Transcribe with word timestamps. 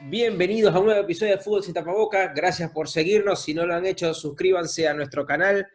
Bienvenidos 0.00 0.74
a 0.74 0.78
un 0.78 0.86
nuevo 0.86 1.02
episodio 1.02 1.36
de 1.36 1.42
Fútbol 1.42 1.62
sin 1.62 1.74
tapabocas. 1.74 2.34
Gracias 2.34 2.70
por 2.72 2.88
seguirnos. 2.88 3.42
Si 3.42 3.54
no 3.54 3.64
lo 3.66 3.74
han 3.74 3.86
hecho, 3.86 4.12
suscríbanse 4.12 4.88
a 4.88 4.94
nuestro 4.94 5.24
canal. 5.24 5.66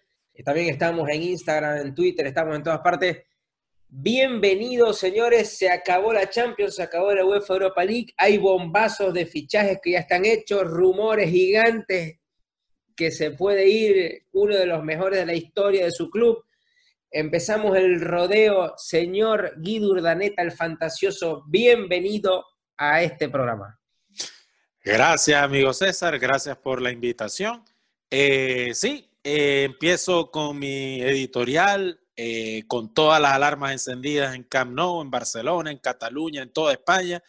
También 0.43 0.70
estamos 0.70 1.07
en 1.09 1.23
Instagram, 1.23 1.77
en 1.77 1.95
Twitter, 1.95 2.27
estamos 2.27 2.55
en 2.55 2.63
todas 2.63 2.79
partes. 2.79 3.23
Bienvenidos, 3.88 4.99
señores. 4.99 5.57
Se 5.57 5.70
acabó 5.70 6.11
la 6.11 6.29
Champions, 6.29 6.75
se 6.75 6.83
acabó 6.83 7.13
la 7.13 7.25
UEFA 7.25 7.54
Europa 7.54 7.86
League. 7.86 8.13
Hay 8.17 8.38
bombazos 8.38 9.13
de 9.13 9.25
fichajes 9.25 9.79
que 9.81 9.91
ya 9.91 9.99
están 9.99 10.25
hechos, 10.25 10.63
rumores 10.63 11.29
gigantes 11.29 12.20
que 12.96 13.12
se 13.12 13.32
puede 13.32 13.68
ir 13.68 14.25
uno 14.32 14.55
de 14.55 14.65
los 14.65 14.83
mejores 14.83 15.19
de 15.19 15.25
la 15.25 15.33
historia 15.33 15.86
de 15.86 15.92
su 15.92 16.10
club. 16.10 16.43
Empezamos 17.11 17.78
el 17.78 18.02
rodeo. 18.02 18.74
Señor 18.78 19.54
Guido 19.57 19.92
Urdaneta, 19.92 20.42
el 20.42 20.52
fantasioso, 20.52 21.43
bienvenido 21.47 22.46
a 22.78 23.02
este 23.02 23.29
programa. 23.29 23.79
Gracias, 24.83 25.42
amigo 25.42 25.74
César. 25.74 26.19
Gracias 26.19 26.57
por 26.57 26.82
la 26.82 26.92
invitación. 26.92 27.64
Eh, 28.11 28.71
sí, 28.74 29.10
eh, 29.24 29.64
empiezo 29.64 30.30
con 30.30 30.60
mi 30.60 31.02
editorial, 31.02 32.00
eh, 32.16 32.64
con 32.67 32.94
todas 32.94 33.19
las 33.19 33.33
alarmas 33.33 33.72
encendidas 33.72 34.36
en 34.36 34.44
Camp 34.44 34.73
Nou, 34.73 35.02
en 35.02 35.09
Barcelona, 35.09 35.72
en 35.72 35.80
Cataluña, 35.80 36.44
en 36.44 36.53
toda 36.53 36.73
España. 36.73 37.23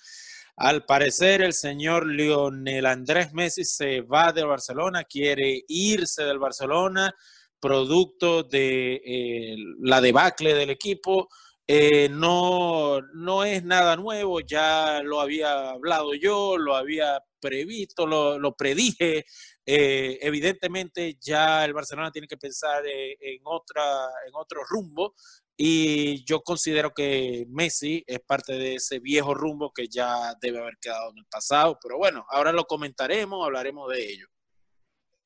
Al 0.57 0.87
parecer, 0.87 1.43
el 1.43 1.53
señor 1.53 2.07
Lionel 2.07 2.87
Andrés 2.87 3.33
Messi 3.35 3.63
se 3.65 4.01
va 4.01 4.33
de 4.33 4.43
Barcelona, 4.43 5.05
quiere 5.05 5.63
irse 5.69 6.25
del 6.25 6.39
Barcelona, 6.39 7.15
producto 7.61 8.43
de 8.43 9.03
eh, 9.05 9.57
la 9.81 10.01
debacle 10.01 10.55
del 10.55 10.71
equipo. 10.71 11.29
Eh, 11.67 12.09
no, 12.11 13.01
no 13.13 13.45
es 13.45 13.65
nada 13.65 13.97
nuevo, 13.97 14.41
ya 14.41 15.03
lo 15.03 15.21
había 15.21 15.71
hablado 15.71 16.15
yo, 16.15 16.57
lo 16.57 16.75
había 16.75 17.21
previsto, 17.39 18.07
lo, 18.07 18.39
lo 18.39 18.55
predije. 18.57 19.27
Eh, 19.69 20.19
evidentemente 20.23 21.17
ya 21.21 21.65
el 21.65 21.75
Barcelona 21.75 22.13
tiene 22.13 22.29
que 22.29 22.37
pensar 22.37 22.85
en, 22.87 23.41
otra, 23.43 24.07
en 24.25 24.33
otro 24.35 24.61
rumbo 24.63 25.15
y 25.57 26.25
yo 26.25 26.43
considero 26.43 26.93
que 26.95 27.47
Messi 27.49 28.05
es 28.07 28.21
parte 28.21 28.53
de 28.53 28.77
ese 28.77 29.01
viejo 29.01 29.35
rumbo 29.35 29.73
que 29.73 29.89
ya 29.89 30.35
debe 30.41 30.61
haber 30.61 30.77
quedado 30.81 31.11
en 31.11 31.19
el 31.19 31.27
pasado, 31.27 31.79
pero 31.83 31.99
bueno, 31.99 32.25
ahora 32.29 32.53
lo 32.53 32.65
comentaremos, 32.65 33.45
hablaremos 33.45 33.91
de 33.91 34.05
ello. 34.05 34.27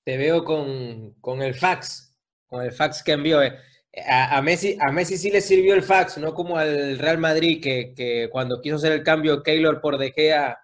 Te 0.05 0.17
veo 0.17 0.43
con, 0.43 1.15
con 1.21 1.43
el 1.43 1.55
fax, 1.55 2.17
con 2.47 2.63
el 2.63 2.73
fax 2.73 3.03
que 3.03 3.13
envió. 3.13 3.43
Eh, 3.43 3.59
a, 4.09 4.39
a, 4.39 4.43
Messi, 4.43 4.79
a 4.81 4.91
Messi 4.91 5.19
sí 5.19 5.31
le 5.31 5.43
sirvió 5.43 5.75
el 5.75 5.83
fax, 5.83 6.17
no 6.17 6.33
como 6.33 6.57
al 6.57 6.99
Real 6.99 7.19
Madrid 7.19 7.61
que, 7.63 7.93
que 7.95 8.29
cuando 8.31 8.63
quiso 8.63 8.77
hacer 8.77 8.93
el 8.93 9.03
cambio 9.03 9.43
Keylor 9.43 9.81
por 9.83 9.99
De 9.99 10.13
Gea 10.13 10.57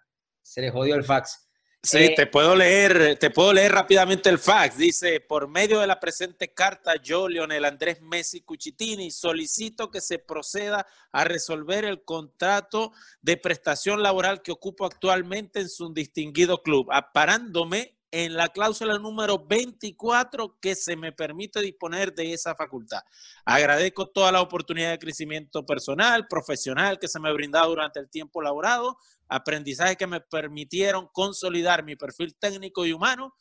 se 0.43 0.63
le 0.63 0.71
jodió 0.71 0.95
el 0.95 1.05
fax. 1.05 1.46
Sí, 1.87 1.99
eh, 1.99 2.15
te 2.17 2.27
puedo 2.27 2.57
leer, 2.57 3.17
te 3.17 3.31
puedo 3.31 3.53
leer 3.53 3.71
rápidamente 3.71 4.29
el 4.29 4.41
fax. 4.41 4.77
Dice, 4.77 5.21
por 5.21 5.47
medio 5.47 5.79
de 5.79 5.87
la 5.87 6.01
presente 6.01 6.53
carta, 6.53 7.01
yo, 7.01 7.29
Leonel 7.29 7.65
Andrés 7.65 8.01
Messi 8.03 8.41
Cuchitini, 8.41 9.13
solicito 9.13 9.89
que 9.89 10.01
se 10.01 10.19
proceda 10.19 10.85
a 11.13 11.23
resolver 11.23 11.85
el 11.85 12.03
contrato 12.03 12.93
de 13.23 13.37
prestación 13.37 14.03
laboral 14.03 14.43
que 14.43 14.51
ocupo 14.51 14.85
actualmente 14.85 15.61
en 15.61 15.69
su 15.69 15.93
distinguido 15.93 16.61
club, 16.61 16.89
aparándome 16.91 17.97
en 18.11 18.35
la 18.35 18.49
cláusula 18.49 18.99
número 18.99 19.45
24 19.47 20.59
que 20.61 20.75
se 20.75 20.97
me 20.97 21.13
permite 21.13 21.61
disponer 21.61 22.15
de 22.15 22.33
esa 22.33 22.55
facultad. 22.55 23.03
Agradezco 23.45 24.09
toda 24.09 24.33
la 24.33 24.41
oportunidad 24.41 24.91
de 24.91 24.99
crecimiento 24.99 25.67
personal, 25.67 26.27
profesional 26.27 26.99
que 26.99 27.09
se 27.09 27.21
me 27.21 27.29
ha 27.29 27.33
brindado 27.33 27.69
durante 27.69 28.01
el 28.01 28.09
tiempo 28.09 28.41
laborado, 28.43 28.97
aprendizaje 29.29 29.97
que 29.97 30.07
me 30.07 30.21
permitieron 30.21 31.09
consolidar 31.13 31.85
mi 31.85 31.97
perfil 31.97 32.37
técnico 32.39 32.87
y 32.87 32.93
humano 32.93 33.35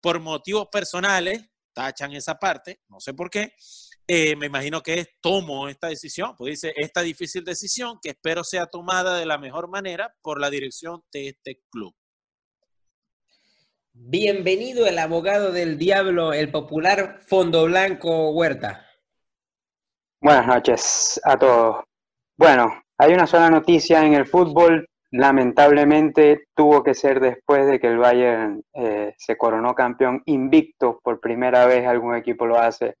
por 0.00 0.20
motivos 0.20 0.68
personales, 0.70 1.42
tachan 1.72 2.12
esa 2.12 2.36
parte, 2.36 2.80
no 2.88 3.00
sé 3.00 3.14
por 3.14 3.30
qué, 3.30 3.52
eh, 4.06 4.34
me 4.36 4.46
imagino 4.46 4.82
que 4.82 5.00
es, 5.00 5.08
tomo 5.20 5.68
esta 5.68 5.88
decisión, 5.88 6.34
pues 6.36 6.60
dice, 6.60 6.72
esta 6.76 7.02
difícil 7.02 7.44
decisión 7.44 7.98
que 8.00 8.10
espero 8.10 8.42
sea 8.42 8.66
tomada 8.66 9.18
de 9.18 9.26
la 9.26 9.38
mejor 9.38 9.68
manera 9.68 10.14
por 10.22 10.40
la 10.40 10.50
dirección 10.50 11.02
de 11.12 11.28
este 11.28 11.62
club. 11.70 11.94
Bienvenido 13.92 14.86
el 14.86 14.98
abogado 14.98 15.52
del 15.52 15.76
diablo, 15.76 16.32
el 16.32 16.50
popular 16.50 17.20
Fondo 17.26 17.64
Blanco 17.64 18.30
Huerta. 18.30 18.86
Buenas 20.20 20.46
noches 20.46 21.20
a 21.24 21.36
todos. 21.36 21.84
Bueno, 22.36 22.80
hay 22.96 23.12
una 23.12 23.26
sola 23.26 23.50
noticia 23.50 24.04
en 24.04 24.14
el 24.14 24.26
fútbol. 24.26 24.88
Lamentablemente 25.10 26.48
tuvo 26.54 26.82
que 26.82 26.92
ser 26.92 27.20
después 27.20 27.66
de 27.66 27.80
que 27.80 27.86
el 27.86 27.96
Bayern 27.96 28.62
eh, 28.74 29.14
se 29.16 29.38
coronó 29.38 29.74
campeón 29.74 30.22
invicto. 30.26 31.00
Por 31.02 31.20
primera 31.20 31.64
vez 31.66 31.86
algún 31.86 32.14
equipo 32.14 32.44
lo 32.46 32.58
hace. 32.58 32.96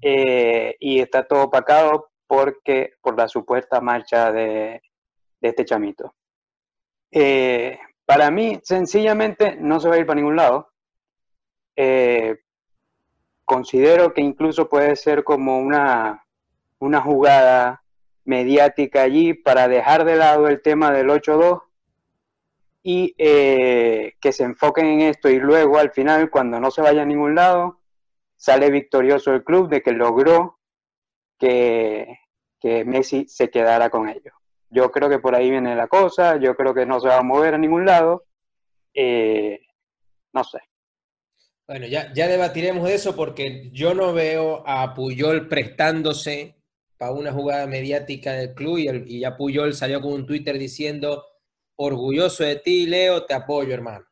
Eh, 0.00 0.76
y 0.80 1.00
está 1.00 1.26
todo 1.26 1.44
opacado 1.44 2.08
porque, 2.26 2.94
por 3.02 3.18
la 3.18 3.28
supuesta 3.28 3.80
marcha 3.82 4.32
de, 4.32 4.80
de 5.40 5.48
este 5.48 5.66
chamito. 5.66 6.14
Eh, 7.10 7.78
para 8.06 8.30
mí, 8.30 8.58
sencillamente, 8.62 9.56
no 9.56 9.80
se 9.80 9.88
va 9.88 9.96
a 9.96 9.98
ir 9.98 10.06
para 10.06 10.16
ningún 10.16 10.36
lado. 10.36 10.70
Considero 13.44 14.14
que 14.14 14.22
incluso 14.22 14.68
puede 14.68 14.96
ser 14.96 15.22
como 15.24 15.58
una, 15.58 16.24
una 16.78 17.02
jugada 17.02 17.83
mediática 18.24 19.02
allí 19.02 19.34
para 19.34 19.68
dejar 19.68 20.04
de 20.04 20.16
lado 20.16 20.48
el 20.48 20.62
tema 20.62 20.90
del 20.90 21.08
8-2 21.08 21.62
y 22.82 23.14
eh, 23.18 24.14
que 24.20 24.32
se 24.32 24.44
enfoquen 24.44 24.86
en 24.86 25.00
esto 25.02 25.30
y 25.30 25.38
luego 25.38 25.78
al 25.78 25.90
final, 25.90 26.30
cuando 26.30 26.60
no 26.60 26.70
se 26.70 26.82
vaya 26.82 27.02
a 27.02 27.06
ningún 27.06 27.34
lado, 27.34 27.80
sale 28.36 28.70
victorioso 28.70 29.32
el 29.32 29.42
club 29.42 29.68
de 29.68 29.82
que 29.82 29.92
logró 29.92 30.58
que, 31.38 32.18
que 32.60 32.84
Messi 32.84 33.26
se 33.26 33.48
quedara 33.50 33.88
con 33.88 34.08
ellos. 34.08 34.34
Yo 34.68 34.90
creo 34.90 35.08
que 35.08 35.18
por 35.18 35.34
ahí 35.34 35.50
viene 35.50 35.74
la 35.74 35.88
cosa, 35.88 36.36
yo 36.36 36.54
creo 36.56 36.74
que 36.74 36.84
no 36.84 37.00
se 37.00 37.08
va 37.08 37.18
a 37.18 37.22
mover 37.22 37.54
a 37.54 37.58
ningún 37.58 37.86
lado. 37.86 38.24
Eh, 38.92 39.60
no 40.32 40.44
sé. 40.44 40.58
Bueno, 41.66 41.86
ya, 41.86 42.12
ya 42.12 42.28
debatiremos 42.28 42.84
de 42.84 42.94
eso 42.94 43.16
porque 43.16 43.70
yo 43.72 43.94
no 43.94 44.12
veo 44.12 44.62
a 44.66 44.92
Puyol 44.92 45.48
prestándose 45.48 46.56
para 46.96 47.12
una 47.12 47.32
jugada 47.32 47.66
mediática 47.66 48.32
del 48.32 48.54
club 48.54 48.78
y, 48.78 48.88
el, 48.88 49.10
y 49.10 49.20
ya 49.20 49.36
Puyol 49.36 49.74
salió 49.74 50.00
con 50.00 50.12
un 50.12 50.26
Twitter 50.26 50.58
diciendo, 50.58 51.24
orgulloso 51.76 52.44
de 52.44 52.56
ti, 52.56 52.86
Leo, 52.86 53.24
te 53.26 53.34
apoyo, 53.34 53.74
hermano. 53.74 54.06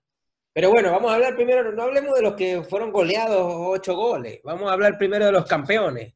Pero 0.52 0.70
bueno, 0.70 0.90
vamos 0.90 1.10
a 1.10 1.14
hablar 1.14 1.34
primero, 1.34 1.72
no 1.72 1.82
hablemos 1.84 2.14
de 2.14 2.22
los 2.22 2.34
que 2.34 2.62
fueron 2.62 2.92
goleados 2.92 3.54
ocho 3.56 3.96
goles, 3.96 4.40
vamos 4.44 4.68
a 4.68 4.74
hablar 4.74 4.98
primero 4.98 5.26
de 5.26 5.32
los 5.32 5.46
campeones. 5.46 6.14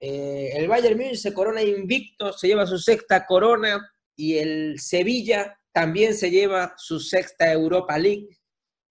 Eh, 0.00 0.52
el 0.54 0.66
Bayern 0.66 0.96
Múnich 0.96 1.16
se 1.16 1.34
corona 1.34 1.62
invicto, 1.62 2.32
se 2.32 2.48
lleva 2.48 2.66
su 2.66 2.78
sexta 2.78 3.26
corona 3.26 3.92
y 4.16 4.38
el 4.38 4.80
Sevilla 4.80 5.58
también 5.72 6.14
se 6.14 6.30
lleva 6.30 6.72
su 6.78 7.00
sexta 7.00 7.52
Europa 7.52 7.98
League. 7.98 8.28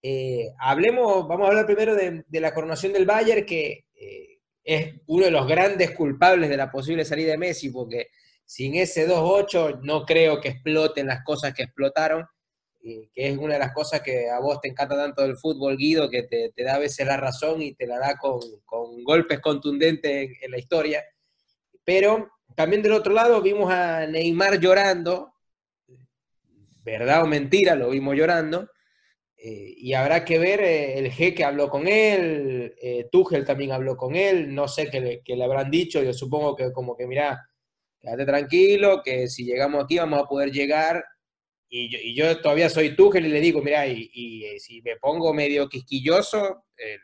Eh, 0.02 0.52
hablemos, 0.58 1.26
vamos 1.26 1.46
a 1.46 1.50
hablar 1.50 1.66
primero 1.66 1.96
de, 1.96 2.24
de 2.26 2.40
la 2.40 2.54
coronación 2.54 2.92
del 2.92 3.06
Bayern, 3.06 3.44
que 3.44 3.86
eh, 3.94 4.39
es 4.74 4.94
uno 5.06 5.24
de 5.24 5.32
los 5.32 5.48
grandes 5.48 5.90
culpables 5.90 6.48
de 6.48 6.56
la 6.56 6.70
posible 6.70 7.04
salida 7.04 7.32
de 7.32 7.38
Messi, 7.38 7.70
porque 7.70 8.10
sin 8.44 8.76
ese 8.76 9.08
2-8 9.08 9.80
no 9.82 10.06
creo 10.06 10.40
que 10.40 10.50
exploten 10.50 11.08
las 11.08 11.24
cosas 11.24 11.52
que 11.54 11.64
explotaron, 11.64 12.24
que 12.80 13.10
es 13.14 13.36
una 13.36 13.54
de 13.54 13.58
las 13.58 13.72
cosas 13.72 14.00
que 14.00 14.30
a 14.30 14.38
vos 14.38 14.60
te 14.60 14.68
encanta 14.68 14.94
tanto 14.96 15.22
del 15.22 15.36
fútbol, 15.36 15.76
Guido, 15.76 16.08
que 16.08 16.22
te, 16.22 16.52
da 16.62 16.76
a 16.76 16.78
veces 16.78 17.04
la 17.04 17.16
razón 17.16 17.60
y 17.60 17.74
te 17.74 17.84
la 17.88 17.98
da 17.98 18.16
con, 18.16 18.38
con 18.64 19.02
golpes 19.02 19.40
contundentes 19.40 20.10
en, 20.10 20.36
en, 20.40 20.50
la 20.52 20.58
historia. 20.58 21.04
Pero 21.82 22.30
también 22.54 22.80
del 22.80 22.92
otro 22.92 23.12
lado 23.12 23.42
vimos 23.42 23.72
a 23.72 24.06
Neymar 24.06 24.60
llorando, 24.60 25.34
verdad 26.84 27.24
o 27.24 27.26
mentira, 27.26 27.74
lo 27.74 27.90
vimos 27.90 28.14
llorando, 28.14 28.68
eh, 29.42 29.74
y 29.76 29.94
habrá 29.94 30.24
que 30.24 30.38
ver, 30.38 30.60
eh, 30.60 30.98
el 30.98 31.10
jeque 31.12 31.44
habló 31.44 31.70
con 31.70 31.88
él, 31.88 32.74
eh, 32.80 33.08
Tuchel 33.10 33.44
también 33.44 33.72
habló 33.72 33.96
con 33.96 34.14
él, 34.14 34.54
no 34.54 34.68
sé 34.68 34.90
qué 34.90 35.22
le, 35.36 35.44
habrán 35.44 35.70
dicho, 35.70 36.02
yo 36.02 36.12
supongo 36.12 36.54
que 36.56 36.72
como 36.72 36.96
que, 36.96 37.06
mira, 37.06 37.48
quédate 38.00 38.26
tranquilo, 38.26 39.02
que 39.02 39.28
si 39.28 39.44
llegamos 39.44 39.84
aquí 39.84 39.98
vamos 39.98 40.22
a 40.22 40.26
poder 40.26 40.50
llegar 40.50 41.04
y 41.72 42.14
yo, 42.16 42.40
todavía 42.40 42.68
soy 42.68 42.96
Tuchel 42.96 43.26
y 43.26 43.28
le 43.28 43.40
digo, 43.40 43.62
mira, 43.62 43.86
y, 43.86 44.10
y 44.12 44.58
si 44.58 44.82
me 44.82 44.96
pongo 44.96 45.32
medio 45.32 45.68
quisquilloso, 45.68 46.64
eh, 46.76 46.98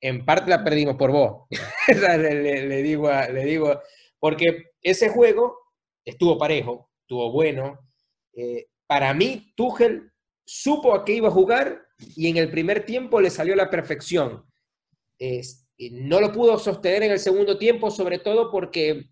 en 0.00 0.24
parte 0.24 0.50
la 0.50 0.64
perdimos 0.64 0.96
por 0.96 1.12
vos. 1.12 1.46
le, 1.88 2.82
digo 2.82 3.08
le 3.32 3.44
digo, 3.44 3.80
porque 4.18 4.72
ese 4.82 5.08
juego 5.08 5.56
estuvo 6.04 6.36
parejo, 6.36 6.90
estuvo 7.02 7.30
bueno. 7.30 7.78
Eh, 8.32 8.66
para 8.88 9.14
mí, 9.14 9.52
Tuchel 9.56 10.12
supo 10.46 10.94
a 10.94 11.04
qué 11.04 11.14
iba 11.14 11.28
a 11.28 11.32
jugar 11.32 11.82
y 12.14 12.28
en 12.28 12.36
el 12.36 12.50
primer 12.50 12.86
tiempo 12.86 13.20
le 13.20 13.30
salió 13.30 13.54
a 13.54 13.56
la 13.58 13.70
perfección. 13.70 14.44
Eh, 15.18 15.42
no 15.90 16.20
lo 16.20 16.32
pudo 16.32 16.58
sostener 16.58 17.02
en 17.02 17.12
el 17.12 17.18
segundo 17.18 17.58
tiempo, 17.58 17.90
sobre 17.90 18.18
todo 18.18 18.50
porque 18.50 19.10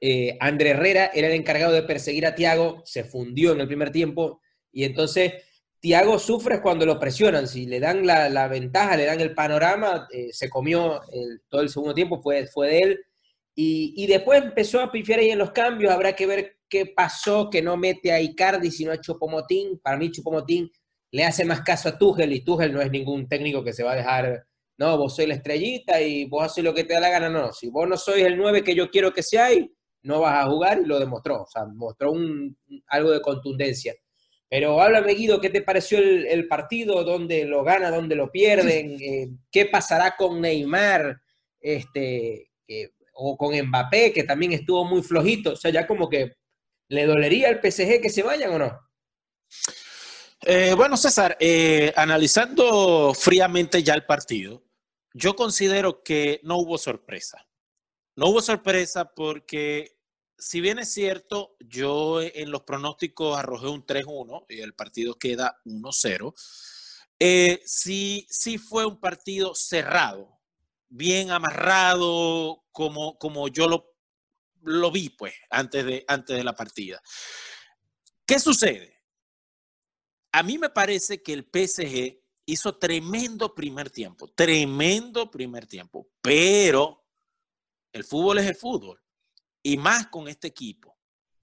eh, 0.00 0.36
André 0.40 0.70
Herrera 0.70 1.10
era 1.14 1.28
el 1.28 1.34
encargado 1.34 1.72
de 1.72 1.82
perseguir 1.82 2.26
a 2.26 2.34
Tiago, 2.34 2.82
se 2.84 3.04
fundió 3.04 3.52
en 3.52 3.60
el 3.60 3.68
primer 3.68 3.92
tiempo 3.92 4.40
y 4.72 4.84
entonces 4.84 5.34
Tiago 5.78 6.18
sufre 6.18 6.60
cuando 6.60 6.86
lo 6.86 6.98
presionan, 6.98 7.46
si 7.46 7.66
le 7.66 7.78
dan 7.78 8.06
la, 8.06 8.48
ventaja, 8.48 8.96
le 8.96 9.04
dan 9.04 9.20
el 9.20 9.34
panorama, 9.34 10.08
eh, 10.12 10.28
se 10.32 10.48
comió 10.48 11.00
todo 11.48 11.60
el 11.60 11.68
segundo 11.68 11.94
tiempo, 11.94 12.20
fue, 12.22 12.46
fue 12.46 12.68
de 12.68 12.78
él. 12.78 13.00
Y, 13.54 14.06
después 14.06 14.42
empezó 14.42 14.80
a 14.80 14.90
pifiar 14.90 15.20
ahí 15.20 15.30
en 15.30 15.38
los 15.38 15.50
cambios, 15.50 15.92
habrá 15.92 16.14
que 16.14 16.26
ver 16.26 16.56
qué 16.68 16.86
pasó, 16.86 17.50
que 17.50 17.60
no 17.60 17.76
mete 17.76 18.10
a 18.12 18.20
Icardi, 18.20 18.70
sino 18.70 18.92
a 18.92 19.00
Chupomotín. 19.00 19.78
Para 19.82 19.98
mí 19.98 20.10
Chupomotín 20.10 20.70
le 21.10 21.24
hace 21.24 21.44
más 21.44 21.60
caso 21.60 21.88
a 21.88 21.98
Tuchel 21.98 22.32
y 22.32 22.42
Tuchel 22.42 22.72
no 22.72 22.80
es 22.80 22.90
ningún 22.90 23.28
técnico 23.28 23.62
que 23.62 23.72
se 23.72 23.82
va 23.82 23.92
a 23.92 23.96
dejar, 23.96 24.46
no, 24.78 24.96
vos 24.96 25.14
sois 25.14 25.28
la 25.28 25.34
estrellita 25.34 26.00
y 26.00 26.24
vos 26.24 26.44
haces 26.44 26.64
lo 26.64 26.72
que 26.72 26.84
te 26.84 26.94
da 26.94 27.00
la 27.00 27.10
gana, 27.10 27.28
no. 27.28 27.52
Si 27.52 27.68
vos 27.68 27.86
no 27.86 27.96
sois 27.98 28.24
el 28.24 28.38
9 28.38 28.64
que 28.64 28.74
yo 28.74 28.90
quiero 28.90 29.12
que 29.12 29.22
seáis, 29.22 29.66
no 30.02 30.20
vas 30.20 30.42
a 30.42 30.48
jugar 30.48 30.80
y 30.82 30.86
lo 30.86 30.98
demostró, 30.98 31.42
o 31.42 31.46
sea, 31.46 31.66
mostró 31.66 32.12
un, 32.12 32.56
algo 32.86 33.10
de 33.10 33.20
contundencia. 33.20 33.94
Pero 34.48 34.80
háblame, 34.80 35.14
Guido, 35.14 35.40
¿qué 35.40 35.50
te 35.50 35.62
pareció 35.62 35.98
el, 35.98 36.48
partido? 36.48 37.04
¿Dónde 37.04 37.44
lo 37.44 37.62
gana? 37.62 37.90
¿Dónde 37.90 38.16
lo 38.16 38.32
pierden? 38.32 38.96
Eh, 39.00 39.28
¿Qué 39.50 39.66
pasará 39.66 40.16
con 40.16 40.40
Neymar? 40.40 41.20
Este, 41.60 42.50
o 43.22 43.36
con 43.36 43.54
Mbappé, 43.54 44.12
que 44.12 44.24
también 44.24 44.52
estuvo 44.52 44.84
muy 44.84 45.02
flojito. 45.02 45.52
O 45.52 45.56
sea, 45.56 45.70
ya 45.70 45.86
como 45.86 46.08
que 46.08 46.32
le 46.88 47.06
dolería 47.06 47.48
al 47.48 47.60
PSG 47.60 48.00
que 48.00 48.10
se 48.10 48.22
vayan 48.22 48.52
o 48.52 48.58
no. 48.58 48.80
Eh, 50.42 50.72
bueno, 50.74 50.96
César, 50.96 51.36
eh, 51.38 51.92
analizando 51.96 53.12
fríamente 53.14 53.82
ya 53.82 53.94
el 53.94 54.06
partido, 54.06 54.64
yo 55.12 55.36
considero 55.36 56.02
que 56.02 56.40
no 56.44 56.56
hubo 56.56 56.78
sorpresa. 56.78 57.46
No 58.16 58.28
hubo 58.28 58.40
sorpresa 58.40 59.12
porque, 59.14 59.98
si 60.38 60.60
bien 60.60 60.78
es 60.78 60.92
cierto, 60.92 61.56
yo 61.60 62.22
en 62.22 62.50
los 62.50 62.62
pronósticos 62.62 63.38
arrojé 63.38 63.66
un 63.66 63.84
3-1 63.84 64.46
y 64.48 64.60
el 64.60 64.74
partido 64.74 65.14
queda 65.18 65.60
1-0. 65.66 66.34
Eh, 67.18 67.60
sí, 67.66 68.26
sí 68.30 68.56
fue 68.56 68.86
un 68.86 68.98
partido 68.98 69.54
cerrado, 69.54 70.39
bien 70.90 71.30
amarrado, 71.30 72.64
como, 72.72 73.16
como 73.16 73.48
yo 73.48 73.68
lo, 73.68 73.94
lo 74.62 74.90
vi, 74.90 75.08
pues, 75.08 75.32
antes 75.48 75.84
de, 75.86 76.04
antes 76.06 76.36
de 76.36 76.44
la 76.44 76.54
partida. 76.54 77.00
¿Qué 78.26 78.38
sucede? 78.38 79.02
A 80.32 80.42
mí 80.42 80.58
me 80.58 80.68
parece 80.68 81.22
que 81.22 81.32
el 81.32 81.44
PSG 81.44 82.20
hizo 82.44 82.76
tremendo 82.76 83.54
primer 83.54 83.90
tiempo, 83.90 84.28
tremendo 84.28 85.30
primer 85.30 85.66
tiempo, 85.66 86.08
pero 86.20 87.06
el 87.92 88.04
fútbol 88.04 88.38
es 88.38 88.46
el 88.46 88.56
fútbol. 88.56 89.00
Y 89.62 89.76
más 89.76 90.06
con 90.08 90.28
este 90.28 90.48
equipo, 90.48 90.96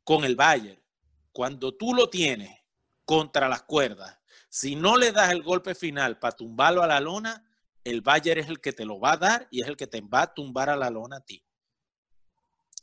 con 0.04 0.24
el 0.24 0.36
Bayern. 0.36 0.82
Cuando 1.32 1.76
tú 1.76 1.94
lo 1.94 2.10
tienes 2.10 2.62
contra 3.06 3.48
las 3.48 3.64
cuerdas, 3.64 4.18
si 4.50 4.76
no 4.76 4.98
le 4.98 5.12
das 5.12 5.32
el 5.32 5.44
golpe 5.44 5.76
final 5.76 6.18
para 6.18 6.36
tumbarlo 6.36 6.82
a 6.82 6.88
la 6.88 7.00
lona, 7.00 7.47
el 7.90 8.02
Bayern 8.02 8.42
es 8.42 8.50
el 8.50 8.60
que 8.60 8.74
te 8.74 8.86
lo 8.86 9.00
va 9.00 9.14
a 9.14 9.18
dar 9.18 9.48
y 9.52 9.62
es 9.62 9.68
el 9.68 9.78
que 9.78 9.88
te 9.88 10.02
va 10.02 10.24
a 10.24 10.34
tumbar 10.34 10.70
a 10.70 10.76
la 10.76 10.90
lona 10.90 11.18
a 11.18 11.26
ti. 11.26 11.44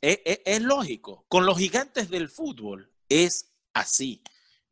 Es, 0.01 0.19
es 0.25 0.63
lógico. 0.63 1.25
Con 1.29 1.47
los 1.47 1.59
gigantes 1.59 2.11
del 2.11 2.29
fútbol 2.29 2.93
es 3.09 3.55
así. 3.73 4.23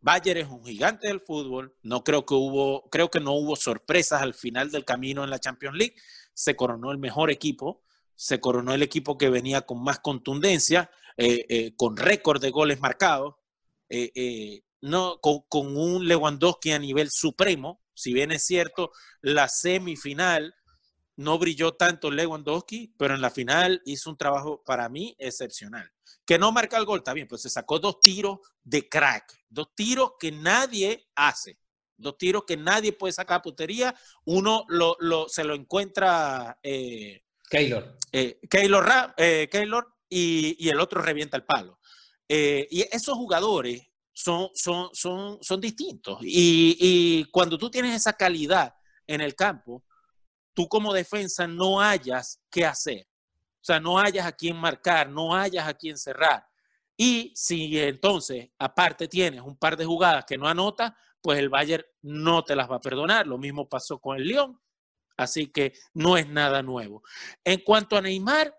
Bayern 0.00 0.40
es 0.40 0.48
un 0.48 0.64
gigante 0.64 1.08
del 1.08 1.20
fútbol. 1.20 1.76
No 1.82 2.04
creo 2.04 2.26
que 2.26 2.34
hubo, 2.34 2.88
creo 2.90 3.10
que 3.10 3.20
no 3.20 3.32
hubo 3.32 3.56
sorpresas 3.56 4.22
al 4.22 4.34
final 4.34 4.70
del 4.70 4.84
camino 4.84 5.24
en 5.24 5.30
la 5.30 5.38
Champions 5.38 5.76
League. 5.76 5.96
Se 6.34 6.56
coronó 6.56 6.90
el 6.90 6.98
mejor 6.98 7.30
equipo 7.30 7.82
se 8.22 8.38
coronó 8.38 8.72
el 8.72 8.84
equipo 8.84 9.18
que 9.18 9.30
venía 9.30 9.62
con 9.62 9.82
más 9.82 9.98
contundencia, 9.98 10.88
eh, 11.16 11.44
eh, 11.48 11.74
con 11.76 11.96
récord 11.96 12.40
de 12.40 12.50
goles 12.50 12.80
marcados, 12.80 13.34
eh, 13.88 14.62
no, 14.80 15.18
con, 15.20 15.76
un 15.76 16.06
Lewandowski 16.06 16.70
a 16.70 16.78
nivel 16.78 17.10
supremo. 17.10 17.81
Si 17.94 18.12
bien 18.12 18.32
es 18.32 18.44
cierto, 18.44 18.92
la 19.20 19.48
semifinal 19.48 20.54
no 21.16 21.38
brilló 21.38 21.72
tanto 21.74 22.10
Lewandowski, 22.10 22.94
pero 22.96 23.14
en 23.14 23.20
la 23.20 23.30
final 23.30 23.82
hizo 23.84 24.10
un 24.10 24.16
trabajo 24.16 24.62
para 24.64 24.88
mí 24.88 25.14
excepcional. 25.18 25.90
Que 26.24 26.38
no 26.38 26.52
marca 26.52 26.78
el 26.78 26.84
gol, 26.84 26.98
está 26.98 27.12
bien, 27.12 27.28
pues 27.28 27.42
se 27.42 27.50
sacó 27.50 27.78
dos 27.78 28.00
tiros 28.00 28.38
de 28.62 28.88
crack, 28.88 29.44
dos 29.48 29.74
tiros 29.74 30.12
que 30.18 30.32
nadie 30.32 31.08
hace, 31.14 31.58
dos 31.96 32.16
tiros 32.16 32.44
que 32.46 32.56
nadie 32.56 32.92
puede 32.92 33.12
sacar 33.12 33.38
a 33.38 33.42
putería. 33.42 33.94
Uno 34.24 34.64
lo, 34.68 35.28
se 35.28 35.44
lo 35.44 35.54
encuentra 35.54 36.58
Keylor. 37.52 37.98
Eh, 38.10 38.40
Keylor, 38.48 39.14
eh, 39.18 39.48
y, 40.08 40.68
el 40.68 40.80
otro 40.80 41.02
revienta 41.02 41.36
el 41.36 41.44
palo. 41.44 41.78
Eh, 42.28 42.66
y 42.70 42.82
esos 42.90 43.14
jugadores 43.14 43.82
son, 44.12 44.50
son, 44.54 44.90
son, 44.92 45.38
son 45.42 45.60
distintos. 45.60 46.18
Y, 46.22 47.24
cuando 47.30 47.58
tú 47.58 47.70
tienes 47.70 47.94
esa 47.94 48.12
calidad 48.12 48.74
en 49.06 49.20
el 49.20 49.34
campo, 49.34 49.84
tú 50.54 50.68
como 50.68 50.92
defensa 50.92 51.46
no 51.46 51.80
hayas 51.80 52.40
qué 52.50 52.66
hacer. 52.66 53.06
O 53.60 53.64
sea, 53.64 53.80
no 53.80 53.98
hayas 53.98 54.26
a 54.26 54.32
quién 54.32 54.56
marcar, 54.56 55.08
no 55.08 55.34
hayas 55.34 55.66
a 55.66 55.74
quién 55.74 55.96
cerrar. 55.96 56.46
Y 56.96 57.32
si 57.34 57.78
entonces, 57.78 58.50
aparte 58.58 59.08
tienes 59.08 59.40
un 59.40 59.56
par 59.56 59.76
de 59.76 59.84
jugadas 59.84 60.24
que 60.24 60.36
no 60.36 60.46
anotas, 60.46 60.92
pues 61.20 61.38
el 61.38 61.48
Bayern 61.48 61.84
no 62.02 62.42
te 62.44 62.56
las 62.56 62.70
va 62.70 62.76
a 62.76 62.80
perdonar. 62.80 63.26
Lo 63.26 63.38
mismo 63.38 63.68
pasó 63.68 63.98
con 63.98 64.16
el 64.16 64.26
León 64.26 64.60
Así 65.16 65.48
que 65.48 65.74
no 65.94 66.16
es 66.16 66.28
nada 66.28 66.62
nuevo. 66.62 67.02
En 67.44 67.60
cuanto 67.60 67.96
a 67.96 68.02
Neymar, 68.02 68.56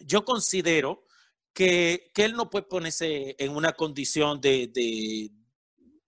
yo 0.00 0.24
considero 0.24 1.06
que, 1.52 2.10
él 2.16 2.32
no 2.34 2.50
puede 2.50 2.66
ponerse 2.66 3.34
en 3.38 3.54
una 3.54 3.72
condición 3.72 4.40
de, 4.40 4.70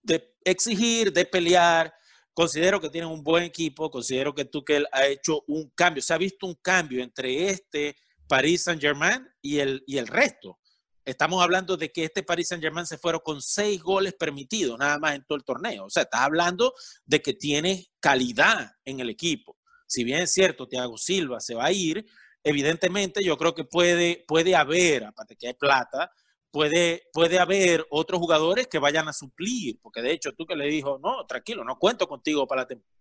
de, 0.03 0.35
exigir, 0.43 1.11
de 1.11 1.25
pelear. 1.25 1.93
Considero 2.33 2.81
que 2.81 2.89
tiene 2.89 3.07
un 3.07 3.23
buen 3.23 3.43
equipo, 3.43 3.89
considero 3.89 4.33
que 4.35 4.45
Tuchel 4.45 4.87
ha 4.91 5.05
hecho 5.07 5.43
un 5.47 5.69
cambio, 5.75 6.01
se 6.01 6.13
ha 6.13 6.17
visto 6.17 6.45
un 6.45 6.55
cambio 6.55 7.01
entre 7.01 7.49
este 7.49 7.95
Paris 8.27 8.63
Saint-Germain 8.63 9.25
y 9.41 9.59
el, 9.59 9.83
y 9.87 9.97
el 9.97 10.07
resto. 10.07 10.59
Estamos 11.05 11.41
hablando 11.41 11.77
de 11.77 11.91
que 11.91 12.03
este 12.03 12.23
Paris 12.23 12.49
Saint-Germain 12.49 12.85
se 12.85 12.97
fueron 12.97 13.21
con 13.23 13.41
seis 13.41 13.81
goles 13.81 14.15
permitidos 14.15 14.77
nada 14.77 14.97
más 14.97 15.15
en 15.15 15.23
todo 15.25 15.37
el 15.37 15.45
torneo. 15.45 15.85
O 15.85 15.89
sea, 15.89 16.03
estás 16.03 16.21
hablando 16.21 16.73
de 17.05 17.21
que 17.21 17.33
tiene 17.33 17.87
calidad 18.01 18.71
en 18.83 18.99
el 18.99 19.09
equipo 19.09 19.55
si 19.87 20.03
bien 20.03 20.21
es 20.21 20.33
cierto, 20.33 20.67
Thiago 20.67 20.97
Silva 20.97 21.39
se 21.39 21.55
va 21.55 21.65
a 21.65 21.71
ir, 21.71 22.05
evidentemente 22.45 23.23
yo 23.23 23.37
creo 23.37 23.53
que 23.53 23.65
puede, 23.65 24.23
puede 24.27 24.55
haber, 24.55 25.05
aparte 25.05 25.35
que 25.35 25.47
hay 25.47 25.53
plata, 25.55 26.11
puede, 26.51 27.09
puede 27.11 27.39
haber 27.39 27.85
otros 27.89 28.19
jugadores 28.19 28.67
que 28.67 28.79
vayan 28.79 29.09
a 29.09 29.13
suplir, 29.13 29.79
porque 29.81 30.01
de 30.01 30.11
hecho 30.11 30.31
tú 30.33 30.45
que 30.45 30.55
le 30.55 30.67
dijo, 30.67 30.99
no, 31.03 31.25
tranquilo, 31.25 31.65
no 31.65 31.77
cuento 31.77 32.07
contigo 32.07 32.47
para 32.47 32.61
la 32.61 32.67
temporada. 32.67 32.95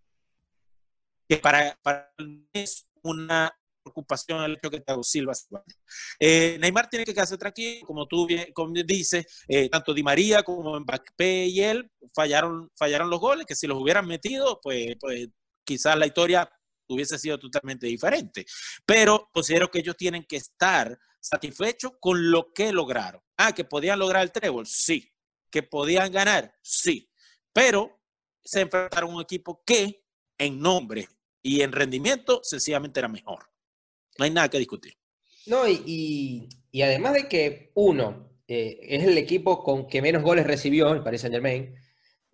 Que 1.29 1.37
para, 1.37 1.79
para 1.83 2.13
es 2.53 2.89
una 3.03 3.55
preocupación 3.83 4.43
el 4.45 4.55
hecho 4.55 4.71
que 4.71 4.81
Thiago 4.81 5.03
Silva 5.03 5.35
se 5.35 5.47
vaya. 5.51 5.65
Eh, 6.19 6.57
Neymar 6.59 6.89
tiene 6.89 7.05
que 7.05 7.13
quedarse 7.13 7.37
tranquilo, 7.37 7.87
como 7.87 8.07
tú 8.07 8.27
bien 8.27 8.47
como 8.55 8.73
dices, 8.73 9.45
eh, 9.47 9.69
tanto 9.69 9.93
Di 9.93 10.03
María 10.03 10.43
como 10.43 10.81
Mbappé 10.81 11.47
y 11.47 11.61
él 11.61 11.91
fallaron, 12.15 12.71
fallaron 12.75 13.11
los 13.11 13.21
goles, 13.21 13.45
que 13.47 13.55
si 13.55 13.67
los 13.67 13.79
hubieran 13.79 14.07
metido, 14.07 14.59
pues, 14.63 14.97
pues 14.99 15.29
quizás 15.65 15.99
la 15.99 16.07
historia 16.07 16.51
hubiese 16.89 17.19
sido 17.19 17.39
totalmente 17.39 17.87
diferente. 17.87 18.47
Pero 18.85 19.29
considero 19.33 19.71
que 19.71 19.79
ellos 19.79 19.97
tienen 19.97 20.25
que 20.25 20.37
estar 20.37 20.99
satisfechos 21.21 21.93
con 22.01 22.31
lo 22.31 22.53
que 22.53 22.73
lograron. 22.73 23.23
Ah, 23.37 23.55
que 23.55 23.65
podían 23.65 23.99
lograr 23.99 24.23
el 24.23 24.33
trébol, 24.33 24.67
sí. 24.67 25.11
Que 25.51 25.63
podían 25.63 26.13
ganar, 26.13 26.55
sí. 26.63 27.11
Pero 27.53 28.01
se 28.43 28.61
enfrentaron 28.61 29.11
a 29.11 29.15
un 29.15 29.23
equipo 29.23 29.63
que 29.65 30.05
en 30.39 30.61
nombre 30.61 31.09
y 31.43 31.63
en 31.63 31.73
rendimiento 31.73 32.41
sencillamente 32.43 33.01
era 33.01 33.09
mejor. 33.09 33.51
No 34.19 34.25
hay 34.25 34.31
nada 34.31 34.49
que 34.49 34.59
discutir. 34.59 34.95
No, 35.47 35.69
y, 35.69 36.49
además 36.83 37.15
de 37.15 37.29
que 37.29 37.71
uno 37.75 38.31
eh, 38.49 38.79
es 38.83 39.05
el 39.05 39.19
equipo 39.19 39.63
con 39.63 39.87
que 39.87 40.03
menos 40.03 40.23
goles 40.23 40.47
recibió, 40.47 40.93
el 40.93 41.03
Paris 41.03 41.23
Saint 41.23 41.35
Germain, 41.35 41.75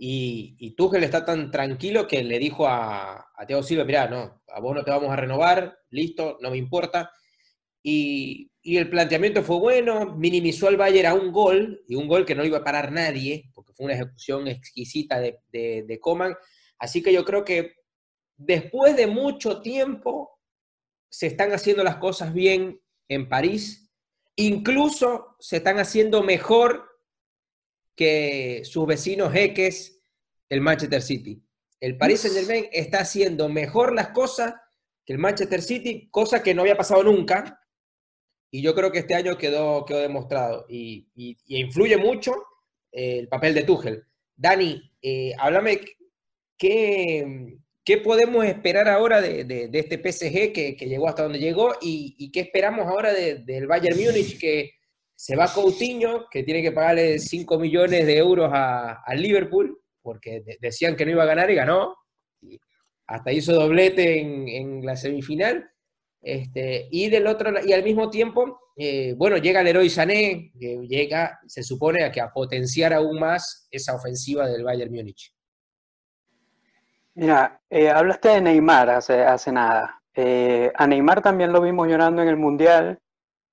y, 0.02 0.57
y 0.59 0.75
está 1.04 1.26
tan 1.26 1.50
tranquilo 1.50 2.09
que 2.09 2.25
le 2.25 2.38
dijo 2.38 2.66
a, 2.66 3.33
a 3.37 3.47
Teo 3.47 3.62
Silva, 3.62 3.85
mirá, 3.85 4.09
no, 4.09 4.42
a 4.49 4.59
vos 4.59 4.75
no 4.75 4.83
te 4.83 4.90
vamos 4.90 5.11
a 5.11 5.16
renovar, 5.16 5.78
listo, 5.90 6.38
no 6.40 6.50
me 6.50 6.57
importa. 6.57 7.12
Y, 7.83 8.50
el 8.62 8.88
planteamiento 8.88 9.42
fue 9.42 9.59
bueno, 9.59 10.14
minimizó 10.16 10.69
al 10.69 10.78
Bayern 10.78 11.09
a 11.09 11.14
un 11.14 11.30
gol, 11.33 11.83
y 11.87 11.97
un 11.97 12.09
gol 12.09 12.25
que 12.25 12.35
no 12.35 12.47
iba 12.47 12.59
a 12.59 12.64
parar 12.64 12.92
nadie, 12.92 13.50
porque 13.54 13.75
fue 13.75 13.85
una 13.85 13.95
ejecución 13.95 14.49
exquisita 14.49 15.21
de 15.21 15.99
Coman. 16.00 16.35
Así 16.78 17.02
que 17.02 17.12
yo 17.12 17.23
creo 17.25 17.45
que 17.45 17.75
después 18.38 18.97
de 18.97 19.07
mucho 19.07 19.61
tiempo 19.61 20.38
se 21.11 21.26
están 21.26 21.52
haciendo 21.52 21.85
las 21.85 21.97
cosas 21.97 22.33
bien 22.33 22.80
en 23.09 23.28
París, 23.28 23.90
incluso 24.37 25.37
se 25.40 25.59
están 25.59 25.78
haciendo 25.78 26.23
mejor 26.23 26.89
que 28.00 28.62
sus 28.64 28.87
vecinos 28.87 29.30
jeques, 29.30 30.00
el 30.49 30.62
Manchester 30.62 31.02
City. 31.02 31.45
El 31.78 31.99
Paris 31.99 32.21
Saint 32.21 32.35
Germain 32.35 32.66
está 32.73 33.00
haciendo 33.00 33.50
mejor 33.50 33.95
las 33.95 34.09
cosas 34.09 34.54
que 34.54 34.61
que 35.04 35.12
el 35.12 35.19
Manchester 35.19 35.61
City, 35.61 36.09
cosa 36.11 36.42
que 36.42 36.54
no 36.54 36.62
había 36.62 36.78
pasado 36.78 37.02
nunca, 37.02 37.61
y 38.50 38.62
yo 38.62 38.75
creo 38.75 38.90
que 38.90 39.00
este 39.00 39.14
año 39.14 39.37
quedó, 39.37 39.85
quedó 39.85 39.99
demostrado, 39.99 40.64
y, 40.66 41.09
influye 41.47 41.99
mucho 41.99 42.33
eh, 42.90 43.19
el 43.19 43.28
papel 43.28 43.52
de 43.52 43.64
Tuchel. 43.64 44.02
Dani, 44.35 44.80
eh, 45.02 45.35
háblame 45.38 45.83
qué, 46.57 47.59
qué 47.85 47.99
podemos 47.99 48.47
esperar 48.47 48.88
ahora 48.88 49.21
de, 49.21 49.69
este 49.75 49.99
PSG 49.99 50.54
que, 50.54 50.87
llegó 50.88 51.07
hasta 51.07 51.25
donde 51.25 51.38
llegó 51.38 51.75
y, 51.83 52.33
qué 52.33 52.40
esperamos 52.40 52.87
ahora 52.87 53.12
del 53.12 53.66
Bayern 53.66 54.02
Múnich 54.02 54.38
que 54.38 54.79
se 55.20 55.36
va 55.36 55.52
Coutinho, 55.52 56.30
que 56.30 56.44
tiene 56.44 56.62
que 56.62 56.72
pagarle 56.72 57.18
5 57.18 57.58
millones 57.58 58.06
de 58.06 58.16
euros 58.16 58.50
al 58.54 59.20
Liverpool, 59.20 59.78
porque 60.00 60.42
decían 60.58 60.96
que 60.96 61.04
no 61.04 61.10
iba 61.10 61.24
a 61.24 61.26
ganar 61.26 61.50
y 61.50 61.56
ganó. 61.56 61.94
hasta 63.06 63.30
hizo 63.30 63.52
doblete 63.52 64.18
en, 64.18 64.82
la 64.82 64.96
semifinal. 64.96 65.70
Este, 66.22 66.88
y 66.90 67.10
del 67.10 67.26
otro 67.26 67.52
y 67.62 67.74
al 67.74 67.82
mismo 67.82 68.08
tiempo, 68.08 68.60
eh, 68.74 69.12
bueno, 69.14 69.36
llega 69.36 69.60
el 69.60 69.66
héroe 69.66 69.90
Sané, 69.90 70.52
que 70.58 70.78
llega, 70.88 71.38
se 71.46 71.62
supone, 71.62 72.02
a 72.02 72.10
que 72.10 72.22
a 72.22 72.32
potenciar 72.32 72.94
aún 72.94 73.20
más 73.20 73.68
esa 73.70 73.94
ofensiva 73.94 74.46
del 74.46 74.64
Bayern 74.64 74.90
Múnich. 74.90 75.34
Mira, 77.16 77.60
eh, 77.68 77.90
hablaste 77.90 78.30
de 78.30 78.40
Neymar 78.40 78.88
hace, 78.88 79.20
hace 79.20 79.52
nada. 79.52 80.00
Eh, 80.14 80.72
a 80.74 80.86
Neymar 80.86 81.20
también 81.20 81.52
lo 81.52 81.60
vimos 81.60 81.88
llorando 81.88 82.22
en 82.22 82.28
el 82.28 82.38
Mundial 82.38 82.98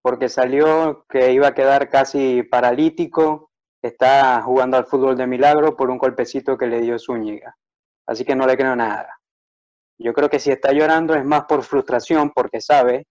porque 0.08 0.30
salió 0.30 1.06
que 1.10 1.34
iba 1.34 1.50
a 1.50 1.54
quedar 1.54 1.90
casi 1.90 2.42
paralítico, 2.42 3.52
está 3.82 4.42
jugando 4.42 4.78
al 4.78 4.86
fútbol 4.86 5.18
de 5.18 5.28
milagro 5.28 5.76
por 5.76 5.90
un 5.90 5.98
golpecito 5.98 6.58
que 6.58 6.68
le 6.68 6.80
dio 6.80 6.98
Zúñiga. 6.98 7.58
Así 8.08 8.24
que 8.24 8.34
no 8.34 8.48
le 8.48 8.56
creo 8.56 8.74
nada. 8.74 9.20
Yo 10.00 10.14
creo 10.14 10.30
que 10.30 10.40
si 10.40 10.50
está 10.50 10.72
llorando 10.72 11.14
es 11.14 11.26
más 11.26 11.44
por 11.44 11.62
frustración 11.62 12.32
porque 12.34 12.62
sabe 12.62 13.06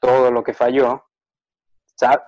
todo 0.00 0.30
lo 0.30 0.42
que 0.42 0.54
falló. 0.54 1.04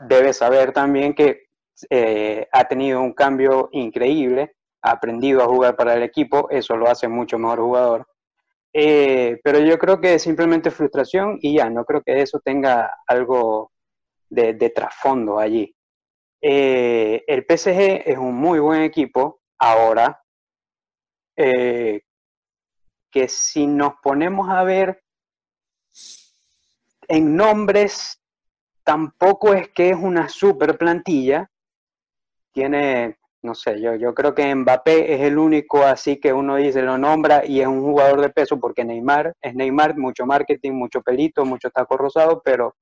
Debe 0.01 0.35
saber 0.35 0.75
también 0.75 1.15
que 1.15 1.45
eh, 1.89 2.47
ha 2.53 2.65
tenido 2.69 3.01
un 3.01 3.15
cambio 3.15 3.71
increíble 3.73 4.55
ha 4.83 4.91
aprendido 4.91 5.43
a 5.43 5.47
jugar 5.47 5.77
para 5.77 5.95
el 5.95 6.03
equipo, 6.03 6.51
eso 6.51 6.77
lo 6.77 6.91
hace 6.91 7.09
mucho 7.09 7.39
mejor 7.39 7.61
jugador. 7.61 8.07
Eh, 8.75 9.41
pero 9.43 9.61
yo 9.61 9.79
creo 9.79 9.99
que 9.99 10.17
es 10.17 10.23
simplemente 10.23 10.71
frustración 10.71 11.39
y 11.41 11.55
ya, 11.55 11.71
no 11.71 11.87
creo 11.87 12.03
que 12.03 12.21
eso 12.21 12.39
tenga 12.45 12.93
algo 13.07 13.73
de, 14.31 14.71
trasfondo 14.71 15.39
allí. 15.39 15.75
Eh, 16.41 17.23
el 17.27 17.45
PSG 17.45 18.09
es 18.09 18.17
un 18.17 18.35
muy 18.35 18.59
buen 18.59 18.83
equipo 18.83 19.41
ahora, 19.59 20.23
eh, 21.37 22.03
que 23.11 23.29
si 23.29 23.67
nos 23.67 23.95
ponemos 24.03 24.49
a 24.49 24.63
ver 24.63 25.03
en 27.09 27.37
nombres, 27.37 28.23
tampoco 28.85 29.53
es 29.53 29.69
que 29.69 29.91
es 29.91 29.97
una 29.97 30.29
super 30.29 30.79
plantilla, 30.79 31.51
tiene 32.53 33.21
no 33.43 33.55
sé, 33.55 33.81
yo, 33.81 33.95
yo 33.95 34.15
creo 34.15 34.35
que 34.35 34.55
Mbappé 34.55 35.15
es 35.15 35.21
el 35.23 35.39
único 35.39 35.83
así 35.83 36.19
que 36.21 36.33
uno 36.33 36.57
dice, 36.57 36.83
lo 36.83 36.99
nombra 36.99 37.45
y 37.47 37.61
es 37.61 37.67
un 37.67 37.81
jugador 37.81 38.21
de 38.21 38.29
peso 38.29 38.61
porque 38.61 38.85
Neymar 38.85 39.35
es 39.41 39.55
Neymar, 39.55 39.97
mucho 39.97 40.27
marketing, 40.27 40.73
mucho 40.73 41.01
pelito, 41.01 41.45
mucho 41.45 41.71
taco 41.71 41.97
rosado, 41.97 42.43
pero 42.45 42.75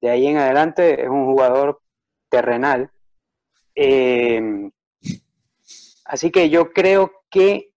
de 0.00 0.10
ahí 0.10 0.26
en 0.26 0.38
adelante 0.38 1.02
es 1.02 1.08
un 1.08 1.26
jugador 1.26 1.80
terrenal. 2.28 2.90
Em, 3.74 4.70
así 6.04 6.30
que 6.30 6.50
yo 6.50 6.72
creo 6.72 7.12
que 7.30 7.70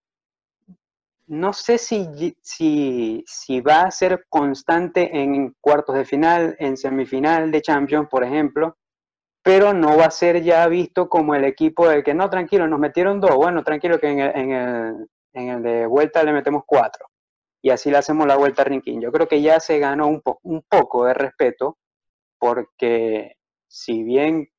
no 1.27 1.53
sé 1.53 1.77
si, 1.77 2.36
si, 2.42 3.24
si 3.25 3.62
va 3.62 3.84
a 3.84 3.92
ser 3.92 4.25
constante 4.30 5.22
en 5.22 5.56
cuartos 5.62 5.96
de 5.96 6.06
final, 6.06 6.56
en 6.60 6.77
semifinal 6.77 7.51
de 7.51 7.62
Champions, 7.62 8.10
por 8.10 8.24
ejemplo, 8.24 8.77
pero 9.42 9.74
no 9.74 9.98
va 9.98 10.06
a 10.06 10.12
ser 10.12 10.42
ya 10.42 10.68
visto 10.68 11.10
como 11.10 11.36
el 11.36 11.44
equipo 11.44 11.88
de 11.88 12.03
que 12.03 12.13
no, 12.13 12.30
tranquilo, 12.30 12.68
nos 12.68 12.80
metieron 12.80 13.20
dos, 13.20 13.36
bueno, 13.36 13.63
tranquilo 13.63 14.00
que 14.00 14.08
en 14.08 14.20
el, 14.20 15.08
en 15.34 15.50
el, 15.50 15.63
de 15.63 15.86
vuelta 15.86 16.24
le 16.24 16.34
metemos 16.34 16.63
cuatro. 16.65 17.08
Y 17.62 17.70
así 17.70 17.89
le 17.89 17.98
hacemos 17.98 18.27
la 18.27 18.36
vuelta 18.36 18.62
a 18.62 18.65
Rinkin. 18.65 19.01
Yo 19.01 19.12
creo 19.12 19.27
que 19.27 19.42
ya 19.42 19.60
se 19.60 19.80
ganó 19.80 20.08
un, 20.08 20.22
un 20.44 20.62
poco 20.68 21.06
de 21.06 21.13
respeto, 21.13 21.77
porque 22.43 23.38
si 23.69 24.03
bien 24.03 24.50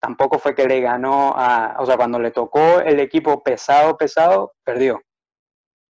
tampoco 0.00 0.40
fue 0.40 0.52
que 0.52 0.66
le 0.66 0.80
ganó 0.80 1.32
a, 1.36 1.76
o 1.78 1.86
sea, 1.86 1.96
cuando 1.96 2.18
le 2.18 2.32
tocó 2.32 2.80
el 2.80 2.98
equipo 2.98 3.40
pesado, 3.44 3.96
pesado, 3.96 4.54
perdió. 4.64 5.00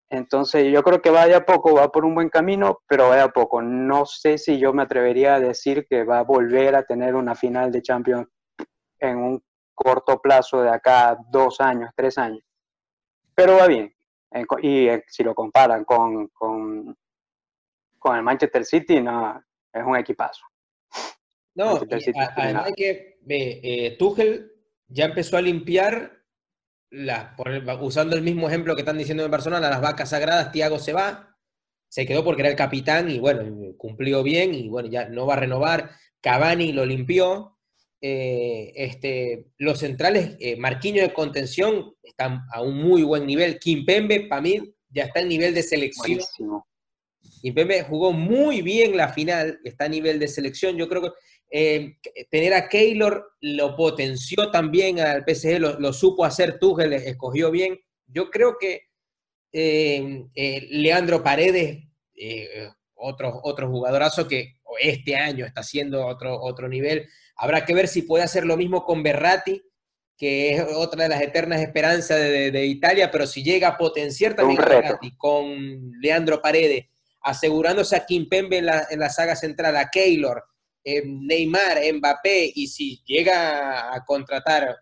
Entonces 0.09 0.69
yo 0.69 0.83
creo 0.83 1.01
que 1.01 1.11
vaya 1.11 1.37
a 1.37 1.45
poco, 1.45 1.75
va 1.75 1.93
por 1.93 2.03
un 2.03 2.13
buen 2.13 2.27
camino, 2.27 2.79
pero 2.89 3.07
vaya 3.07 3.23
a 3.23 3.31
poco. 3.31 3.61
No 3.61 4.05
sé 4.05 4.37
si 4.37 4.59
yo 4.59 4.73
me 4.73 4.83
atrevería 4.83 5.35
a 5.35 5.39
decir 5.39 5.87
que 5.89 6.03
va 6.03 6.19
a 6.19 6.23
volver 6.23 6.75
a 6.75 6.83
tener 6.83 7.15
una 7.15 7.35
final 7.35 7.71
de 7.71 7.83
Champions 7.83 8.27
en 8.99 9.17
un 9.17 9.43
corto 9.73 10.19
plazo 10.21 10.61
de 10.61 10.71
acá 10.71 11.17
dos 11.29 11.61
años, 11.61 11.89
tres 11.95 12.17
años. 12.17 12.43
Pero 13.33 13.55
va 13.55 13.67
bien. 13.67 13.95
Y 14.61 14.89
eh, 14.89 15.05
si 15.07 15.23
lo 15.23 15.33
comparan 15.33 15.85
con, 15.85 16.27
con, 16.27 16.97
el 18.13 18.23
Manchester 18.23 18.65
City, 18.65 18.99
no, 18.99 19.41
es 19.71 19.85
un 19.85 19.95
equipazo. 19.95 20.48
No, 21.55 21.81
además 22.35 22.71
que 22.75 23.19
eh, 23.27 23.95
Tuchel 23.97 24.51
ya 24.87 25.05
empezó 25.05 25.37
a 25.37 25.41
limpiar 25.41 26.19
usando 27.81 28.15
el 28.15 28.21
mismo 28.21 28.47
ejemplo 28.47 28.75
que 28.75 28.81
están 28.81 28.97
diciendo 28.97 29.23
en 29.23 29.31
Barcelona, 29.31 29.69
las 29.69 29.81
vacas 29.81 30.09
sagradas, 30.09 30.51
Tiago 30.51 30.79
se 30.79 30.93
va, 30.93 31.37
se 31.87 32.05
quedó 32.05 32.23
porque 32.23 32.41
era 32.41 32.49
el 32.49 32.55
capitán 32.55 33.09
y 33.09 33.19
bueno, 33.19 33.73
cumplió 33.77 34.23
bien 34.23 34.53
y 34.53 34.69
bueno, 34.69 34.89
ya 34.89 35.09
no 35.09 35.25
va 35.25 35.33
a 35.33 35.39
renovar. 35.39 35.91
Cavani 36.21 36.71
lo 36.71 36.85
limpió. 36.85 37.55
Eh, 38.01 38.71
este, 38.75 39.47
los 39.57 39.79
centrales, 39.79 40.37
eh, 40.39 40.55
Marquinho 40.55 41.01
de 41.01 41.11
contención, 41.11 41.95
están 42.01 42.45
a 42.53 42.61
un 42.61 42.77
muy 42.77 43.03
buen 43.03 43.25
nivel. 43.25 43.59
Kimpembe, 43.59 44.21
para 44.21 44.41
mí, 44.41 44.73
ya 44.89 45.05
está 45.05 45.19
en 45.19 45.29
nivel 45.29 45.53
de 45.53 45.63
selección. 45.63 46.19
Kimpembe 47.41 47.83
jugó 47.83 48.11
muy 48.11 48.61
bien 48.61 48.97
la 48.97 49.09
final, 49.13 49.59
está 49.63 49.85
a 49.85 49.89
nivel 49.89 50.19
de 50.19 50.27
selección. 50.27 50.77
Yo 50.77 50.87
creo 50.87 51.01
que 51.01 51.09
eh, 51.51 51.97
tener 52.29 52.53
a 52.53 52.69
Keylor 52.69 53.33
lo 53.41 53.75
potenció 53.75 54.51
también 54.51 54.99
al 54.99 55.23
PSG, 55.27 55.59
lo, 55.59 55.93
supo 55.93 56.25
hacer 56.25 56.59
Tuchel, 56.59 56.93
escogió 56.93 57.49
bien. 57.49 57.79
Yo 58.07 58.29
creo 58.29 58.57
que 58.59 58.89
eh, 59.51 60.25
eh, 60.35 60.67
Leandro 60.69 61.23
Paredes, 61.23 61.85
otro, 62.93 63.39
otro 63.43 63.69
jugadorazo 63.69 64.27
que 64.27 64.57
este 64.81 65.15
año 65.15 65.45
está 65.45 65.61
haciendo 65.61 66.05
otro, 66.05 66.39
otro 66.41 66.67
nivel. 66.67 67.07
Habrá 67.35 67.65
que 67.65 67.73
ver 67.73 67.87
si 67.87 68.03
puede 68.03 68.23
hacer 68.23 68.45
lo 68.45 68.57
mismo 68.57 68.83
con 68.83 69.01
Berratti, 69.01 69.63
que 70.17 70.53
es 70.53 70.63
otra 70.75 71.03
de 71.03 71.09
las 71.09 71.21
eternas 71.21 71.61
esperanzas 71.61 72.19
de, 72.19 72.65
Italia, 72.65 73.09
pero 73.09 73.25
si 73.25 73.41
llega 73.41 73.69
a 73.69 73.77
potenciar 73.77 74.35
también 74.35 74.59
Berratti 74.59 75.15
con 75.15 75.93
Leandro 76.01 76.41
Paredes, 76.41 76.87
asegurándose 77.21 77.95
a 77.95 78.05
Kimpembe 78.05 78.57
en 78.57 78.65
la, 78.65 78.87
en 78.89 78.99
la 78.99 79.09
saga 79.09 79.35
central, 79.35 79.75
a 79.77 79.89
Keylor, 79.89 80.43
eh, 80.83 81.03
Neymar, 81.05 81.79
Mbappé, 81.93 82.51
y 82.55 82.67
si 82.67 83.01
llega 83.05 83.93
a 83.93 84.03
contratar 84.05 84.75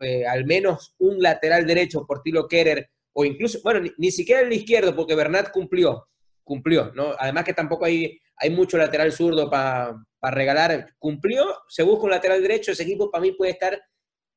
eh, 0.00 0.26
al 0.26 0.44
menos 0.46 0.94
un 0.98 1.20
lateral 1.20 1.66
derecho 1.66 2.06
por 2.06 2.22
Tilo 2.22 2.46
Kerer, 2.46 2.90
o 3.12 3.24
incluso, 3.24 3.58
bueno, 3.62 3.90
ni, 3.98 4.10
siquiera 4.10 4.42
el 4.42 4.52
izquierdo, 4.52 4.94
porque 4.94 5.14
Bernat 5.14 5.50
cumplió, 5.50 6.08
cumplió, 6.44 6.92
¿no? 6.94 7.14
Además 7.18 7.44
que 7.44 7.54
tampoco 7.54 7.84
hay, 7.84 8.18
hay 8.36 8.50
mucho 8.50 8.78
lateral 8.78 9.12
zurdo 9.12 9.50
para 9.50 9.96
regalar, 10.22 10.94
cumplió, 10.98 11.44
se 11.68 11.82
busca 11.82 12.04
un 12.04 12.10
lateral 12.10 12.40
derecho, 12.40 12.72
ese 12.72 12.84
equipo 12.84 13.10
para 13.10 13.22
mí 13.22 13.32
puede 13.32 13.52
estar 13.52 13.80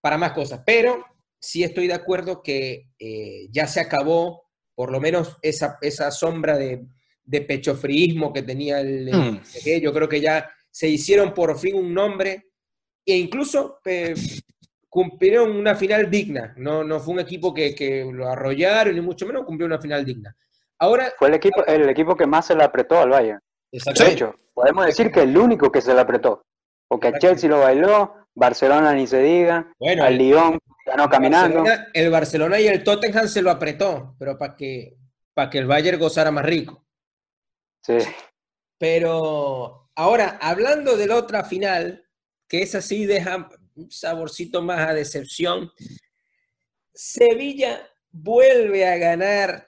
para 0.01 0.17
más 0.17 0.33
cosas, 0.33 0.61
pero 0.65 1.05
sí 1.39 1.63
estoy 1.63 1.87
de 1.87 1.93
acuerdo 1.93 2.41
que 2.41 2.89
eh, 2.99 3.47
ya 3.51 3.67
se 3.67 3.79
acabó 3.79 4.43
por 4.75 4.91
lo 4.91 4.99
menos 4.99 5.37
esa, 5.41 5.77
esa 5.81 6.09
sombra 6.11 6.57
de, 6.57 6.85
de 7.23 7.41
pechofriismo 7.41 8.33
que 8.33 8.43
tenía 8.43 8.81
el, 8.81 9.09
mm. 9.11 9.41
yo 9.81 9.93
creo 9.93 10.09
que 10.09 10.21
ya 10.21 10.49
se 10.69 10.87
hicieron 10.87 11.33
por 11.33 11.57
fin 11.57 11.75
un 11.75 11.93
nombre 11.93 12.51
e 13.05 13.17
incluso 13.17 13.79
eh, 13.85 14.15
cumplieron 14.89 15.55
una 15.55 15.75
final 15.75 16.09
digna. 16.09 16.53
No, 16.57 16.83
no 16.83 16.99
fue 16.99 17.15
un 17.15 17.19
equipo 17.19 17.53
que, 17.53 18.07
lo 18.11 18.27
arrollaron, 18.27 18.95
ni 18.95 19.01
mucho 19.01 19.25
menos 19.25 19.45
cumplió 19.45 19.65
una 19.65 19.79
final 19.79 20.05
digna. 20.05 20.35
Ahora, 20.79 21.11
fue 21.17 21.29
el 21.29 21.35
equipo, 21.35 21.65
el 21.65 21.89
equipo 21.89 22.15
que 22.15 22.27
más 22.27 22.47
se 22.47 22.55
le 22.55 22.63
apretó 22.63 22.99
al 22.99 23.09
Bayern. 23.09 23.39
De 23.71 24.11
hecho, 24.11 24.35
podemos 24.53 24.85
decir 24.85 25.11
que 25.11 25.21
el 25.21 25.37
único 25.37 25.71
que 25.71 25.81
se 25.81 25.93
le 25.93 26.01
apretó. 26.01 26.43
Porque 26.87 27.07
a 27.07 27.17
Chelsea 27.17 27.49
lo 27.49 27.59
bailó, 27.59 28.13
Barcelona 28.35 28.93
ni 28.93 29.07
se 29.07 29.21
diga, 29.21 29.73
bueno, 29.79 30.03
al 30.03 30.17
Lyon 30.17 30.59
ganó 30.85 31.09
caminando. 31.09 31.63
el 31.93 32.09
Barcelona 32.11 32.59
y 32.59 32.67
el 32.67 32.83
Tottenham 32.83 33.27
se 33.27 33.41
lo 33.41 33.49
apretó, 33.49 34.15
pero 34.19 34.37
para 34.37 34.55
que, 34.55 34.97
para 35.33 35.49
que 35.49 35.59
el 35.59 35.65
Bayern 35.65 35.99
gozara 35.99 36.29
más 36.29 36.45
rico. 36.45 36.82
Sí. 37.83 37.97
Pero 38.77 39.83
Ahora, 39.95 40.39
hablando 40.41 40.97
de 40.97 41.05
la 41.05 41.17
otra 41.17 41.43
final, 41.43 42.07
que 42.47 42.63
es 42.63 42.73
así, 42.73 43.05
deja 43.05 43.49
un 43.75 43.91
saborcito 43.91 44.61
más 44.63 44.89
a 44.89 44.93
decepción. 44.93 45.71
Sevilla 46.93 47.87
vuelve 48.11 48.87
a 48.87 48.97
ganar 48.97 49.67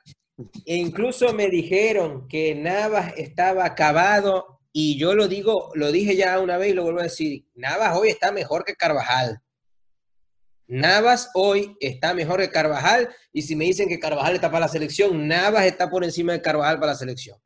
E 0.65 0.75
incluso 0.75 1.33
me 1.33 1.47
dijeron 1.49 2.27
que 2.27 2.55
Navas 2.55 3.13
estaba 3.17 3.65
acabado 3.65 4.59
y 4.73 4.97
yo 4.99 5.15
lo 5.15 5.29
digo, 5.29 5.71
lo 5.75 5.91
dije 5.91 6.17
ya 6.17 6.39
una 6.39 6.57
vez 6.57 6.71
y 6.71 6.73
lo 6.73 6.83
vuelvo 6.83 6.99
a 6.99 7.03
decir, 7.03 7.45
Navas 7.55 7.95
hoy 7.97 8.09
está 8.09 8.31
mejor 8.31 8.65
que 8.65 8.75
Carvajal. 8.75 9.39
Navas 10.67 11.29
hoy 11.35 11.77
está 11.79 12.13
mejor 12.13 12.41
que 12.41 12.49
Carvajal 12.49 13.09
y 13.31 13.43
si 13.43 13.55
me 13.55 13.65
dicen 13.65 13.87
que 13.87 13.99
Carvajal 13.99 14.35
está 14.35 14.51
para 14.51 14.65
la 14.65 14.71
selección, 14.71 15.27
Navas 15.27 15.65
está 15.65 15.89
por 15.89 16.03
encima 16.03 16.33
de 16.33 16.41
Carvajal 16.41 16.79
para 16.79 16.93
la 16.93 16.97
selección. 16.97 17.39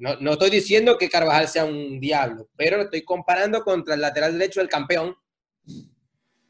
No, 0.00 0.16
no 0.16 0.32
estoy 0.32 0.50
diciendo 0.50 0.96
que 0.96 1.08
Carvajal 1.08 1.48
sea 1.48 1.64
un 1.64 2.00
diablo, 2.00 2.48
pero 2.56 2.78
lo 2.78 2.84
estoy 2.84 3.02
comparando 3.02 3.62
contra 3.62 3.94
el 3.94 4.00
lateral 4.00 4.38
derecho 4.38 4.60
del 4.60 4.68
campeón 4.68 5.14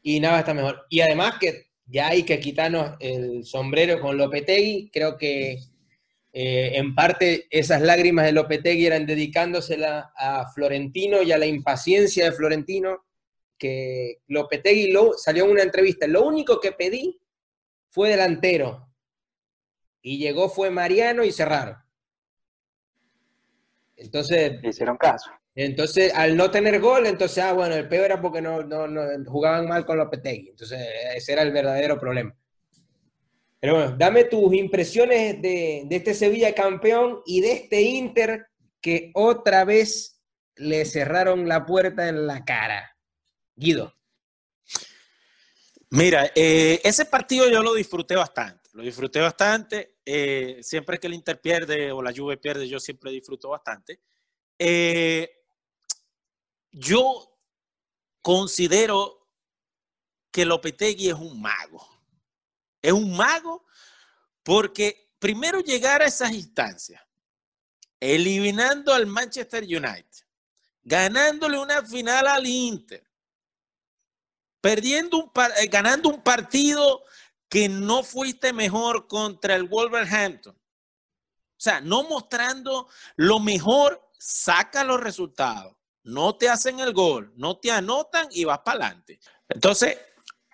y 0.01 0.19
Navas 0.19 0.39
está 0.39 0.53
mejor. 0.53 0.85
Y 0.89 1.01
además 1.01 1.35
que 1.39 1.67
ya 1.85 2.09
hay 2.09 2.23
que 2.23 2.39
quitarnos 2.39 2.97
el 2.99 3.45
sombrero 3.45 3.99
con 3.99 4.17
Lopetegui. 4.17 4.89
Creo 4.91 5.17
que 5.17 5.57
eh, 6.33 6.71
en 6.75 6.95
parte 6.95 7.47
esas 7.49 7.81
lágrimas 7.81 8.25
de 8.25 8.31
Lopetegui 8.31 8.85
eran 8.85 9.05
dedicándosela 9.05 10.11
a 10.15 10.51
Florentino 10.51 11.21
y 11.21 11.31
a 11.31 11.37
la 11.37 11.45
impaciencia 11.45 12.25
de 12.25 12.31
Florentino, 12.31 13.05
que 13.57 14.19
Lopetegui 14.27 14.91
lo, 14.91 15.13
salió 15.13 15.45
en 15.45 15.51
una 15.51 15.63
entrevista. 15.63 16.07
Lo 16.07 16.25
único 16.25 16.59
que 16.59 16.71
pedí 16.71 17.19
fue 17.89 18.09
delantero. 18.09 18.89
Y 20.01 20.17
llegó 20.17 20.49
fue 20.49 20.69
Mariano 20.69 21.23
y 21.23 21.31
cerraron. 21.31 21.77
Entonces... 24.03 24.59
hicieron 24.63 24.97
caso. 24.97 25.31
Entonces, 25.55 26.11
al 26.15 26.35
no 26.35 26.49
tener 26.49 26.79
gol, 26.79 27.05
entonces, 27.05 27.43
ah, 27.43 27.53
bueno, 27.53 27.75
el 27.75 27.87
peor 27.87 28.05
era 28.05 28.21
porque 28.21 28.41
no, 28.41 28.63
no, 28.63 28.87
jugaban 29.27 29.67
mal 29.67 29.85
con 29.85 29.97
Lopetegui. 29.97 30.49
Entonces, 30.49 30.79
ese 31.15 31.33
era 31.33 31.43
el 31.43 31.51
verdadero 31.51 31.99
problema. 31.99 32.35
Pero 33.59 33.75
bueno, 33.75 33.95
dame 33.97 34.25
tus 34.25 34.53
impresiones 34.53 35.41
de, 35.41 35.83
de 35.85 35.95
este 35.95 36.13
Sevilla 36.13 36.53
campeón 36.53 37.21
y 37.25 37.41
de 37.41 37.53
este 37.53 37.81
Inter 37.81 38.47
que 38.81 39.11
otra 39.13 39.63
vez 39.63 40.21
le 40.55 40.85
cerraron 40.85 41.47
la 41.47 41.65
puerta 41.65 42.09
en 42.09 42.27
la 42.27 42.43
cara. 42.43 42.97
Guido. 43.55 43.93
Mira, 45.89 46.31
eh, 46.35 46.81
ese 46.83 47.05
partido 47.05 47.49
yo 47.49 47.61
lo 47.61 47.73
disfruté 47.73 48.15
bastante. 48.15 48.62
Lo 48.73 48.81
disfruté 48.81 49.19
bastante. 49.19 49.99
Eh, 50.03 50.59
siempre 50.61 50.99
que 50.99 51.07
el 51.07 51.13
Inter 51.13 51.39
pierde 51.39 51.91
o 51.91 52.01
la 52.01 52.11
Juve 52.11 52.37
pierde, 52.37 52.67
yo 52.67 52.79
siempre 52.79 53.11
disfruto 53.11 53.49
bastante. 53.49 54.01
Eh, 54.57 55.29
yo 56.71 57.37
considero 58.21 59.29
que 60.31 60.45
Lopetegui 60.45 61.09
es 61.09 61.13
un 61.13 61.39
mago. 61.39 61.87
Es 62.81 62.91
un 62.91 63.15
mago 63.15 63.63
porque 64.41 65.13
primero 65.19 65.59
llegar 65.59 66.01
a 66.01 66.07
esas 66.07 66.31
instancias, 66.31 67.01
eliminando 67.99 68.91
al 68.91 69.05
Manchester 69.05 69.63
United, 69.63 70.25
ganándole 70.81 71.59
una 71.59 71.85
final 71.85 72.27
al 72.27 72.45
Inter, 72.47 73.07
perdiendo 74.59 75.17
un 75.17 75.31
eh, 75.61 75.67
ganando 75.67 76.09
un 76.09 76.23
partido 76.23 77.03
que 77.53 77.69
no 77.69 78.03
fuiste 78.03 78.51
mejor 78.51 79.07
contra 79.07 79.55
el 79.55 79.67
Wolverhampton. 79.67 80.55
O 80.55 81.59
sea, 81.63 81.79
no 81.79 82.03
mostrando 82.03 82.89
lo 83.15 83.39
mejor, 83.39 84.09
saca 84.17 84.83
los 84.83 84.99
resultados 84.99 85.75
no 86.03 86.35
te 86.35 86.49
hacen 86.49 86.79
el 86.79 86.93
gol, 86.93 87.31
no 87.35 87.57
te 87.57 87.71
anotan 87.71 88.27
y 88.31 88.43
vas 88.43 88.59
para 88.59 88.85
adelante. 88.85 89.19
Entonces, 89.49 89.97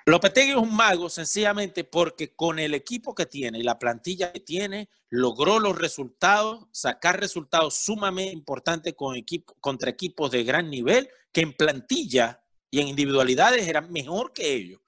Lopetegui 0.06 0.52
es 0.52 0.58
un 0.58 0.76
mago 0.76 1.10
sencillamente 1.10 1.84
porque 1.84 2.36
con 2.36 2.60
el 2.60 2.74
equipo 2.74 3.14
que 3.14 3.26
tiene 3.26 3.60
y 3.60 3.64
la 3.64 3.78
plantilla 3.78 4.32
que 4.32 4.40
tiene, 4.40 4.90
logró 5.10 5.60
los 5.60 5.78
resultados, 5.78 6.66
sacar 6.72 7.20
resultados 7.20 7.76
sumamente 7.76 8.34
importantes 8.34 8.94
con 8.96 9.16
equipo, 9.16 9.56
contra 9.60 9.90
equipos 9.90 10.32
de 10.32 10.44
gran 10.44 10.70
nivel 10.70 11.10
que 11.32 11.42
en 11.42 11.54
plantilla 11.54 12.44
y 12.72 12.82
en 12.82 12.88
individualidades 12.88 13.68
eran 13.68 13.92
mejor 13.92 14.34
que 14.34 14.54
ellos. 14.54 14.82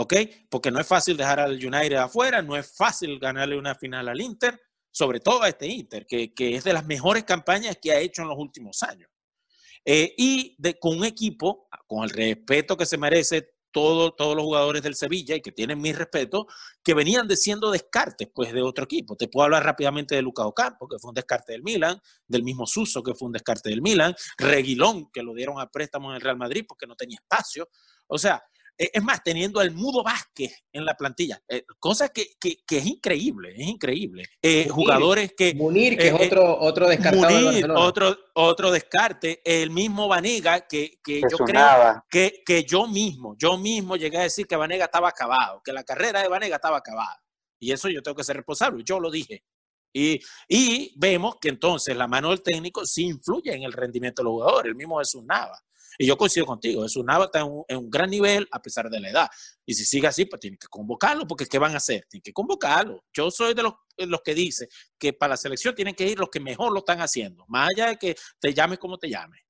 ¿Ok? 0.00 0.14
Porque 0.48 0.70
no 0.70 0.80
es 0.80 0.86
fácil 0.86 1.14
dejar 1.14 1.40
al 1.40 1.52
United 1.52 1.96
afuera, 1.96 2.40
no 2.40 2.56
es 2.56 2.74
fácil 2.74 3.18
ganarle 3.18 3.58
una 3.58 3.74
final 3.74 4.08
al 4.08 4.18
Inter, 4.18 4.58
sobre 4.90 5.20
todo 5.20 5.42
a 5.42 5.48
este 5.50 5.66
Inter, 5.66 6.06
que, 6.06 6.32
que 6.32 6.54
es 6.54 6.64
de 6.64 6.72
las 6.72 6.86
mejores 6.86 7.24
campañas 7.24 7.76
que 7.80 7.92
ha 7.92 8.00
hecho 8.00 8.22
en 8.22 8.28
los 8.28 8.38
últimos 8.38 8.82
años. 8.82 9.10
Eh, 9.84 10.14
y 10.16 10.56
de, 10.58 10.78
con 10.78 10.96
un 10.96 11.04
equipo, 11.04 11.68
con 11.86 12.02
el 12.04 12.08
respeto 12.08 12.78
que 12.78 12.86
se 12.86 12.96
merece 12.96 13.50
todo, 13.72 14.12
todos 14.12 14.34
los 14.34 14.42
jugadores 14.42 14.82
del 14.82 14.94
Sevilla 14.94 15.36
y 15.36 15.42
que 15.42 15.52
tienen 15.52 15.78
mi 15.78 15.92
respeto, 15.92 16.46
que 16.82 16.94
venían 16.94 17.28
de 17.28 17.36
siendo 17.36 17.70
descartes 17.70 18.30
pues, 18.34 18.54
de 18.54 18.62
otro 18.62 18.84
equipo. 18.84 19.16
Te 19.16 19.28
puedo 19.28 19.44
hablar 19.44 19.64
rápidamente 19.64 20.14
de 20.14 20.22
Lucas 20.22 20.46
Ocampo, 20.46 20.88
que 20.88 20.98
fue 20.98 21.10
un 21.10 21.14
descarte 21.14 21.52
del 21.52 21.62
Milan, 21.62 22.00
del 22.26 22.42
mismo 22.42 22.66
Suso, 22.66 23.02
que 23.02 23.14
fue 23.14 23.26
un 23.26 23.32
descarte 23.32 23.68
del 23.68 23.82
Milan, 23.82 24.14
Reguilón, 24.38 25.10
que 25.12 25.22
lo 25.22 25.34
dieron 25.34 25.60
a 25.60 25.66
préstamo 25.66 26.08
en 26.08 26.16
el 26.16 26.22
Real 26.22 26.38
Madrid 26.38 26.64
porque 26.66 26.86
no 26.86 26.96
tenía 26.96 27.18
espacio. 27.20 27.68
O 28.06 28.16
sea, 28.16 28.42
es 28.92 29.02
más, 29.02 29.22
teniendo 29.22 29.60
al 29.60 29.72
Mudo 29.72 30.02
Vázquez 30.02 30.64
en 30.72 30.86
la 30.86 30.94
plantilla, 30.94 31.42
eh, 31.46 31.64
cosa 31.78 32.08
que, 32.08 32.28
es 32.42 32.86
increíble, 32.86 33.52
es 33.54 33.68
increíble. 33.68 34.24
Eh, 34.40 34.68
jugadores 34.70 35.34
que... 35.36 35.54
Munir, 35.54 35.98
que 35.98 36.08
es 36.08 36.14
otro, 36.14 36.58
otro 36.58 36.88
descartado. 36.88 37.52
otro, 37.76 38.16
otro 38.34 38.70
descarte. 38.70 39.42
El 39.44 39.70
mismo 39.70 40.08
Vanega, 40.08 40.66
que, 40.66 40.98
yo 41.06 41.38
creo 41.44 42.04
que, 42.08 42.42
que 42.44 42.64
yo 42.64 42.86
mismo, 42.86 43.36
yo 43.36 43.58
mismo 43.58 43.96
llegué 43.96 44.16
a 44.16 44.22
decir 44.22 44.46
que 44.46 44.56
Vanega 44.56 44.86
estaba 44.86 45.10
acabado, 45.10 45.60
que 45.62 45.74
la 45.74 45.84
carrera 45.84 46.22
de 46.22 46.28
Vanega 46.28 46.56
estaba 46.56 46.78
acabada. 46.78 47.22
Y 47.58 47.72
eso 47.72 47.90
yo 47.90 48.02
tengo 48.02 48.16
que 48.16 48.24
ser 48.24 48.36
responsable, 48.36 48.82
yo 48.82 48.98
lo 48.98 49.10
dije. 49.10 49.44
Y, 49.92 50.20
y, 50.48 50.94
vemos 50.96 51.36
que 51.38 51.48
entonces 51.48 51.94
la 51.94 52.06
mano 52.06 52.30
del 52.30 52.42
técnico 52.42 52.86
sí 52.86 53.06
influye 53.06 53.54
en 53.54 53.64
el 53.64 53.72
rendimiento 53.72 54.22
de 54.22 54.24
los 54.24 54.32
jugadores, 54.32 54.70
el 54.70 54.76
mismo 54.76 54.98
Jesús 55.00 55.22
Nava. 55.24 55.60
Y 56.00 56.06
yo 56.06 56.16
coincido 56.16 56.46
contigo, 56.46 56.82
es 56.86 56.96
un 56.96 57.10
está 57.10 57.40
en 57.40 57.76
un, 57.76 57.90
gran 57.90 58.08
nivel 58.08 58.48
a 58.52 58.62
pesar 58.62 58.88
de 58.88 58.98
la 58.98 59.10
edad. 59.10 59.28
Y 59.66 59.74
si 59.74 59.84
sigue 59.84 60.06
así, 60.06 60.24
pues 60.24 60.40
tienen 60.40 60.58
que 60.58 60.66
convocarlo, 60.66 61.26
porque 61.26 61.44
¿qué 61.44 61.58
van 61.58 61.74
a 61.74 61.76
hacer? 61.76 62.06
Tienen 62.08 62.22
que 62.22 62.32
convocarlo. 62.32 63.04
Yo 63.12 63.30
soy 63.30 63.52
de 63.52 63.64
los, 63.64 63.74
los 63.98 64.22
que 64.22 64.32
dice 64.32 64.70
que 64.98 65.12
para 65.12 65.32
la 65.32 65.36
selección 65.36 65.74
tienen 65.74 65.94
que 65.94 66.06
ir 66.06 66.18
los 66.18 66.30
que 66.30 66.40
mejor 66.40 66.72
lo 66.72 66.78
están 66.78 67.02
haciendo, 67.02 67.44
más 67.48 67.68
allá 67.68 67.88
de 67.88 67.96
que 67.98 68.16
te 68.38 68.54
llames 68.54 68.78
como 68.78 68.96
te 68.96 69.10
llames. 69.10 69.42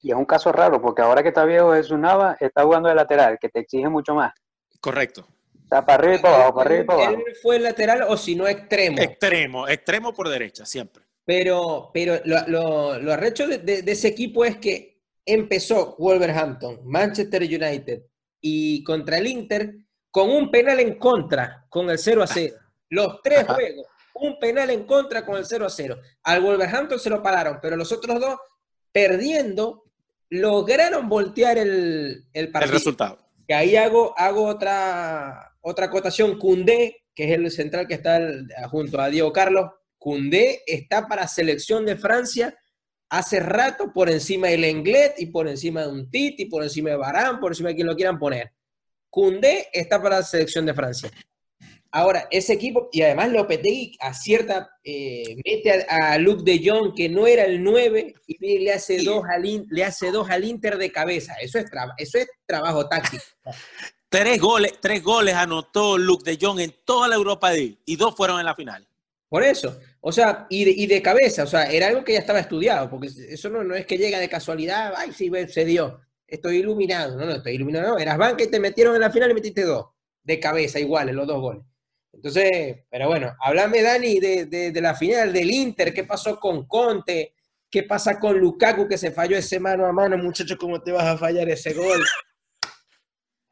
Y 0.00 0.12
es 0.12 0.16
un 0.16 0.24
caso 0.24 0.52
raro, 0.52 0.80
porque 0.80 1.02
ahora 1.02 1.20
que 1.20 1.30
está 1.30 1.44
viejo 1.44 1.72
Jesús 1.72 1.98
Nava, 1.98 2.36
está 2.38 2.62
jugando 2.62 2.88
de 2.88 2.94
lateral, 2.94 3.38
que 3.40 3.48
te 3.48 3.58
exige 3.58 3.88
mucho 3.88 4.14
más. 4.14 4.32
Correcto. 4.80 5.26
Está 5.64 5.84
para 5.84 5.98
arriba 5.98 6.14
y 6.14 6.22
para 6.22 6.34
abajo, 6.36 6.54
para 6.54 6.70
arriba 6.70 6.82
y 6.82 6.86
para 6.86 7.08
abajo. 7.08 7.22
¿Él 7.26 7.36
fue 7.42 7.58
lateral 7.58 8.02
o 8.08 8.16
si 8.16 8.36
no 8.36 8.46
extremo? 8.46 9.02
Extremo, 9.02 9.66
extremo 9.66 10.14
por 10.14 10.28
derecha, 10.28 10.64
siempre. 10.64 11.02
Pero, 11.24 11.90
pero 11.92 12.20
lo, 12.24 13.00
lo, 13.00 13.12
arrecho 13.12 13.48
de, 13.48 13.82
ese 13.84 14.06
equipo 14.06 14.44
es 14.44 14.58
que 14.58 14.91
empezó 15.24 15.96
Wolverhampton, 15.98 16.80
Manchester 16.84 17.42
United 17.42 18.02
y 18.40 18.82
contra 18.84 19.18
el 19.18 19.26
Inter 19.26 19.74
con 20.10 20.30
un 20.30 20.50
penal 20.50 20.80
en 20.80 20.98
contra, 20.98 21.66
con 21.68 21.88
el 21.90 21.98
0 21.98 22.22
a 22.22 22.26
0. 22.26 22.56
Los 22.90 23.22
tres 23.22 23.46
juegos, 23.46 23.86
un 24.14 24.38
penal 24.38 24.70
en 24.70 24.84
contra 24.84 25.24
con 25.24 25.36
el 25.36 25.46
0 25.46 25.64
a 25.64 25.70
0. 25.70 25.98
Al 26.24 26.42
Wolverhampton 26.42 27.00
se 27.00 27.08
lo 27.08 27.22
pararon, 27.22 27.58
pero 27.62 27.74
los 27.74 27.90
otros 27.90 28.20
dos, 28.20 28.36
perdiendo, 28.92 29.84
lograron 30.28 31.08
voltear 31.08 31.56
el, 31.56 32.26
el 32.34 32.52
partido. 32.52 32.72
El 32.72 32.78
resultado. 32.78 33.18
Que 33.48 33.54
ahí 33.54 33.76
hago, 33.76 34.12
hago 34.18 34.44
otra, 34.44 35.54
otra 35.62 35.86
acotación. 35.86 36.38
Cundé, 36.38 37.04
que 37.14 37.24
es 37.24 37.30
el 37.30 37.50
central 37.50 37.88
que 37.88 37.94
está 37.94 38.20
junto 38.70 39.00
a 39.00 39.08
Diego 39.08 39.32
Carlos, 39.32 39.70
Cundé 39.96 40.62
está 40.66 41.08
para 41.08 41.26
selección 41.26 41.86
de 41.86 41.96
Francia 41.96 42.54
hace 43.12 43.40
rato 43.40 43.92
por 43.92 44.08
encima 44.08 44.48
del 44.48 44.62
Lenglet 44.62 45.16
y 45.18 45.26
por 45.26 45.46
encima 45.46 45.82
de 45.82 45.88
un 45.88 46.10
Titi, 46.10 46.46
por 46.46 46.62
encima 46.62 46.90
de 46.90 46.96
Barán, 46.96 47.40
por 47.40 47.52
encima 47.52 47.68
de 47.68 47.74
quien 47.74 47.86
lo 47.86 47.94
quieran 47.94 48.18
poner. 48.18 48.52
Cundé 49.10 49.68
está 49.70 50.02
para 50.02 50.16
la 50.16 50.22
selección 50.22 50.64
de 50.64 50.72
Francia. 50.72 51.10
Ahora, 51.90 52.26
ese 52.30 52.54
equipo, 52.54 52.88
y 52.90 53.02
además 53.02 53.28
Lopetegui 53.28 53.98
acierta, 54.00 54.70
eh, 54.82 55.36
mete 55.44 55.84
a, 55.90 56.16
Luke 56.16 56.42
de 56.42 56.66
Jong, 56.66 56.94
que 56.94 57.10
no 57.10 57.26
era 57.26 57.44
el 57.44 57.62
9, 57.62 58.14
y 58.26 58.58
le 58.60 58.72
hace, 58.72 59.02
dos 59.02 59.24
al, 59.28 59.66
le 59.68 59.84
hace 59.84 60.10
dos 60.10 60.30
al 60.30 60.46
Inter 60.46 60.78
de 60.78 60.90
cabeza. 60.90 61.34
Eso 61.42 61.58
es, 61.58 61.66
eso 61.98 62.16
es 62.16 62.26
trabajo 62.46 62.88
táctico. 62.88 63.22
tres, 64.08 64.40
goles, 64.40 64.72
tres 64.80 65.02
goles 65.02 65.34
anotó 65.34 65.98
Luke 65.98 66.24
de 66.24 66.38
Jong 66.40 66.60
en 66.60 66.74
toda 66.86 67.08
la 67.08 67.16
Europa 67.16 67.52
League, 67.52 67.76
y 67.84 67.96
dos 67.96 68.16
fueron 68.16 68.40
en 68.40 68.46
la 68.46 68.54
final. 68.54 68.88
Por 69.32 69.42
eso. 69.44 69.80
O 70.02 70.12
sea, 70.12 70.46
y 70.50 70.86
de, 70.86 71.00
cabeza, 71.00 71.44
o 71.44 71.46
sea, 71.46 71.64
era 71.64 71.86
algo 71.86 72.04
que 72.04 72.12
ya 72.12 72.18
estaba 72.18 72.38
estudiado, 72.38 72.90
porque 72.90 73.08
eso 73.30 73.48
no, 73.48 73.64
no 73.64 73.74
es 73.74 73.86
que 73.86 73.96
llega 73.96 74.18
de 74.18 74.28
casualidad, 74.28 74.92
ay, 74.94 75.10
sí, 75.14 75.32
se 75.48 75.64
dio, 75.64 76.02
estoy 76.26 76.58
iluminado, 76.58 77.16
no, 77.16 77.24
no, 77.24 77.32
estoy 77.36 77.54
iluminado, 77.54 77.92
no, 77.92 77.98
eras 77.98 78.18
banca 78.18 78.44
y 78.44 78.50
te 78.50 78.60
metieron 78.60 78.94
en 78.94 79.00
la 79.00 79.10
final 79.10 79.30
y 79.30 79.34
metiste 79.34 79.62
dos, 79.62 79.86
de 80.22 80.38
cabeza, 80.38 80.78
iguales, 80.80 81.14
los 81.14 81.26
dos 81.26 81.40
goles. 81.40 81.62
Entonces, 82.12 82.84
pero 82.90 83.08
bueno, 83.08 83.34
háblame, 83.40 83.80
Dani, 83.80 84.20
de, 84.20 84.44
de, 84.70 84.80
la 84.82 84.94
final 84.94 85.32
del 85.32 85.50
Inter, 85.50 85.94
qué 85.94 86.04
pasó 86.04 86.38
con 86.38 86.66
Conte, 86.66 87.32
qué 87.70 87.84
pasa 87.84 88.20
con 88.20 88.38
Lukaku, 88.38 88.86
que 88.86 88.98
se 88.98 89.12
falló 89.12 89.38
ese 89.38 89.58
mano 89.58 89.86
a 89.86 89.92
mano, 89.92 90.18
muchachos, 90.18 90.58
¿cómo 90.60 90.82
te 90.82 90.92
vas 90.92 91.06
a 91.06 91.16
fallar 91.16 91.48
ese 91.48 91.72
gol? 91.72 92.04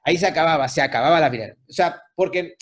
Ahí 0.04 0.18
se 0.18 0.26
acababa, 0.26 0.68
se 0.68 0.82
acababa 0.82 1.18
la 1.20 1.30
final. 1.30 1.56
O 1.66 1.72
sea, 1.72 2.02
porque 2.14 2.56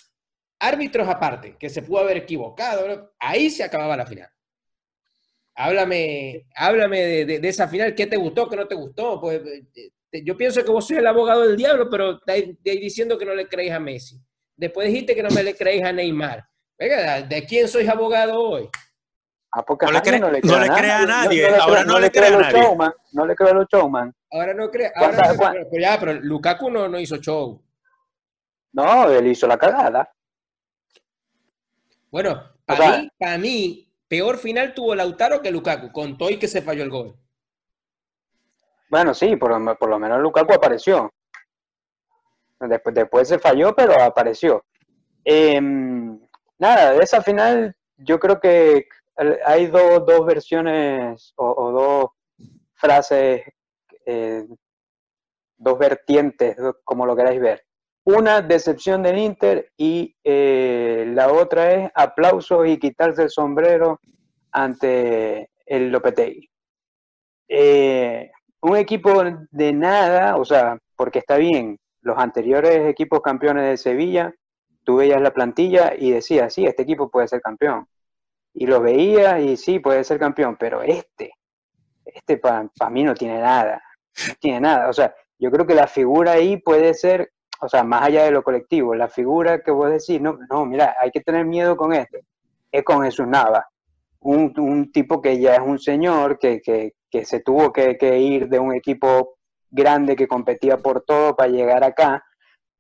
árbitros 0.61 1.09
aparte, 1.09 1.57
que 1.59 1.69
se 1.69 1.83
pudo 1.83 2.01
haber 2.01 2.19
equivocado, 2.19 3.13
ahí 3.19 3.51
se 3.51 3.65
acababa 3.65 3.97
la 3.97 4.07
final. 4.07 4.29
Háblame, 5.55 6.47
háblame 6.55 7.25
de, 7.27 7.49
esa 7.49 7.67
final, 7.69 7.95
¿qué 7.95 8.07
te 8.07 8.17
gustó, 8.17 8.49
qué 8.49 8.57
no 8.57 8.67
te 8.67 8.75
gustó? 8.75 9.21
Pues 9.21 9.41
eh, 9.75 10.23
yo 10.25 10.37
pienso 10.37 10.65
que 10.65 10.71
vos 10.71 10.87
sois 10.87 11.01
el 11.01 11.07
abogado 11.07 11.43
del 11.43 11.57
diablo, 11.57 11.89
pero 11.91 12.19
estáis 12.19 12.57
diciendo 12.63 13.19
que 13.19 13.25
no 13.25 13.35
le 13.35 13.49
creéis 13.49 13.73
a 13.73 13.81
Messi. 13.81 14.21
Después 14.57 14.89
dijiste 14.89 15.15
que 15.15 15.23
no 15.23 15.31
me 15.31 15.43
le 15.43 15.55
creéis 15.55 15.85
a 15.85 15.93
Neymar. 15.93 16.45
¿de 16.79 17.45
quién 17.49 17.67
sois 17.67 17.89
abogado 17.89 18.41
hoy? 18.41 18.69
A 19.53 19.65
no, 19.67 19.91
le 19.91 20.03
cree, 20.03 20.21
no, 20.21 20.31
le 20.31 20.41
crea 20.41 20.99
a 20.99 21.07
nadie. 21.07 21.49
ahora 21.57 21.85
no, 21.85 21.99
le 21.99 22.11
cree 22.11 22.27
a 22.27 22.39
nadie. 22.39 22.77
no 23.13 23.27
le 23.27 23.35
creo 23.35 23.51
a 23.51 23.55
los 23.55 23.67
showman. 23.67 24.15
Ahora 24.31 24.53
no 24.53 24.71
cree. 24.71 24.93
Ahora 24.95 25.33
no, 25.33 25.39
pero, 25.71 25.83
ya, 25.83 25.99
pero 25.99 26.13
Lukaku 26.15 26.71
no, 26.71 26.89
no 26.89 26.99
hizo 27.01 27.17
show. 27.17 27.65
No, 28.73 29.11
él 29.11 29.27
hizo 29.27 29.47
la 29.47 29.57
cagada. 29.57 30.13
Bueno, 32.11 32.43
para 32.65 32.99
mí, 32.99 33.11
para 33.19 33.39
mí, 33.39 33.93
peor 34.09 34.39
final 34.39 34.75
tuvo 34.75 34.95
Lautaro 34.95 35.43
que 35.43 35.51
Lukaku, 35.51 35.93
con 35.93 36.17
todo 36.17 36.31
y 36.31 36.39
que 36.39 36.49
se 36.49 36.63
falló 36.63 36.83
el 36.83 36.91
gol. 36.91 37.17
Bueno, 38.91 39.13
sí, 39.13 39.37
por, 39.37 39.51
lo 39.51 39.99
menos 39.99 40.21
Lukaku 40.21 40.55
apareció. 40.55 41.13
Después, 42.61 42.95
después 42.95 43.29
se 43.29 43.39
falló, 43.39 43.75
pero 43.75 44.03
apareció. 44.03 44.65
Em, 45.25 46.19
nada, 46.59 46.93
de 46.93 47.05
esa 47.05 47.23
final 47.23 47.77
yo 47.99 48.19
creo 48.19 48.41
que 48.41 48.89
hay 49.45 49.67
dos 49.67 50.25
versiones 50.27 51.33
o, 51.37 51.71
dos 51.73 52.11
frases, 52.75 53.43
eh, 54.07 54.47
dos 55.57 55.79
vertientes, 55.79 56.57
como 56.85 57.05
lo 57.05 57.17
queráis 57.17 57.41
ver. 57.41 57.68
Una, 58.11 58.41
decepción 58.41 59.03
del 59.03 59.19
Inter 59.19 59.71
y 59.77 60.17
eh, 60.25 61.05
la 61.15 61.31
otra 61.31 61.73
es 61.75 61.91
aplausos 61.95 62.67
y 62.67 62.79
quitarse 62.79 63.25
el 63.25 63.29
sombrero 63.29 64.01
ante 64.51 65.51
el 65.67 65.91
Lopetegui. 65.91 66.49
Eh, 67.49 68.31
un 68.63 68.77
equipo 68.79 69.23
de 69.51 69.73
nada, 69.75 70.37
o 70.37 70.45
sea, 70.47 70.79
porque 70.97 71.19
está 71.19 71.37
bien, 71.37 71.79
los 72.01 72.17
anteriores 72.17 72.89
equipos 72.89 73.21
campeones 73.21 73.65
de 73.69 73.77
Sevilla, 73.77 74.35
tú 74.85 74.97
veías 74.97 75.21
la 75.21 75.35
plantilla 75.35 75.93
y 75.95 76.11
decías, 76.11 76.55
sí, 76.55 76.65
este 76.65 76.85
equipo 76.85 77.11
puede 77.11 77.29
ser 77.29 77.43
campeón. 77.43 77.87
Y 78.55 78.67
lo 78.67 78.81
veías 78.81 79.39
y 79.43 79.59
sí, 79.59 79.81
puede 79.81 80.03
ser 80.03 80.19
campeón, 80.19 80.57
pero 80.59 80.81
este, 80.81 81.33
este 82.07 82.39
para 82.39 82.71
mí 82.91 83.05
no 83.05 83.13
tiene 83.13 83.39
nada, 83.39 83.83
no 84.29 84.35
tiene 84.41 84.61
nada. 84.63 84.89
O 84.89 84.95
sea, 84.95 85.15
yo 85.39 85.51
creo 85.51 85.67
que 85.67 85.75
la 85.75 85.87
figura 85.87 86.33
ahí 86.33 86.57
puede 86.57 86.95
ser 86.95 87.33
o 87.61 87.69
sea, 87.69 87.83
más 87.83 88.03
allá 88.03 88.25
de 88.25 88.31
lo 88.31 88.43
colectivo, 88.43 88.95
la 88.95 89.09
figura 89.09 89.63
que 89.63 89.71
vos 89.71 89.91
decís, 89.91 90.21
no, 90.21 90.39
no, 90.49 90.65
mira, 90.65 90.97
hay 91.01 91.11
que 91.11 91.21
tener 91.21 91.45
miedo 91.45 91.77
con 91.77 91.93
este, 91.93 92.25
es 92.71 92.85
con 92.85 93.03
Jesús 93.03 93.27
Nava, 93.27 93.69
un, 94.21 94.91
tipo 94.93 95.21
que 95.21 95.39
ya 95.41 95.55
es 95.55 95.61
un 95.61 95.79
señor, 95.79 96.39
que, 96.39 96.93
se 97.25 97.41
tuvo 97.41 97.73
que, 97.73 98.19
ir 98.19 98.49
de 98.49 98.59
un 98.59 98.75
equipo 98.75 99.37
grande 99.71 100.17
que 100.17 100.29
competía 100.29 100.79
por 100.79 101.03
todo 101.03 101.37
para 101.37 101.51
llegar 101.51 101.85
acá. 101.85 102.25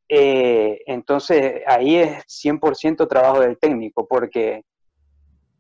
Eh, 0.08 0.80
entonces, 0.86 1.62
ahí 1.66 1.96
es 1.96 2.24
100% 2.26 3.08
trabajo 3.08 3.40
del 3.40 3.58
técnico, 3.58 4.06
porque 4.06 4.64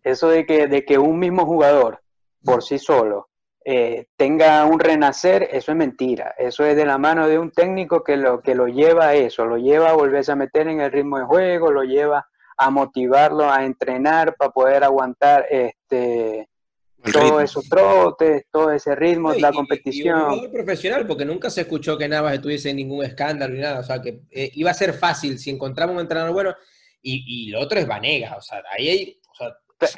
eso 0.02 0.28
de 0.28 0.46
que, 0.46 0.66
de 0.66 0.84
que 0.84 0.98
un 0.98 1.18
mismo 1.18 1.44
jugador 1.44 2.00
por 2.44 2.62
sí 2.62 2.78
solo 2.78 3.27
eh, 3.70 4.06
tenga 4.16 4.64
un 4.64 4.80
renacer, 4.80 5.46
eso 5.52 5.72
es 5.72 5.76
mentira. 5.76 6.34
Eso 6.38 6.64
es 6.64 6.74
de 6.74 6.86
la 6.86 6.96
mano 6.96 7.28
de 7.28 7.38
un 7.38 7.50
técnico 7.50 8.02
que 8.02 8.16
lo, 8.16 8.40
que 8.40 8.54
lo 8.54 8.66
lleva 8.66 9.08
a 9.08 9.14
eso, 9.14 9.44
lo 9.44 9.58
lleva 9.58 9.90
a 9.90 9.92
volverse 9.92 10.32
a 10.32 10.36
meter 10.36 10.68
en 10.68 10.80
el 10.80 10.90
ritmo 10.90 11.18
de 11.18 11.26
juego, 11.26 11.70
lo 11.70 11.82
lleva 11.82 12.26
a 12.56 12.70
motivarlo 12.70 13.50
a 13.50 13.66
entrenar 13.66 14.36
para 14.36 14.52
poder 14.52 14.84
aguantar 14.84 15.44
este 15.50 16.48
todos 17.12 17.42
esos 17.42 17.68
trotes, 17.68 18.46
todo 18.50 18.72
ese 18.72 18.94
ritmo, 18.94 19.34
de 19.34 19.40
la 19.42 19.52
competición. 19.52 20.32
Y, 20.32 20.48
profesional, 20.48 21.06
porque 21.06 21.26
nunca 21.26 21.50
se 21.50 21.60
escuchó 21.60 21.98
que 21.98 22.08
Navas 22.08 22.32
estuviese 22.32 22.70
en 22.70 22.76
ningún 22.76 23.04
escándalo 23.04 23.52
ni 23.52 23.60
nada. 23.60 23.80
O 23.80 23.84
sea, 23.84 24.00
que 24.00 24.22
eh, 24.30 24.50
iba 24.54 24.70
a 24.70 24.74
ser 24.74 24.94
fácil 24.94 25.38
si 25.38 25.50
encontramos 25.50 25.94
un 25.94 26.00
entrenador 26.00 26.32
bueno. 26.32 26.54
Y, 27.02 27.50
lo 27.50 27.60
otro 27.60 27.78
es 27.78 27.86
Vanega. 27.86 28.34
O 28.38 28.40
sea, 28.40 28.62
ahí 28.74 28.88
hay. 28.88 29.20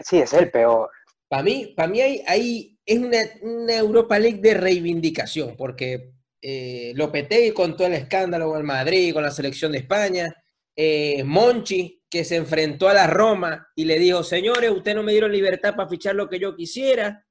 sí, 0.04 0.18
es 0.18 0.32
el 0.32 0.50
peor. 0.50 0.90
Para 1.30 1.44
mí, 1.44 1.72
para 1.76 1.88
mí 1.88 2.00
hay, 2.00 2.24
hay 2.26 2.78
es 2.84 2.98
una, 2.98 3.76
Europa 3.76 4.18
League 4.18 4.40
de 4.40 4.52
reivindicación, 4.52 5.56
porque 5.56 6.14
eh, 6.42 6.92
Lopetegui 6.96 7.52
con 7.52 7.76
todo 7.76 7.86
el 7.86 7.92
escándalo 7.92 8.48
con 8.48 8.58
el 8.58 8.64
Madrid, 8.64 9.14
con 9.14 9.22
la 9.22 9.30
selección 9.30 9.70
de 9.70 9.78
España, 9.78 10.26
eh, 10.74 11.22
Monchi, 11.22 12.02
que 12.10 12.24
se 12.24 12.34
enfrentó 12.34 12.88
a 12.88 12.94
la 12.94 13.06
Roma 13.06 13.68
y 13.76 13.84
le 13.84 14.00
dijo, 14.00 14.24
señores, 14.24 14.72
ustedes 14.72 14.96
no 14.96 15.04
me 15.04 15.12
dieron 15.12 15.30
libertad 15.30 15.76
para 15.76 15.88
fichar 15.88 16.16
lo 16.16 16.28
que 16.28 16.40
yo 16.40 16.56
quisiera, 16.56 17.24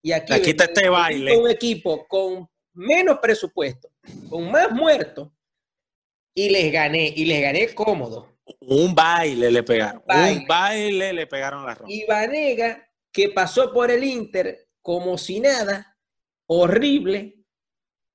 y 0.00 0.12
aquí, 0.12 0.32
aquí 0.32 0.50
está 0.50 0.64
este 0.64 0.88
baile. 0.88 1.36
Un 1.36 1.50
equipo 1.50 2.06
con 2.06 2.48
menos 2.74 3.18
presupuesto, 3.18 3.90
con 4.28 4.48
más 4.48 4.70
muertos, 4.70 5.28
y 6.36 6.50
les 6.50 6.72
gané, 6.72 7.12
y 7.16 7.24
les 7.24 7.42
gané 7.42 7.74
cómodo. 7.74 8.38
Un 8.60 8.94
baile 8.94 9.50
le 9.50 9.64
pegaron. 9.64 10.04
Un 10.06 10.46
baile, 10.46 11.12
le 11.12 11.26
pegaron 11.26 11.64
a 11.64 11.66
la 11.66 11.74
Roma. 11.74 11.92
Y 11.92 12.06
Vanega, 12.06 12.86
que 13.12 13.30
pasó 13.30 13.72
por 13.72 13.90
el 13.90 14.04
Inter, 14.04 14.68
como 14.82 15.18
si 15.18 15.40
nada, 15.40 15.96
horrible, 16.46 17.40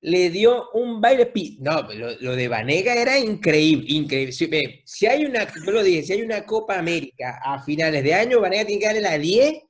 le 0.00 0.30
dio 0.30 0.70
un 0.72 1.00
baile. 1.00 1.32
No, 1.58 1.82
lo, 1.82 2.36
de 2.36 2.48
Vanega 2.48 2.94
era 2.94 3.18
increíble, 3.18 3.86
increíble. 3.88 4.82
Si, 4.84 5.06
hay 5.06 5.24
una, 5.24 5.46
lo 5.66 5.82
dije, 5.82 6.02
si 6.02 6.12
hay 6.12 6.22
una 6.22 6.44
Copa 6.44 6.78
América 6.78 7.40
a 7.42 7.62
finales 7.62 8.04
de 8.04 8.14
año, 8.14 8.40
Vanega 8.40 8.64
tiene 8.64 8.80
que 8.80 8.86
darle 8.86 9.00
la 9.00 9.18
10 9.18 9.62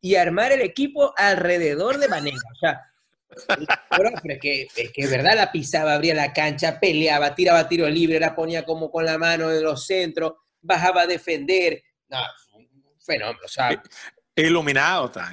y 0.00 0.14
armar 0.16 0.52
el 0.52 0.62
equipo 0.62 1.12
alrededor 1.16 1.98
de 1.98 2.08
Vanega. 2.08 2.40
O 2.52 2.58
sea, 2.58 2.80
es 4.24 4.38
que, 4.40 4.68
es 4.76 4.92
que 4.92 5.06
verdad 5.06 5.34
la 5.36 5.52
pisaba, 5.52 5.94
abría 5.94 6.14
la 6.14 6.32
cancha, 6.32 6.78
peleaba, 6.78 7.34
tiraba 7.34 7.68
tiro 7.68 7.88
libre, 7.88 8.20
la 8.20 8.34
ponía 8.34 8.64
como 8.64 8.90
con 8.90 9.04
la 9.04 9.18
mano 9.18 9.50
en 9.50 9.62
los 9.62 9.86
centros, 9.86 10.34
bajaba 10.60 11.02
a 11.02 11.06
defender. 11.06 11.82
No, 12.08 12.18
fenómeno. 13.04 13.38
O 13.44 13.48
sea, 13.48 13.82
Iluminado 14.34 15.06
está. 15.06 15.30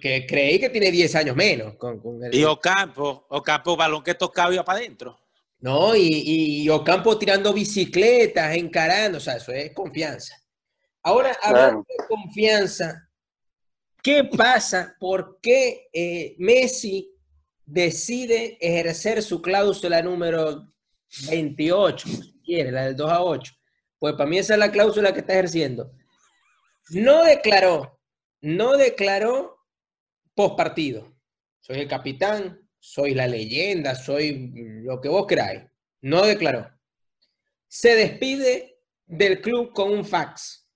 que 0.00 0.26
creí 0.26 0.58
que 0.58 0.68
tiene 0.68 0.90
10 0.90 1.14
años 1.14 1.36
menos. 1.36 1.74
Con, 1.76 2.00
el... 2.24 2.34
Y 2.34 2.44
Ocampo, 2.44 3.26
Ocampo, 3.28 3.76
balón 3.76 4.02
que 4.02 4.14
tocaba 4.14 4.52
iba 4.52 4.64
para 4.64 4.80
adentro. 4.80 5.18
No, 5.60 5.94
y, 5.94 6.62
y, 6.62 6.68
Ocampo 6.68 7.16
tirando 7.18 7.52
bicicletas, 7.52 8.56
encarando, 8.56 9.18
o 9.18 9.20
sea, 9.20 9.36
eso 9.36 9.52
es 9.52 9.72
confianza. 9.72 10.36
Ahora, 11.02 11.36
hablando 11.40 11.86
de 11.88 12.06
confianza, 12.08 13.08
¿qué 14.02 14.24
pasa? 14.24 14.96
¿Por 14.98 15.38
qué 15.40 15.88
eh, 15.92 16.34
Messi 16.38 17.14
decide 17.64 18.58
ejercer 18.60 19.22
su 19.22 19.40
cláusula 19.40 20.02
número 20.02 20.68
28, 21.30 22.08
si 22.08 22.40
quiere, 22.44 22.72
la 22.72 22.86
del 22.86 22.96
2 22.96 23.10
a 23.10 23.22
8? 23.22 23.52
Pues 23.98 24.14
para 24.14 24.28
mí 24.28 24.38
esa 24.38 24.54
es 24.54 24.58
la 24.58 24.72
cláusula 24.72 25.12
que 25.12 25.20
está 25.20 25.32
ejerciendo. 25.32 25.92
No 26.90 27.24
declaró 27.24 27.95
no 28.46 28.76
declaró 28.76 29.58
post 30.34 30.56
partido. 30.56 31.12
Soy 31.58 31.80
el 31.80 31.88
capitán, 31.88 32.60
soy 32.78 33.12
la 33.12 33.26
leyenda, 33.26 33.96
soy 33.96 34.52
lo 34.84 35.00
que 35.00 35.08
vos 35.08 35.26
queráis. 35.26 35.62
No 36.02 36.24
declaró. 36.24 36.70
Se 37.66 37.96
despide 37.96 38.78
del 39.04 39.40
club 39.40 39.72
con 39.72 39.90
un 39.92 40.04
fax. 40.04 40.68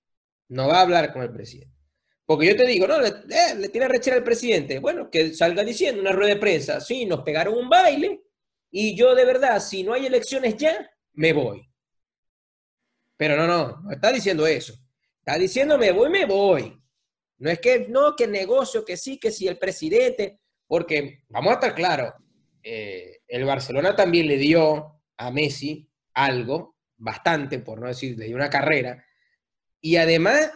No 0.48 0.66
va 0.66 0.78
a 0.78 0.82
hablar 0.82 1.12
con 1.12 1.22
el 1.22 1.30
presidente. 1.30 1.76
Porque 2.26 2.46
yo 2.46 2.56
te 2.56 2.66
digo, 2.66 2.88
no, 2.88 3.00
le, 3.00 3.08
eh, 3.08 3.68
tiene 3.68 3.86
rechera 3.86 4.16
al 4.16 4.24
presidente. 4.24 4.80
Bueno, 4.80 5.08
que 5.08 5.32
salga 5.32 5.62
diciendo 5.62 6.00
una 6.00 6.10
rueda 6.10 6.34
de 6.34 6.40
prensa. 6.40 6.80
Sí, 6.80 7.06
nos 7.06 7.22
pegaron 7.22 7.56
un 7.56 7.68
baile 7.68 8.24
y 8.72 8.96
yo 8.96 9.14
de 9.14 9.24
verdad, 9.24 9.60
si 9.60 9.84
no 9.84 9.92
hay 9.92 10.06
elecciones 10.06 10.56
ya, 10.56 10.90
me 11.12 11.32
voy. 11.32 11.70
Pero 13.16 13.36
no, 13.36 13.46
no, 13.46 13.80
no 13.80 13.92
está 13.92 14.10
diciendo 14.10 14.44
eso. 14.44 14.74
Está 15.20 15.38
diciendo 15.38 15.78
me 15.78 15.92
voy, 15.92 16.10
me 16.10 16.24
voy. 16.26 16.79
No 17.40 17.50
es 17.50 17.58
que 17.58 17.86
no, 17.88 18.14
que 18.14 18.26
negocio, 18.26 18.84
que 18.84 18.96
sí, 18.96 19.18
que 19.18 19.30
sí, 19.30 19.48
el 19.48 19.58
presidente, 19.58 20.40
porque 20.66 21.24
vamos 21.28 21.50
a 21.50 21.54
estar 21.54 21.74
claros, 21.74 22.12
eh, 22.62 23.20
el 23.26 23.44
Barcelona 23.44 23.96
también 23.96 24.26
le 24.26 24.36
dio 24.36 25.00
a 25.16 25.30
Messi 25.30 25.90
algo, 26.14 26.76
bastante, 26.98 27.58
por 27.58 27.80
no 27.80 27.88
decir, 27.88 28.16
le 28.18 28.26
dio 28.26 28.36
una 28.36 28.50
carrera, 28.50 29.02
y 29.80 29.96
además 29.96 30.52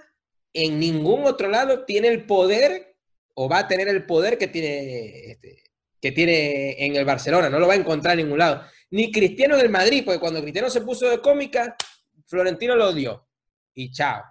en 0.53 0.79
ningún 0.79 1.25
otro 1.25 1.49
lado 1.49 1.87
tiene 1.87 2.09
el 2.09 2.27
poder 2.27 2.97
o 3.33 3.49
va 3.49 3.61
a 3.61 3.68
tener 3.68 3.88
el 3.88 4.05
poder 4.05 4.37
que 4.37 4.49
tiene, 4.49 5.31
este, 5.33 5.64
que 6.01 6.12
tiene 6.12 6.85
en 6.85 6.97
el 6.97 7.07
Barcelona, 7.07 7.49
no 7.49 7.59
lo 7.59 7.66
va 7.66 7.73
a 7.73 7.79
encontrar 7.79 8.18
en 8.18 8.27
ningún 8.27 8.38
lado. 8.38 8.62
Ni 8.90 9.11
Cristiano 9.11 9.55
en 9.55 9.62
el 9.62 9.70
Madrid, 9.70 10.03
porque 10.05 10.20
cuando 10.20 10.42
Cristiano 10.42 10.68
se 10.68 10.83
puso 10.83 11.09
de 11.09 11.20
cómica, 11.20 11.77
Florentino 12.27 12.77
lo 12.77 12.92
dio. 12.92 13.27
Y 13.73 13.90
chao. 13.90 14.23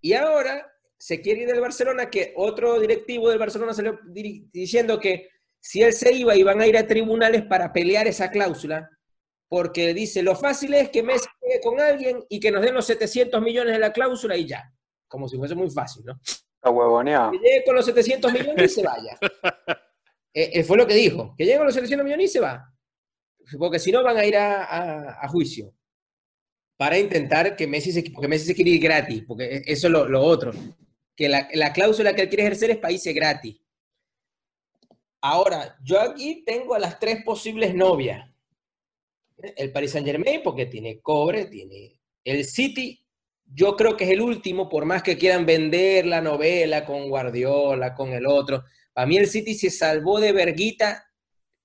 Y 0.00 0.14
ahora 0.14 0.73
se 1.04 1.20
quiere 1.20 1.42
ir 1.42 1.48
del 1.48 1.60
Barcelona, 1.60 2.08
que 2.08 2.32
otro 2.34 2.80
directivo 2.80 3.28
del 3.28 3.38
Barcelona 3.38 3.74
salió 3.74 4.00
diciendo 4.06 4.98
que 4.98 5.28
si 5.60 5.82
él 5.82 5.92
se 5.92 6.10
iba, 6.14 6.34
iban 6.34 6.62
a 6.62 6.66
ir 6.66 6.78
a 6.78 6.86
tribunales 6.86 7.42
para 7.42 7.74
pelear 7.74 8.06
esa 8.06 8.30
cláusula. 8.30 8.88
porque 9.46 9.92
dice, 9.92 10.22
lo 10.22 10.34
fácil 10.34 10.72
es 10.72 10.88
que 10.88 11.02
Messi 11.02 11.28
llegue 11.42 11.60
con 11.60 11.78
alguien 11.78 12.24
y 12.30 12.40
que 12.40 12.50
nos 12.50 12.62
den 12.62 12.72
los 12.72 12.86
700 12.86 13.42
millones 13.42 13.74
de 13.74 13.80
la 13.80 13.92
cláusula 13.92 14.34
y 14.34 14.46
ya. 14.46 14.64
Como 15.06 15.28
si 15.28 15.36
fuese 15.36 15.54
muy 15.54 15.68
fácil, 15.68 16.06
¿no? 16.06 16.18
Que 17.30 17.36
llegue 17.36 17.64
con 17.66 17.74
los 17.74 17.84
700 17.84 18.32
millones 18.32 18.72
y 18.72 18.74
se 18.74 18.82
vaya. 18.82 19.18
Eh, 20.36 20.50
eh, 20.52 20.64
fue 20.64 20.76
lo 20.76 20.84
que 20.84 20.94
dijo, 20.94 21.32
que 21.38 21.44
llegue 21.44 21.58
con 21.58 21.66
los 21.66 21.74
700 21.74 22.04
millones 22.04 22.30
y 22.30 22.32
se 22.32 22.40
va. 22.40 22.68
Porque 23.56 23.78
si 23.78 23.92
no 23.92 24.02
van 24.02 24.16
a 24.16 24.24
ir 24.24 24.36
a, 24.36 25.28
juicio 25.28 25.72
para 26.76 26.98
intentar 26.98 27.54
que 27.54 27.68
Messi 27.68 27.92
se, 27.92 28.02
porque 28.10 28.26
Messi 28.26 28.46
se 28.46 28.54
quiere 28.56 28.72
ir 28.72 28.82
gratis, 28.82 29.22
porque 29.28 29.44
e, 29.44 29.62
eso 29.66 29.86
es 29.86 29.92
lo, 29.92 30.20
otro. 30.20 30.50
Que 31.16 31.28
la, 31.28 31.48
la, 31.54 31.72
cláusula 31.72 32.14
que 32.14 32.22
él 32.22 32.28
quiere 32.28 32.44
ejercer 32.44 32.70
es 32.70 32.78
países 32.78 33.14
gratis. 33.14 33.56
Ahora, 35.20 35.76
yo 35.82 36.00
aquí 36.00 36.42
tengo 36.44 36.74
a 36.74 36.78
las 36.78 36.98
tres 36.98 37.24
posibles 37.24 37.74
novias 37.74 38.28
el 39.56 39.72
Paris 39.72 39.92
Saint 39.92 40.06
Germain 40.06 40.40
porque 40.42 40.66
tiene 40.66 41.00
cobre, 41.00 41.46
tiene 41.46 42.00
el 42.24 42.44
City, 42.44 43.04
yo 43.46 43.76
creo 43.76 43.96
que 43.96 44.04
es 44.04 44.10
el 44.10 44.20
último, 44.20 44.68
por 44.68 44.84
más 44.84 45.02
que 45.02 45.18
quieran 45.18 45.44
vender 45.46 46.06
la 46.06 46.20
novela 46.20 46.84
con 46.84 47.08
Guardiola, 47.08 47.94
con 47.94 48.10
el 48.10 48.26
otro. 48.26 48.64
Para 48.92 49.06
mí 49.06 49.16
el 49.16 49.28
City 49.28 49.54
se 49.54 49.70
salvó 49.70 50.18
de 50.20 50.32
verguita 50.32 51.04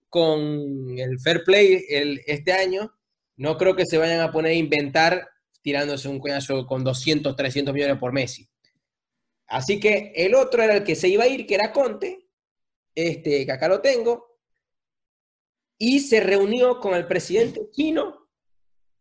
con 0.09 0.97
el 0.97 1.19
fair 1.19 1.43
play 1.43 1.85
el, 1.89 2.21
este 2.25 2.51
año. 2.51 2.93
No 3.37 3.57
creo 3.57 3.75
que 3.75 3.85
se 3.85 3.97
vayan 3.97 4.19
a 4.19 4.31
poner 4.31 4.51
a 4.51 4.55
inventar 4.55 5.29
tirándose 5.61 6.09
un 6.09 6.19
coñazo 6.19 6.65
con 6.67 6.83
200, 6.83 7.35
300 7.35 7.73
millones 7.73 7.97
por 7.97 8.11
Messi. 8.11 8.47
Así 9.49 9.79
que 9.79 10.13
el 10.15 10.35
otro 10.35 10.61
era 10.61 10.75
el 10.75 10.83
que 10.83 10.95
se 10.95 11.07
iba 11.07 11.23
a 11.23 11.27
ir, 11.27 11.47
que 11.47 11.55
era 11.55 11.71
Conte, 11.71 12.27
este, 12.93 13.45
que 13.45 13.51
acá 13.51 13.67
lo 13.67 13.81
tengo, 13.81 14.37
y 15.77 16.01
se 16.01 16.19
reunió 16.19 16.79
con 16.79 16.93
el 16.93 17.07
presidente 17.07 17.69
chino 17.71 18.29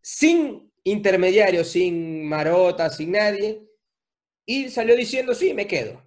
sin 0.00 0.72
intermediario, 0.84 1.64
sin 1.64 2.26
marota, 2.26 2.88
sin 2.88 3.12
nadie, 3.12 3.68
y 4.46 4.70
salió 4.70 4.96
diciendo, 4.96 5.34
sí, 5.34 5.52
me 5.52 5.66
quedo. 5.66 6.02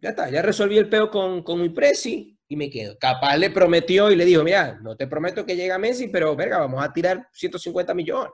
Ya 0.00 0.10
está, 0.10 0.30
ya 0.30 0.40
resolví 0.42 0.78
el 0.78 0.88
peo 0.88 1.10
con, 1.10 1.42
con 1.42 1.60
mi 1.60 1.70
presi 1.70 2.38
y 2.46 2.54
me 2.54 2.70
quedo. 2.70 2.96
Capaz 2.98 3.36
le 3.36 3.50
prometió 3.50 4.12
y 4.12 4.16
le 4.16 4.24
dijo, 4.24 4.44
mira, 4.44 4.78
no 4.80 4.96
te 4.96 5.08
prometo 5.08 5.44
que 5.44 5.56
llega 5.56 5.78
Messi, 5.78 6.06
pero 6.06 6.36
verga, 6.36 6.58
vamos 6.58 6.84
a 6.84 6.92
tirar 6.92 7.28
150 7.32 7.92
millones. 7.94 8.32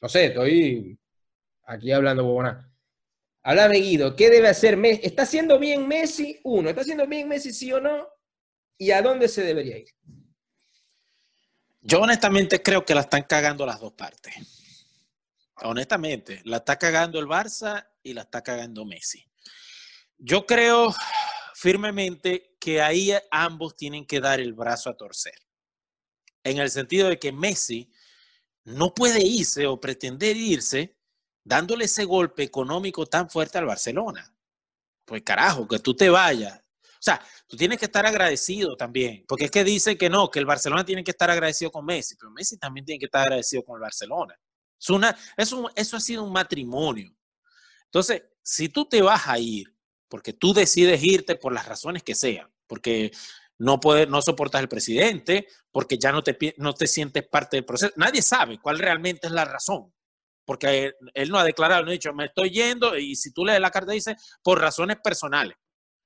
No 0.00 0.08
sé, 0.08 0.26
estoy 0.26 0.96
aquí 1.64 1.90
hablando 1.90 2.22
bobona. 2.22 2.65
Háblame, 3.48 3.78
Guido, 3.78 4.16
¿qué 4.16 4.28
debe 4.28 4.48
hacer 4.48 4.76
Messi? 4.76 5.02
¿Está 5.04 5.22
haciendo 5.22 5.56
bien 5.60 5.86
Messi? 5.86 6.40
Uno, 6.42 6.68
¿está 6.68 6.80
haciendo 6.80 7.06
bien 7.06 7.28
Messi 7.28 7.52
sí 7.52 7.72
o 7.72 7.78
no? 7.78 8.08
¿Y 8.76 8.90
a 8.90 9.00
dónde 9.00 9.28
se 9.28 9.44
debería 9.44 9.78
ir? 9.78 9.86
Yo 11.80 12.00
honestamente 12.00 12.60
creo 12.60 12.84
que 12.84 12.92
la 12.92 13.02
están 13.02 13.22
cagando 13.22 13.64
las 13.64 13.78
dos 13.78 13.92
partes. 13.92 14.34
Honestamente, 15.62 16.42
la 16.44 16.56
está 16.56 16.76
cagando 16.76 17.20
el 17.20 17.26
Barça 17.26 17.86
y 18.02 18.14
la 18.14 18.22
está 18.22 18.42
cagando 18.42 18.84
Messi. 18.84 19.24
Yo 20.18 20.44
creo 20.44 20.92
firmemente 21.54 22.56
que 22.58 22.82
ahí 22.82 23.12
ambos 23.30 23.76
tienen 23.76 24.06
que 24.06 24.18
dar 24.18 24.40
el 24.40 24.54
brazo 24.54 24.90
a 24.90 24.96
torcer. 24.96 25.38
En 26.42 26.58
el 26.58 26.68
sentido 26.68 27.10
de 27.10 27.20
que 27.20 27.30
Messi 27.30 27.92
no 28.64 28.92
puede 28.92 29.24
irse 29.24 29.68
o 29.68 29.80
pretender 29.80 30.36
irse 30.36 30.95
dándole 31.46 31.84
ese 31.84 32.04
golpe 32.04 32.42
económico 32.42 33.06
tan 33.06 33.30
fuerte 33.30 33.58
al 33.58 33.66
Barcelona. 33.66 34.34
Pues 35.04 35.22
carajo, 35.22 35.68
que 35.68 35.78
tú 35.78 35.94
te 35.94 36.10
vayas 36.10 36.60
o 36.96 37.02
sea, 37.02 37.20
tú 37.46 37.56
tienes 37.56 37.78
que 37.78 37.84
estar 37.84 38.04
agradecido 38.06 38.76
también, 38.76 39.24
porque 39.28 39.44
es 39.44 39.50
que 39.50 39.62
dice 39.62 39.96
que 39.96 40.08
no, 40.08 40.30
que 40.30 40.38
el 40.38 40.46
Barcelona 40.46 40.84
tiene 40.84 41.04
que 41.04 41.10
estar 41.10 41.30
agradecido 41.30 41.70
con 41.70 41.84
Messi, 41.84 42.16
pero 42.16 42.30
Messi 42.30 42.58
también 42.58 42.84
tiene 42.84 42.98
que 42.98 43.04
estar 43.04 43.22
agradecido 43.22 43.62
con 43.62 43.76
el 43.76 43.82
Barcelona. 43.82 44.34
Es 44.80 44.90
una, 44.90 45.16
eso, 45.36 45.70
ha 45.76 46.00
sido 46.00 46.24
un 46.24 46.32
matrimonio. 46.32 47.14
Entonces, 47.84 48.24
si 48.42 48.68
tú 48.70 48.88
te 48.88 49.02
vas 49.02 49.28
a 49.28 49.38
ir, 49.38 49.72
porque 50.08 50.32
tú 50.32 50.52
decides 50.52 51.00
irte 51.04 51.36
por 51.36 51.52
las 51.52 51.66
razones 51.66 52.02
que 52.02 52.14
sean, 52.14 52.50
porque 52.66 53.12
no, 53.58 53.78
puedes, 53.78 54.08
no 54.08 54.20
soportas 54.22 54.60
al 54.60 54.68
presidente, 54.68 55.46
porque 55.70 55.98
ya 55.98 56.12
no 56.12 56.22
te, 56.22 56.54
no 56.58 56.74
te 56.74 56.86
sientes 56.86 57.26
parte 57.28 57.56
del 57.56 57.64
proceso, 57.64 57.92
nadie 57.96 58.22
sabe 58.22 58.58
cuál 58.58 58.78
realmente 58.78 59.26
es 59.26 59.32
la 59.32 59.44
razón 59.44 59.92
porque 60.46 60.92
él, 61.12 61.30
no 61.30 61.38
ha 61.38 61.44
declarado, 61.44 61.82
no 61.82 61.90
ha 61.90 61.92
dicho, 61.92 62.14
me 62.14 62.26
estoy 62.26 62.50
yendo, 62.50 62.96
y 62.96 63.16
si 63.16 63.32
tú 63.32 63.44
lees 63.44 63.60
la 63.60 63.70
carta 63.70 63.92
dice, 63.92 64.16
por 64.42 64.60
razones 64.60 64.96
personales. 65.02 65.56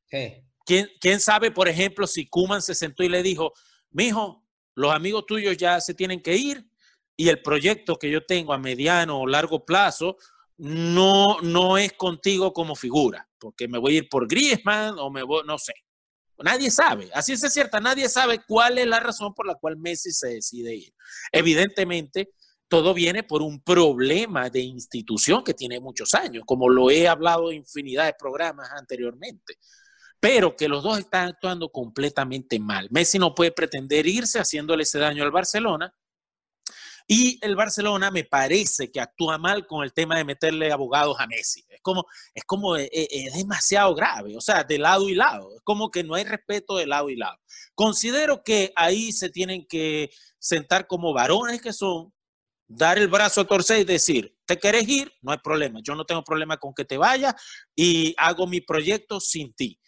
Sí. 0.06 0.42
¿Quién, 0.64 1.20
sabe, 1.20 1.50
por 1.50 1.68
ejemplo, 1.68 2.06
si 2.06 2.28
Kuman 2.28 2.62
se 2.62 2.74
sentó 2.74 3.02
y 3.02 3.08
le 3.08 3.22
dijo, 3.22 3.52
mijo, 3.90 4.46
los 4.74 4.92
amigos 4.92 5.26
tuyos 5.26 5.56
ya 5.56 5.80
se 5.80 5.94
tienen 5.94 6.22
que 6.22 6.36
ir 6.36 6.64
y 7.16 7.28
el 7.28 7.42
proyecto 7.42 7.96
que 7.96 8.10
yo 8.10 8.24
tengo 8.24 8.52
a 8.52 8.58
mediano 8.58 9.18
o 9.20 9.26
largo 9.26 9.64
plazo 9.64 10.16
no, 10.56 11.40
no 11.40 11.76
es 11.76 11.92
contigo 11.94 12.52
como 12.52 12.76
figura, 12.76 13.28
porque 13.38 13.66
me 13.66 13.78
voy 13.78 13.94
a 13.94 13.98
ir 13.98 14.08
por 14.08 14.28
Griezmann 14.28 14.98
o 14.98 15.10
me 15.10 15.22
voy, 15.22 15.42
no 15.44 15.58
sé. 15.58 15.74
Nadie 16.38 16.70
sabe, 16.70 17.10
así 17.12 17.32
es 17.32 17.52
cierta, 17.52 17.80
nadie 17.80 18.08
sabe 18.08 18.40
cuál 18.46 18.78
es 18.78 18.86
la 18.86 19.00
razón 19.00 19.34
por 19.34 19.46
la 19.46 19.56
cual 19.56 19.76
Messi 19.76 20.12
se 20.12 20.28
decide 20.28 20.74
ir. 20.74 20.94
Evidentemente, 21.32 22.30
todo 22.70 22.94
viene 22.94 23.22
por 23.22 23.42
un 23.42 23.60
problema 23.60 24.48
de 24.48 24.60
institución 24.60 25.44
que 25.44 25.52
tiene 25.52 25.80
muchos 25.80 26.14
años, 26.14 26.44
como 26.46 26.70
lo 26.70 26.90
he 26.90 27.06
hablado 27.06 27.50
en 27.50 27.58
infinidad 27.58 28.06
de 28.06 28.14
programas 28.14 28.70
anteriormente 28.70 29.58
pero 30.20 30.54
que 30.54 30.68
los 30.68 30.82
dos 30.82 30.98
están 30.98 31.28
actuando 31.28 31.70
completamente 31.70 32.58
mal. 32.60 32.88
Messi 32.90 33.18
no 33.18 33.34
puede 33.34 33.52
pretender 33.52 34.06
irse 34.06 34.38
haciéndole 34.38 34.82
ese 34.82 34.98
daño 34.98 35.24
al 35.24 35.30
Barcelona. 35.30 35.94
Y 37.08 37.44
el 37.44 37.56
Barcelona 37.56 38.10
me 38.12 38.22
parece 38.22 38.92
que 38.92 39.00
actúa 39.00 39.36
mal 39.38 39.66
con 39.66 39.82
el 39.82 39.92
tema 39.92 40.16
de 40.16 40.24
meterle 40.24 40.70
abogados 40.70 41.16
a 41.18 41.26
Messi. 41.26 41.64
Es 41.68 41.80
como, 41.80 42.04
es 42.34 42.44
como, 42.44 42.76
es, 42.76 42.84
eh, 42.92 43.08
eh, 43.10 43.24
es 43.26 43.34
demasiado 43.34 43.94
grave, 43.96 44.36
o 44.36 44.40
sea, 44.40 44.62
de 44.62 44.78
lado 44.78 45.08
y 45.08 45.14
lado. 45.14 45.56
Es 45.56 45.62
como 45.62 45.90
que 45.90 46.04
no 46.04 46.14
hay 46.14 46.24
respeto 46.24 46.76
de 46.76 46.86
lado 46.86 47.10
y 47.10 47.16
lado. 47.16 47.38
Considero 47.74 48.44
que 48.44 48.72
ahí 48.76 49.10
se 49.10 49.30
tienen 49.30 49.66
que 49.66 50.10
sentar 50.38 50.86
como 50.86 51.12
varones 51.12 51.60
que 51.60 51.72
son, 51.72 52.12
dar 52.70 52.98
el 52.98 53.08
brazo 53.08 53.42
a 53.42 53.46
torcer 53.46 53.80
y 53.80 53.84
decir, 53.84 54.36
¿te 54.46 54.58
querés 54.58 54.88
ir? 54.88 55.12
No 55.22 55.32
hay 55.32 55.38
problema. 55.38 55.80
Yo 55.82 55.94
no 55.94 56.04
tengo 56.04 56.22
problema 56.22 56.56
con 56.56 56.72
que 56.72 56.84
te 56.84 56.96
vayas 56.96 57.34
y 57.76 58.14
hago 58.16 58.46
mi 58.46 58.60
proyecto 58.60 59.20
sin 59.20 59.52
ti 59.52 59.80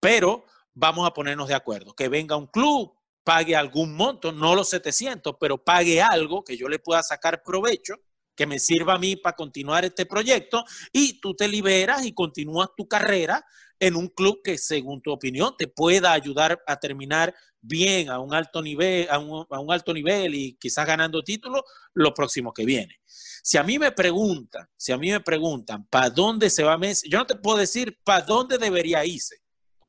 pero 0.00 0.46
vamos 0.74 1.06
a 1.06 1.12
ponernos 1.12 1.48
de 1.48 1.54
acuerdo, 1.54 1.94
que 1.94 2.08
venga 2.08 2.36
un 2.36 2.46
club, 2.46 2.92
pague 3.22 3.54
algún 3.54 3.94
monto, 3.94 4.32
no 4.32 4.54
los 4.54 4.70
700, 4.70 5.36
pero 5.38 5.62
pague 5.62 6.00
algo 6.00 6.42
que 6.42 6.56
yo 6.56 6.68
le 6.68 6.78
pueda 6.78 7.02
sacar 7.02 7.42
provecho, 7.42 7.94
que 8.34 8.46
me 8.46 8.58
sirva 8.58 8.94
a 8.94 8.98
mí 8.98 9.16
para 9.16 9.36
continuar 9.36 9.84
este 9.84 10.06
proyecto 10.06 10.64
y 10.92 11.20
tú 11.20 11.34
te 11.34 11.46
liberas 11.46 12.06
y 12.06 12.14
continúas 12.14 12.70
tu 12.74 12.88
carrera 12.88 13.44
en 13.78 13.96
un 13.96 14.08
club 14.08 14.40
que 14.42 14.56
según 14.56 15.02
tu 15.02 15.12
opinión 15.12 15.54
te 15.58 15.68
pueda 15.68 16.12
ayudar 16.12 16.62
a 16.66 16.76
terminar 16.76 17.34
bien 17.60 18.08
a 18.10 18.18
un 18.18 18.34
alto 18.34 18.62
nivel, 18.62 19.08
a 19.10 19.18
un, 19.18 19.46
a 19.50 19.60
un 19.60 19.72
alto 19.72 19.92
nivel 19.92 20.34
y 20.34 20.56
quizás 20.56 20.86
ganando 20.86 21.22
títulos 21.22 21.62
lo 21.94 22.14
próximo 22.14 22.52
que 22.52 22.64
viene. 22.64 22.96
Si 23.06 23.58
a 23.58 23.62
mí 23.62 23.78
me 23.78 23.92
preguntan, 23.92 24.66
si 24.76 24.92
a 24.92 24.98
mí 24.98 25.10
me 25.10 25.20
preguntan, 25.20 25.86
¿para 25.86 26.10
dónde 26.10 26.50
se 26.50 26.62
va 26.62 26.78
Messi? 26.78 27.08
Yo 27.08 27.18
no 27.18 27.26
te 27.26 27.36
puedo 27.36 27.58
decir 27.58 27.98
para 28.04 28.24
dónde 28.24 28.58
debería 28.58 29.04
irse 29.04 29.36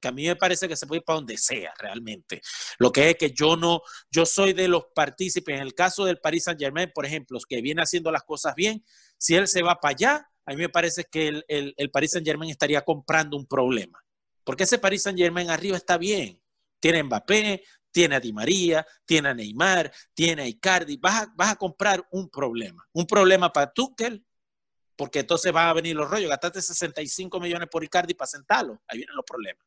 que 0.01 0.07
a 0.07 0.11
mí 0.11 0.25
me 0.25 0.35
parece 0.35 0.67
que 0.67 0.75
se 0.75 0.87
puede 0.87 0.99
ir 0.99 1.05
para 1.05 1.17
donde 1.17 1.37
sea 1.37 1.71
realmente. 1.77 2.41
Lo 2.79 2.91
que 2.91 3.11
es 3.11 3.15
que 3.15 3.31
yo 3.31 3.55
no, 3.55 3.81
yo 4.09 4.25
soy 4.25 4.51
de 4.53 4.67
los 4.67 4.85
partícipes, 4.93 5.55
en 5.55 5.61
el 5.61 5.75
caso 5.75 6.03
del 6.03 6.17
Paris 6.17 6.45
Saint 6.45 6.59
Germain, 6.59 6.91
por 6.93 7.05
ejemplo, 7.05 7.37
que 7.47 7.61
viene 7.61 7.83
haciendo 7.83 8.11
las 8.11 8.23
cosas 8.23 8.55
bien, 8.55 8.83
si 9.17 9.35
él 9.35 9.47
se 9.47 9.61
va 9.61 9.75
para 9.75 9.93
allá, 9.93 10.29
a 10.45 10.51
mí 10.51 10.57
me 10.57 10.69
parece 10.69 11.05
que 11.09 11.27
el, 11.27 11.45
el, 11.47 11.73
el 11.77 11.91
Paris 11.91 12.11
Saint 12.11 12.25
Germain 12.25 12.49
estaría 12.49 12.81
comprando 12.81 13.37
un 13.37 13.45
problema. 13.45 14.03
Porque 14.43 14.63
ese 14.63 14.79
Paris 14.79 15.03
Saint 15.03 15.19
Germain 15.19 15.49
arriba 15.51 15.77
está 15.77 15.97
bien. 15.97 16.40
Tiene 16.81 16.99
a 16.99 17.03
Mbappé, 17.03 17.63
tiene 17.91 18.15
a 18.15 18.19
Di 18.19 18.33
María, 18.33 18.85
tiene 19.05 19.29
a 19.29 19.33
Neymar, 19.33 19.91
tiene 20.13 20.43
a 20.43 20.47
Icardi. 20.47 20.97
Vas 20.97 21.23
a, 21.23 21.33
vas 21.35 21.55
comprar 21.55 22.05
un 22.11 22.29
problema. 22.29 22.85
Un 22.93 23.05
problema 23.05 23.53
para 23.53 23.71
Tuchel, 23.71 24.25
porque 24.95 25.19
entonces 25.19 25.51
van 25.51 25.67
a 25.67 25.73
venir 25.73 25.95
los 25.95 26.09
rollos. 26.09 26.29
Gastaste 26.29 26.61
65 26.61 27.39
millones 27.39 27.69
por 27.69 27.83
Icardi 27.83 28.13
para 28.13 28.27
sentarlo. 28.27 28.81
Ahí 28.87 28.97
vienen 28.97 29.15
los 29.15 29.25
problemas. 29.25 29.63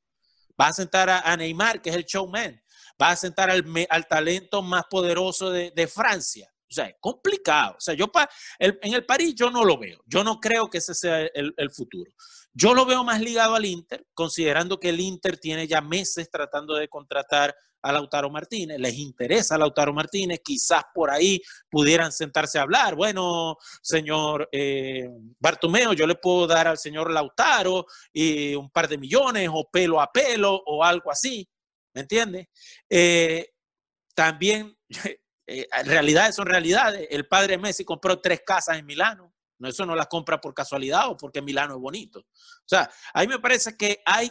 Va 0.61 0.68
a 0.68 0.72
sentar 0.72 1.11
a, 1.11 1.37
Neymar, 1.37 1.81
que 1.81 1.90
es 1.90 1.96
el 1.96 2.05
showman. 2.05 2.61
Va 3.00 3.11
a 3.11 3.16
sentar 3.16 3.50
al, 3.50 3.64
al 3.88 4.07
talento 4.07 4.62
más 4.62 4.85
poderoso 4.88 5.50
de, 5.50 5.87
Francia. 5.88 6.48
O 6.70 6.74
sea, 6.74 6.87
es 6.87 6.96
complicado. 7.00 7.74
O 7.77 7.81
sea, 7.81 7.94
yo 7.94 8.11
pa, 8.11 8.29
el, 8.59 8.79
en 8.83 8.94
el 8.94 9.05
París 9.05 9.35
yo 9.35 9.50
no 9.50 9.64
lo 9.64 9.79
veo. 9.79 10.03
Yo 10.07 10.24
no 10.24 10.40
creo 10.40 10.68
que 10.70 10.79
ese 10.79 10.94
sea 10.94 11.20
el 11.20 11.70
futuro. 11.72 12.11
Yo 12.54 12.72
lo 12.72 12.86
veo 12.86 13.04
más 13.04 13.20
ligado 13.20 13.54
al 13.54 13.64
Inter, 13.64 14.06
considerando 14.14 14.78
que 14.78 14.90
el 14.90 15.00
Inter 15.00 15.36
tiene 15.38 15.66
ya 15.66 15.80
meses 15.80 16.30
tratando 16.30 16.74
de 16.74 16.88
contratar 16.88 17.54
a 17.82 17.92
Lautaro 17.92 18.30
Martínez, 18.30 18.78
les 18.78 18.94
interesa 18.94 19.56
a 19.56 19.58
Lautaro 19.58 19.92
Martínez, 19.92 20.40
quizás 20.42 20.84
por 20.94 21.10
ahí 21.10 21.42
pudieran 21.68 22.12
sentarse 22.12 22.58
a 22.58 22.62
hablar. 22.62 22.94
Bueno, 22.94 23.58
señor 23.82 24.48
eh, 24.52 25.10
Bartomeo, 25.38 25.92
yo 25.92 26.06
le 26.06 26.14
puedo 26.14 26.46
dar 26.46 26.66
al 26.66 26.78
señor 26.78 27.10
Lautaro 27.10 27.84
y 28.10 28.54
un 28.54 28.70
par 28.70 28.88
de 28.88 28.96
millones 28.96 29.50
o 29.52 29.68
pelo 29.70 30.00
a 30.00 30.10
pelo 30.10 30.62
o 30.64 30.82
algo 30.82 31.10
así, 31.10 31.46
¿me 31.92 32.02
entiende? 32.02 32.48
Eh, 32.88 33.50
también 34.14 34.74
Eh, 35.46 35.66
realidades 35.84 36.34
son 36.34 36.46
realidades. 36.46 37.06
El 37.10 37.26
padre 37.26 37.58
Messi 37.58 37.84
compró 37.84 38.20
tres 38.20 38.42
casas 38.44 38.78
en 38.78 38.86
Milano. 38.86 39.33
No, 39.58 39.68
eso 39.68 39.86
no 39.86 39.94
las 39.94 40.08
compra 40.08 40.40
por 40.40 40.54
casualidad 40.54 41.08
o 41.08 41.16
porque 41.16 41.42
Milano 41.42 41.74
es 41.74 41.80
bonito. 41.80 42.20
O 42.20 42.66
sea, 42.66 42.90
a 43.12 43.20
mí 43.20 43.28
me 43.28 43.38
parece 43.38 43.76
que 43.76 44.00
hay 44.04 44.30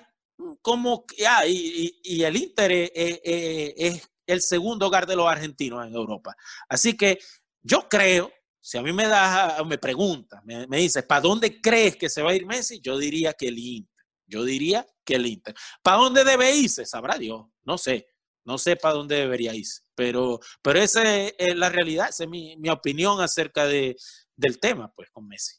como, 0.62 1.06
ah, 1.28 1.46
y, 1.46 2.00
y, 2.04 2.24
el 2.24 2.36
Inter 2.36 2.72
es 2.94 4.10
el 4.26 4.42
segundo 4.42 4.88
hogar 4.88 5.06
de 5.06 5.16
los 5.16 5.28
argentinos 5.28 5.86
en 5.86 5.94
Europa. 5.94 6.36
Así 6.68 6.98
que 6.98 7.20
yo 7.62 7.88
creo, 7.90 8.32
si 8.60 8.78
a 8.78 8.82
mí 8.82 8.94
me 8.94 9.08
da, 9.08 9.64
me 9.66 9.78
pregunta, 9.78 10.42
me, 10.46 10.68
me 10.68 10.78
dice, 10.78 11.04
¿para 11.04 11.22
dónde 11.22 11.62
crees 11.62 11.96
que 11.96 12.10
se 12.10 12.22
va 12.22 12.32
a 12.32 12.36
ir 12.36 12.46
Messi? 12.46 12.80
Yo 12.82 12.98
diría 12.98 13.34
que 13.34 13.48
el 13.48 13.60
Inter. 13.60 13.94
Yo 14.26 14.44
diría 14.44 14.88
que 15.04 15.16
el 15.16 15.28
Inter. 15.28 15.54
¿Para 15.82 15.98
dónde 15.98 16.24
debe 16.24 16.56
irse? 16.56 16.86
Sabrá 16.86 17.18
Dios. 17.18 17.46
No 17.64 17.78
sé. 17.78 18.08
No 18.46 18.58
sé 18.58 18.76
para 18.76 18.96
dónde 18.96 19.16
debería 19.16 19.54
irse. 19.54 19.82
Pero, 19.96 20.40
pero 20.62 20.80
esa 20.80 21.04
es 21.28 21.56
la 21.56 21.70
realidad. 21.70 22.10
Esa 22.10 22.24
es 22.24 22.30
mi, 22.30 22.58
mi 22.58 22.70
opinión 22.70 23.22
acerca 23.22 23.66
de, 23.66 23.96
del 24.36 24.60
tema, 24.60 24.94
pues, 24.96 25.10
con 25.10 25.28
Messi. 25.28 25.56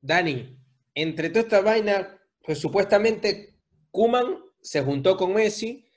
Dani, 0.00 0.58
entre 0.94 1.30
toda 1.30 1.42
esta 1.42 1.60
vaina, 1.60 2.20
pues 2.42 2.58
supuestamente 2.58 3.58
Kuman 3.90 4.38
se 4.60 4.82
juntó 4.82 5.16
con 5.16 5.34
Messi 5.34 5.88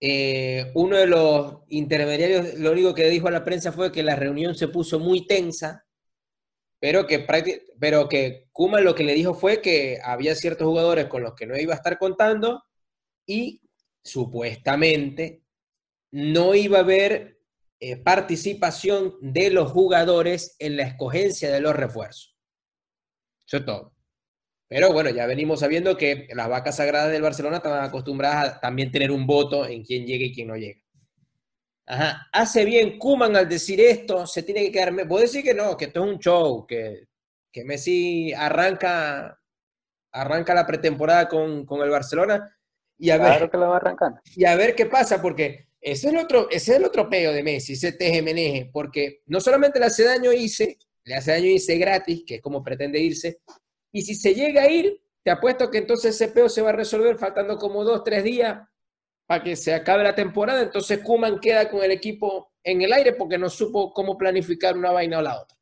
eh, 0.00 0.72
uno 0.74 0.98
de 0.98 1.06
los 1.06 1.62
intermediarios 1.68 2.54
lo 2.58 2.72
único 2.72 2.94
que 2.94 3.08
dijo 3.08 3.28
a 3.28 3.30
la 3.30 3.44
prensa 3.44 3.72
fue 3.72 3.90
que 3.90 4.02
la 4.02 4.14
reunión 4.14 4.54
se 4.54 4.68
puso 4.68 4.98
muy 4.98 5.26
tensa, 5.26 5.86
pero 6.78 7.06
que, 7.06 7.26
pero 7.80 8.08
que 8.08 8.48
Kuma 8.52 8.80
lo 8.80 8.94
que 8.94 9.04
le 9.04 9.14
dijo 9.14 9.32
fue 9.34 9.62
que 9.62 9.98
había 10.04 10.34
ciertos 10.34 10.66
jugadores 10.66 11.06
con 11.06 11.22
los 11.22 11.34
que 11.34 11.46
no 11.46 11.56
iba 11.56 11.72
a 11.72 11.76
estar 11.76 11.98
contando 11.98 12.62
y 13.26 13.62
supuestamente 14.02 15.42
no 16.10 16.54
iba 16.54 16.78
a 16.78 16.82
haber 16.82 17.35
eh, 17.78 17.96
participación 17.96 19.16
de 19.20 19.50
los 19.50 19.70
jugadores 19.70 20.56
en 20.58 20.76
la 20.76 20.84
escogencia 20.84 21.50
de 21.50 21.60
los 21.60 21.76
refuerzos. 21.76 22.36
Eso 23.46 23.58
es 23.58 23.64
todo. 23.64 23.94
Pero 24.68 24.92
bueno, 24.92 25.10
ya 25.10 25.26
venimos 25.26 25.60
sabiendo 25.60 25.96
que 25.96 26.26
las 26.34 26.48
vacas 26.48 26.76
sagradas 26.76 27.12
del 27.12 27.22
Barcelona 27.22 27.58
están 27.58 27.84
acostumbradas 27.84 28.54
a 28.56 28.60
también 28.60 28.90
tener 28.90 29.10
un 29.10 29.26
voto 29.26 29.66
en 29.66 29.84
quién 29.84 30.06
llega 30.06 30.24
y 30.24 30.34
quién 30.34 30.48
no 30.48 30.56
llega. 30.56 30.80
Ajá. 31.86 32.26
Hace 32.32 32.64
bien 32.64 32.98
Kuman 32.98 33.36
al 33.36 33.48
decir 33.48 33.80
esto, 33.80 34.26
se 34.26 34.42
tiene 34.42 34.64
que 34.64 34.72
quedar. 34.72 34.92
Puedo 35.06 35.22
decir 35.22 35.44
que 35.44 35.54
no, 35.54 35.76
que 35.76 35.84
esto 35.84 36.04
es 36.04 36.10
un 36.10 36.18
show, 36.18 36.66
que, 36.66 37.06
que 37.52 37.64
Messi 37.64 38.32
arranca, 38.32 39.38
arranca 40.12 40.52
la 40.52 40.66
pretemporada 40.66 41.28
con, 41.28 41.64
el 41.82 41.90
Barcelona 41.90 42.56
y 42.98 43.10
a 43.10 43.18
ver. 43.18 43.48
que 43.48 43.56
lo 43.56 43.68
va 43.68 43.74
a 43.74 43.76
arrancar. 43.76 44.14
Y 44.34 44.46
a 44.46 44.56
ver 44.56 44.74
qué 44.74 44.86
pasa, 44.86 45.22
porque 45.22 45.68
ese 45.86 46.08
es 46.08 46.12
el 46.14 46.18
otro, 46.18 46.48
ese 46.50 46.72
es 46.72 46.78
el 46.78 46.84
otro 46.84 47.08
peo 47.08 47.32
de 47.32 47.44
Messi, 47.44 47.74
ese 47.74 47.92
teje 47.92 48.68
porque 48.72 49.22
no 49.26 49.40
solamente 49.40 49.78
le 49.78 49.86
hace 49.86 50.02
daño 50.02 50.32
hice, 50.32 50.78
le 51.04 51.14
hace 51.14 51.30
daño 51.30 51.46
hice 51.46 51.78
gratis, 51.78 52.24
que 52.26 52.34
es 52.36 52.42
como 52.42 52.60
pretende 52.60 52.98
irse, 52.98 53.38
y 53.92 54.02
si 54.02 54.16
se 54.16 54.34
llega 54.34 54.62
a 54.62 54.68
ir, 54.68 55.00
te 55.22 55.30
apuesto 55.30 55.70
que 55.70 55.78
entonces 55.78 56.16
ese 56.16 56.32
peo 56.32 56.48
se 56.48 56.60
va 56.60 56.70
a 56.70 56.72
resolver 56.72 57.16
faltando 57.18 57.56
como 57.56 57.84
dos, 57.84 58.02
tres 58.02 58.24
días 58.24 58.68
para 59.26 59.44
que 59.44 59.54
se 59.54 59.74
acabe 59.74 60.02
la 60.02 60.14
temporada. 60.14 60.62
Entonces 60.62 60.98
Kuman 60.98 61.38
queda 61.38 61.70
con 61.70 61.82
el 61.84 61.92
equipo 61.92 62.52
en 62.64 62.82
el 62.82 62.92
aire 62.92 63.12
porque 63.12 63.38
no 63.38 63.48
supo 63.48 63.92
cómo 63.92 64.18
planificar 64.18 64.76
una 64.76 64.90
vaina 64.90 65.18
o 65.18 65.22
la 65.22 65.40
otra. 65.40 65.56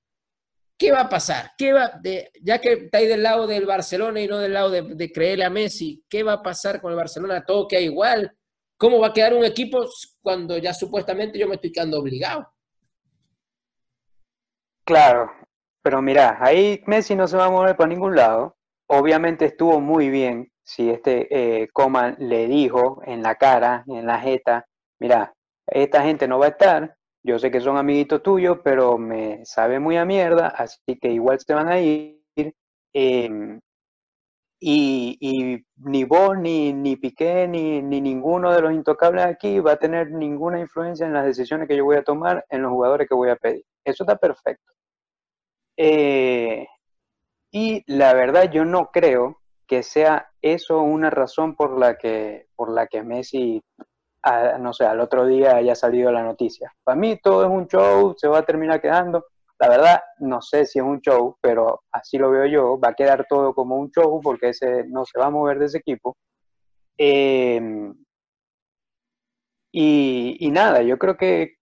¿Qué 0.77 0.91
va 0.91 1.03
a 1.03 1.09
pasar? 1.09 1.53
¿Qué 1.57 1.73
va 1.73 1.99
de, 2.03 2.31
ya 2.43 2.61
que 2.61 2.73
está 2.73 2.99
ahí 2.99 3.07
del 3.07 3.23
lado 3.23 3.47
del 3.47 3.67
Barcelona 3.67 4.21
y 4.21 4.27
no 4.27 4.39
del 4.39 4.55
lado 4.55 4.71
de, 4.71 4.83
de 4.83 5.13
creerle 5.13 5.45
a 5.45 5.51
Messi, 5.51 6.03
¿qué 6.09 6.23
va 6.23 6.35
a 6.35 6.43
pasar 6.43 6.81
con 6.81 6.91
el 6.91 6.97
Barcelona? 6.97 7.45
Todo 7.47 7.69
queda 7.69 7.81
igual. 7.81 8.37
¿Cómo 8.85 9.01
va 9.01 9.07
a 9.07 9.13
quedar 9.15 9.33
un 9.33 9.47
equipo 9.47 9.83
cuando 10.21 10.59
ya 10.59 10.75
supuestamente 10.75 11.39
yo 11.39 11.49
me 11.49 11.55
estoy 11.55 11.73
quedando 11.73 11.99
obligado? 11.99 12.47
Claro, 14.85 15.31
pero 15.83 16.03
mira, 16.03 16.37
ahí 16.39 16.83
Messi 16.85 17.15
no 17.15 17.27
se 17.27 17.39
va 17.39 17.47
a 17.47 17.51
mover 17.51 17.77
para 17.77 17.89
ningún 17.89 18.15
lado. 18.15 18.59
Obviamente 18.87 19.47
estuvo 19.47 19.81
muy 19.81 20.11
bien 20.11 20.53
si 20.63 20.91
este 20.91 21.29
eh, 21.31 21.69
Coman 21.73 22.17
le 22.19 22.47
dijo 22.47 23.01
en 23.07 23.23
la 23.23 23.37
cara, 23.37 23.85
en 23.87 24.05
la 24.05 24.21
jeta, 24.21 24.67
mira, 25.01 25.33
esta 25.67 26.03
gente 26.03 26.29
no 26.29 26.39
va 26.39 26.45
a 26.45 26.51
estar, 26.51 26.95
yo 27.23 27.39
sé 27.39 27.51
que 27.51 27.63
son 27.63 27.79
amiguitos 27.79 28.23
tuyos, 28.23 28.59
pero 28.63 28.99
me 28.99 29.47
sabe 29.47 29.81
muy 29.81 29.97
a 29.97 30.05
mierda, 30.05 30.49
así 30.49 30.99
que 31.01 31.09
igual 31.09 31.41
se 31.41 31.55
van 31.55 31.69
a 31.69 31.81
ir. 31.81 32.21
Em, 32.93 33.59
y, 34.67 35.63
ni 35.77 36.05
vos, 36.05 36.39
ni, 36.39 36.73
ni 36.73 36.97
Piqué, 36.97 37.47
ni, 37.47 37.83
ni 37.83 38.01
ninguno 38.01 38.51
de 38.51 38.63
los 38.63 38.73
intocables 38.73 39.27
aquí 39.27 39.61
va 39.61 39.73
a 39.73 39.77
tener 39.77 40.11
ninguna 40.11 40.59
influencia 40.59 41.05
en 41.05 41.13
las 41.13 41.27
decisiones 41.27 41.69
que 41.69 41.77
yo 41.77 41.85
voy 41.85 41.97
a 41.97 42.05
tomar, 42.05 42.47
en 42.49 42.63
los 42.63 42.71
jugadores 42.73 43.07
que 43.07 43.15
voy 43.15 43.29
a 43.29 43.37
pedir. 43.37 43.65
Eso 43.85 44.05
está 44.05 44.17
perfecto. 44.17 44.73
Eh, 45.77 46.67
y 47.51 47.85
la 47.87 48.15
verdad 48.15 48.51
yo 48.51 48.65
no 48.65 48.91
creo 48.91 49.43
que 49.67 49.83
sea 49.83 50.31
eso 50.41 50.81
una 50.81 51.11
razón 51.11 51.57
por 51.57 51.79
la 51.79 51.99
que, 51.99 52.47
por 52.57 52.71
la 52.71 52.87
que 52.87 53.03
Messi, 53.03 53.63
no 54.61 54.73
sé, 54.73 54.87
al 54.87 55.01
otro 55.01 55.27
día 55.27 55.57
haya 55.57 55.75
salido 55.75 56.11
la 56.11 56.23
noticia. 56.23 56.75
Para 56.85 56.97
mí 56.97 57.19
todo 57.23 57.45
es 57.45 57.51
un 57.51 57.67
show, 57.67 58.15
se 58.17 58.29
va 58.29 58.39
a 58.39 58.47
terminar 58.47 58.81
quedando. 58.81 59.27
La 59.59 59.69
verdad, 59.69 60.01
no 60.19 60.43
sé 60.43 60.67
si 60.67 60.79
es 60.79 60.85
un 60.85 61.01
show, 61.01 61.37
pero 61.41 61.83
así 61.93 62.19
lo 62.19 62.31
veo 62.31 62.47
yo. 62.47 62.79
Va 62.79 62.89
a 62.91 62.95
quedar 62.95 63.27
todo 63.29 63.55
como 63.55 63.77
un 63.77 63.91
show 63.91 64.21
porque 64.23 64.51
ese 64.51 64.85
no 64.89 65.05
se 65.05 65.19
va 65.19 65.27
a 65.27 65.31
mover 65.31 65.59
de 65.59 65.67
ese 65.67 65.79
equipo. 65.79 66.17
Y, 69.77 70.37
y, 70.41 70.51
nada, 70.53 70.83
yo 70.83 70.99
creo 70.99 71.17
que, 71.17 71.57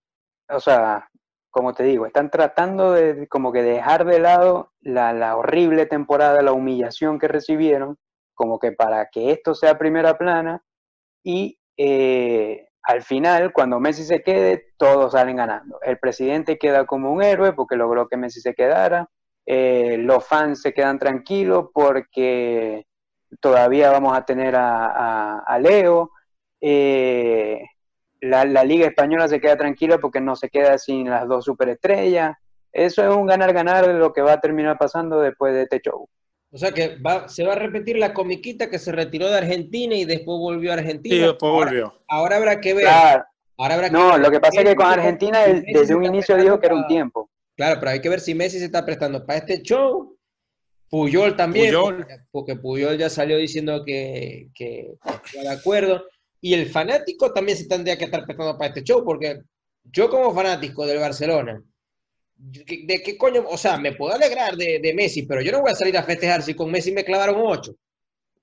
o 0.50 0.60
sea, 0.60 1.08
como 1.50 1.74
te 1.74 1.84
digo, 1.84 2.06
están 2.06 2.30
tratando 2.30 2.92
de 2.92 3.26
como 3.28 3.52
que 3.52 3.62
dejar 3.62 4.04
de 4.04 4.18
lado 4.20 4.72
la, 4.80 5.36
horrible 5.36 5.86
temporada, 5.86 6.42
la 6.42 6.52
humillación 6.52 7.18
que 7.18 7.28
recibieron, 7.28 7.98
como 8.34 8.58
que 8.58 8.72
para 8.72 9.08
que 9.10 9.32
esto 9.32 9.54
sea 9.54 9.78
primera 9.78 10.18
plana 10.18 10.62
y 11.24 11.58
eh, 11.76 12.68
al 12.82 13.02
final, 13.02 13.52
cuando 13.52 13.78
Messi 13.78 14.04
se 14.04 14.22
quede, 14.22 14.72
todos 14.76 15.12
salen 15.12 15.36
ganando. 15.36 15.78
El 15.82 15.98
presidente 15.98 16.58
queda 16.58 16.84
como 16.84 17.12
un 17.12 17.22
héroe 17.22 17.52
porque 17.52 17.76
logró 17.76 18.08
que 18.08 18.16
Messi 18.16 18.40
se 18.40 18.54
quedara, 18.54 19.08
eh, 19.46 19.96
los 19.98 20.26
fans 20.26 20.62
se 20.62 20.72
quedan 20.72 20.98
tranquilos 20.98 21.66
porque 21.72 22.86
todavía 23.40 23.90
vamos 23.90 24.16
a 24.16 24.24
tener 24.24 24.54
a, 24.56 25.58
Leo. 25.60 26.10
Eh, 26.60 27.62
la, 28.20 28.44
Liga 28.64 28.86
Española 28.86 29.28
se 29.28 29.40
queda 29.40 29.56
tranquila 29.56 29.98
porque 29.98 30.20
no 30.20 30.36
se 30.36 30.48
queda 30.48 30.78
sin 30.78 31.08
las 31.10 31.26
dos 31.28 31.44
superestrellas. 31.44 32.36
Eso 32.72 33.02
es 33.02 33.14
un 33.14 33.26
ganar-ganar 33.26 33.86
de 33.86 33.94
lo 33.94 34.12
que 34.12 34.22
va 34.22 34.34
a 34.34 34.40
terminar 34.40 34.78
pasando 34.78 35.20
después 35.20 35.54
de 35.54 35.62
este 35.62 35.80
show. 35.80 36.08
O 36.54 36.58
sea 36.58 36.70
que 36.72 36.98
se 37.28 37.44
va 37.44 37.52
a 37.52 37.56
repetir 37.56 37.96
la 37.96 38.12
comiquita 38.12 38.68
que 38.68 38.78
se 38.78 38.92
retiró 38.92 39.28
de 39.28 39.38
Argentina 39.38 39.94
y 39.94 40.04
después 40.04 40.38
volvió 40.38 40.70
a 40.70 40.74
Argentina. 40.74 41.14
Sí, 41.16 41.22
después 41.22 41.50
volvió. 41.50 41.94
Ahora, 42.08 42.36
habrá 42.36 42.60
que 42.60 42.74
ver. 42.74 42.86
no, 43.90 44.18
lo 44.18 44.30
que 44.30 44.38
pasa 44.38 44.60
es 44.60 44.68
que 44.68 44.76
con 44.76 44.86
Argentina 44.86 45.40
desde 45.46 45.94
un 45.94 46.04
inicio 46.04 46.36
dijo 46.36 46.60
que 46.60 46.66
era 46.66 46.74
un 46.74 46.86
tiempo. 46.86 47.30
Claro, 47.56 47.80
pero 47.80 47.92
hay 47.92 48.00
que 48.00 48.08
ver 48.08 48.20
si 48.20 48.34
Messi 48.34 48.58
se 48.58 48.66
está 48.66 48.84
prestando 48.84 49.24
para 49.24 49.38
este 49.38 49.62
show. 49.62 50.16
Puyol 50.90 51.36
también, 51.36 51.74
Porque, 52.30 52.56
Puyol 52.56 52.98
ya 52.98 53.08
salió 53.08 53.38
diciendo 53.38 53.82
que, 53.82 54.48
que, 54.54 54.92
que 55.32 55.40
de 55.40 55.48
acuerdo 55.48 56.04
y 56.42 56.52
el 56.54 56.68
fanático 56.68 57.32
también 57.32 57.56
se 57.56 57.66
tendría 57.66 57.96
que 57.96 58.04
estar 58.04 58.26
prestando 58.26 58.58
para 58.58 58.68
este 58.68 58.82
show, 58.82 59.02
porque 59.04 59.40
yo 59.84 60.10
como 60.10 60.34
fanático 60.34 60.84
del 60.84 60.98
Barcelona, 60.98 61.62
¿de 62.42 63.02
qué 63.02 63.16
coño? 63.16 63.44
O 63.48 63.56
sea, 63.56 63.76
me 63.76 63.92
puedo 63.92 64.14
alegrar 64.14 64.56
de, 64.56 64.92
Messi, 64.94 65.22
pero 65.22 65.40
yo 65.40 65.52
no 65.52 65.60
voy 65.60 65.70
a 65.70 65.76
salir 65.76 65.96
a 65.96 66.02
festejar 66.02 66.42
si 66.42 66.54
con 66.54 66.70
Messi 66.70 66.92
me 66.92 67.04
clavaron 67.04 67.36
ocho. 67.38 67.74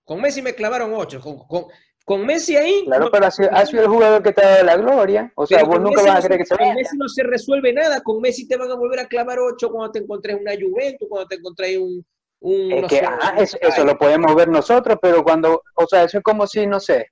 Con 0.03 0.21
Messi 0.21 0.41
me 0.41 0.55
clavaron 0.55 0.93
ocho. 0.93 1.21
Con, 1.21 2.25
Messi 2.25 2.55
ahí. 2.55 2.85
Claro, 2.85 3.11
pero 3.11 3.27
ha 3.27 3.31
sido, 3.31 3.81
el 3.83 3.87
jugador 3.87 4.23
que 4.23 4.31
te 4.31 4.41
dado 4.41 4.63
la 4.63 4.77
gloria. 4.77 5.31
O 5.35 5.45
sea, 5.45 5.63
vos 5.63 5.79
nunca 5.79 6.01
vas 6.01 6.25
a 6.25 6.27
creer 6.27 6.39
que 6.39 6.45
se 6.45 6.57
Con 6.57 6.73
Messi 6.73 6.97
no 6.97 7.07
se 7.07 7.23
resuelve 7.23 7.71
nada. 7.71 8.01
Con 8.01 8.19
Messi 8.19 8.47
te 8.47 8.57
van 8.57 8.71
a 8.71 8.75
volver 8.75 8.99
a 8.99 9.07
clavar 9.07 9.37
ocho 9.39 9.69
cuando 9.69 9.91
te 9.91 9.99
encontrés 9.99 10.37
una 10.39 10.53
Juventus, 10.53 11.07
cuando 11.07 11.27
te 11.27 11.35
encontrés 11.35 11.77
un. 11.77 12.03
un 12.39 12.87
que, 12.87 13.03
eso, 13.37 13.57
eso, 13.61 13.85
lo 13.85 13.97
podemos 13.97 14.33
ver 14.33 14.47
nosotros, 14.47 14.97
pero 14.99 15.23
cuando. 15.23 15.61
O 15.75 15.85
sea, 15.85 16.05
eso 16.05 16.17
es 16.17 16.23
como 16.23 16.47
si, 16.47 16.65
no 16.65 16.79
sé 16.79 17.11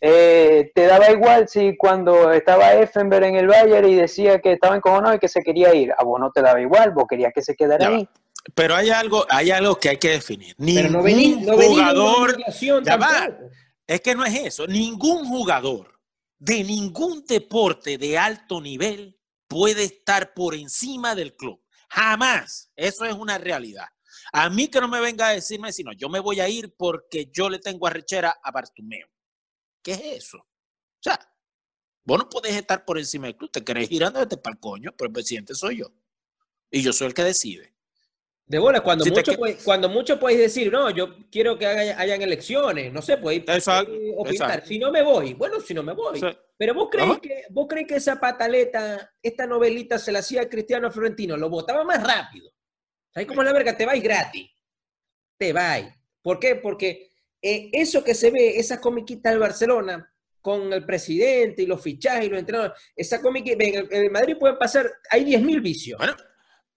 eh, 0.00 0.70
¿Te 0.74 0.86
daba 0.86 1.10
igual 1.10 1.48
si 1.48 1.76
cuando 1.76 2.32
estaba 2.32 2.74
Effenberg 2.74 3.24
en 3.24 3.34
el 3.36 3.48
Bayern 3.48 3.88
y 3.88 3.94
decía 3.96 4.40
que 4.40 4.52
estaba 4.52 4.76
encojonado 4.76 5.16
y 5.16 5.18
que 5.18 5.28
se 5.28 5.42
quería 5.42 5.74
ir? 5.74 5.92
A 5.98 6.04
vos 6.04 6.20
no 6.20 6.30
te 6.30 6.40
daba 6.40 6.60
igual, 6.60 6.92
vos 6.92 7.04
querías 7.08 7.32
que 7.34 7.42
se 7.42 7.56
quedara 7.56 7.88
ahí. 7.88 8.08
Pero 8.54 8.74
hay 8.74 8.90
algo, 8.90 9.26
hay 9.28 9.50
algo 9.50 9.76
que 9.76 9.90
hay 9.90 9.96
que 9.96 10.10
definir. 10.10 10.54
Ningún 10.58 11.44
jugador. 11.44 12.36
Es 13.86 14.00
que 14.00 14.14
no 14.14 14.24
es 14.24 14.34
eso. 14.34 14.66
Ningún 14.66 15.26
jugador 15.26 15.98
de 16.38 16.62
ningún 16.62 17.24
deporte 17.26 17.98
de 17.98 18.16
alto 18.16 18.60
nivel 18.60 19.18
puede 19.48 19.84
estar 19.84 20.34
por 20.34 20.54
encima 20.54 21.14
del 21.14 21.34
club. 21.34 21.60
Jamás. 21.88 22.70
Eso 22.76 23.04
es 23.04 23.14
una 23.14 23.38
realidad. 23.38 23.86
A 24.32 24.48
mí 24.50 24.68
que 24.68 24.80
no 24.80 24.88
me 24.88 25.00
venga 25.00 25.28
a 25.28 25.32
decirme, 25.32 25.72
sino 25.72 25.92
yo 25.92 26.08
me 26.08 26.20
voy 26.20 26.40
a 26.40 26.48
ir 26.48 26.74
porque 26.76 27.30
yo 27.32 27.48
le 27.48 27.58
tengo 27.58 27.86
arrechera 27.86 28.36
a 28.42 28.50
Bartumeo. 28.50 29.08
¿Qué 29.88 29.94
es 29.94 30.24
eso? 30.24 30.38
O 30.38 31.02
sea, 31.02 31.18
Vos 32.08 32.18
no 32.18 32.26
podés 32.26 32.56
estar 32.56 32.86
por 32.86 32.96
encima 32.96 33.26
del 33.26 33.36
club. 33.36 33.50
Te 33.50 33.62
querés 33.62 33.92
ir 33.92 34.02
andando 34.02 34.40
para 34.40 34.54
el 34.54 34.60
coño, 34.60 34.94
pero 34.96 35.08
el 35.08 35.12
presidente 35.12 35.54
soy 35.54 35.80
yo. 35.80 35.92
Y 36.70 36.80
yo 36.80 36.90
soy 36.90 37.08
el 37.08 37.12
que 37.12 37.22
decide. 37.22 37.74
De 38.46 38.58
bola, 38.58 38.80
cuando, 38.80 39.04
mucho, 39.04 39.32
cuando 39.62 39.90
mucho 39.90 40.18
podéis 40.18 40.40
decir, 40.40 40.72
no, 40.72 40.88
yo 40.88 41.16
quiero 41.30 41.58
que 41.58 41.66
hayan 41.66 42.22
elecciones, 42.22 42.90
no 42.94 43.02
sé, 43.02 43.18
podéis, 43.18 43.44
opinar. 44.16 44.66
Si 44.66 44.78
no 44.78 44.90
me 44.90 45.02
voy, 45.02 45.34
bueno, 45.34 45.60
si 45.60 45.74
no 45.74 45.82
me 45.82 45.92
voy. 45.92 46.18
Pero 46.56 46.72
vos 46.72 46.88
creéis, 46.90 47.18
que, 47.18 47.42
vos 47.50 47.66
creéis 47.68 47.88
que 47.88 47.96
esa 47.96 48.18
pataleta, 48.18 49.14
esta 49.22 49.46
novelita 49.46 49.98
se 49.98 50.10
la 50.10 50.20
hacía 50.20 50.48
Cristiano 50.48 50.90
Florentino, 50.90 51.36
lo 51.36 51.50
votaba 51.50 51.84
más 51.84 52.02
rápido. 52.02 52.50
¿Sabes 53.12 53.28
cómo 53.28 53.42
es 53.42 53.46
la 53.46 53.52
verga? 53.52 53.76
Te 53.76 53.84
vais 53.84 54.02
gratis. 54.02 54.50
Te 55.36 55.52
vais. 55.52 55.92
¿Por 56.22 56.38
qué? 56.38 56.56
Porque 56.56 57.07
eh, 57.42 57.70
eso 57.72 58.02
que 58.02 58.14
se 58.14 58.30
ve, 58.30 58.58
esa 58.58 58.80
comiquita 58.80 59.30
del 59.30 59.38
Barcelona, 59.38 60.12
con 60.40 60.72
el 60.72 60.84
presidente 60.84 61.62
y 61.62 61.66
los 61.66 61.82
fichajes 61.82 62.26
y 62.26 62.28
los 62.30 62.38
entrenadores, 62.38 62.78
esa 62.96 63.20
comiquita, 63.20 63.64
en 63.64 63.86
el, 63.90 64.10
Madrid 64.10 64.36
pueden 64.38 64.56
pasar, 64.56 64.90
hay 65.10 65.24
10.000 65.24 65.62
vicios. 65.62 66.00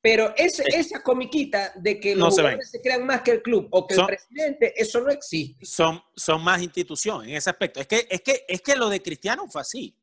Pero 0.02 0.34
ese, 0.36 0.64
esa 0.68 1.04
comiquita 1.04 1.72
de 1.76 2.00
que 2.00 2.16
los 2.16 2.34
jugadores 2.34 2.72
se 2.72 2.82
crean 2.82 3.06
más 3.06 3.22
que 3.22 3.32
el 3.32 3.42
club 3.44 3.68
o 3.70 3.86
que 3.86 3.94
el 3.94 4.06
presidente, 4.06 4.74
eso 4.76 5.00
no 5.00 5.12
existe. 5.12 5.64
Son, 5.64 6.02
son 6.16 6.44
más 6.44 6.62
instituciones 6.62 7.30
en 7.30 7.36
ese 7.36 7.52
aspecto. 7.52 7.80
Es 7.80 7.88
que, 7.88 8.08
es, 8.10 8.22
que, 8.22 8.44
es 8.48 8.62
que 8.62 8.76
lo 8.76 8.90
de 8.90 9.02
Cristiano 9.02 9.48
fue 9.48 9.62
así. 9.62 9.96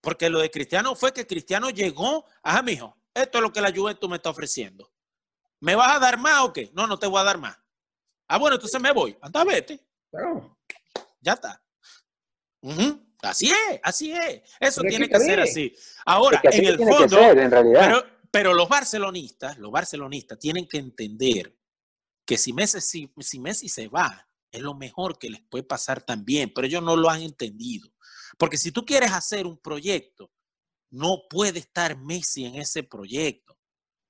Porque 0.00 0.30
lo 0.30 0.40
de 0.40 0.50
Cristiano 0.50 0.94
fue 0.94 1.12
que 1.12 1.26
Cristiano 1.26 1.70
llegó, 1.70 2.24
ajá, 2.42 2.62
mijo, 2.62 2.96
esto 3.12 3.38
es 3.38 3.42
lo 3.42 3.52
que 3.52 3.60
la 3.60 3.72
Juventus 3.72 4.08
me 4.08 4.16
está 4.16 4.30
ofreciendo. 4.30 4.90
¿Me 5.60 5.74
vas 5.74 5.96
a 5.96 5.98
dar 5.98 6.18
más 6.18 6.42
o 6.42 6.52
qué? 6.52 6.70
No, 6.74 6.86
no 6.86 6.98
te 6.98 7.06
voy 7.06 7.20
a 7.20 7.24
dar 7.24 7.38
más. 7.38 7.56
Ah, 8.28 8.38
bueno, 8.38 8.56
entonces 8.56 8.80
me 8.80 8.92
voy. 8.92 9.16
Anda, 9.20 9.44
vete. 9.44 9.80
Ya 11.20 11.32
está. 11.32 11.62
Así 13.22 13.50
es, 13.50 13.80
así 13.82 14.12
es. 14.12 14.42
Eso 14.60 14.82
tiene 14.82 15.08
que, 15.08 15.18
ser 15.18 15.40
así. 15.40 15.74
Ahora, 16.04 16.40
en 16.44 16.64
el 16.64 16.78
fondo, 16.78 17.18
en. 17.20 18.14
Pero 18.30 18.52
los 18.52 18.68
barcelonistas, 18.68 19.58
los 19.58 19.70
barcelonistas 19.70 20.38
tienen 20.38 20.66
que 20.66 20.78
entender 20.78 21.56
que 22.26 22.36
si 22.36 22.52
Messi, 22.52 23.08
si, 23.20 23.38
Messi 23.38 23.68
se 23.68 23.86
va, 23.86 24.28
es 24.50 24.60
lo 24.60 24.74
mejor 24.74 25.18
que 25.18 25.30
les 25.30 25.40
puede 25.42 25.62
pasar 25.62 26.02
también, 26.02 26.52
pero 26.52 26.66
ellos 26.66 26.82
no 26.82 26.96
lo 26.96 27.08
han 27.08 27.22
entendido. 27.22 27.92
Porque 28.36 28.58
si 28.58 28.72
tú 28.72 28.84
quieres 28.84 29.12
hacer 29.12 29.46
un 29.46 29.58
proyecto, 29.58 30.32
no 30.90 31.22
puede 31.30 31.60
estar 31.60 31.96
Messi 31.96 32.44
en 32.44 32.56
ese 32.56 32.82
proyecto. 32.82 33.56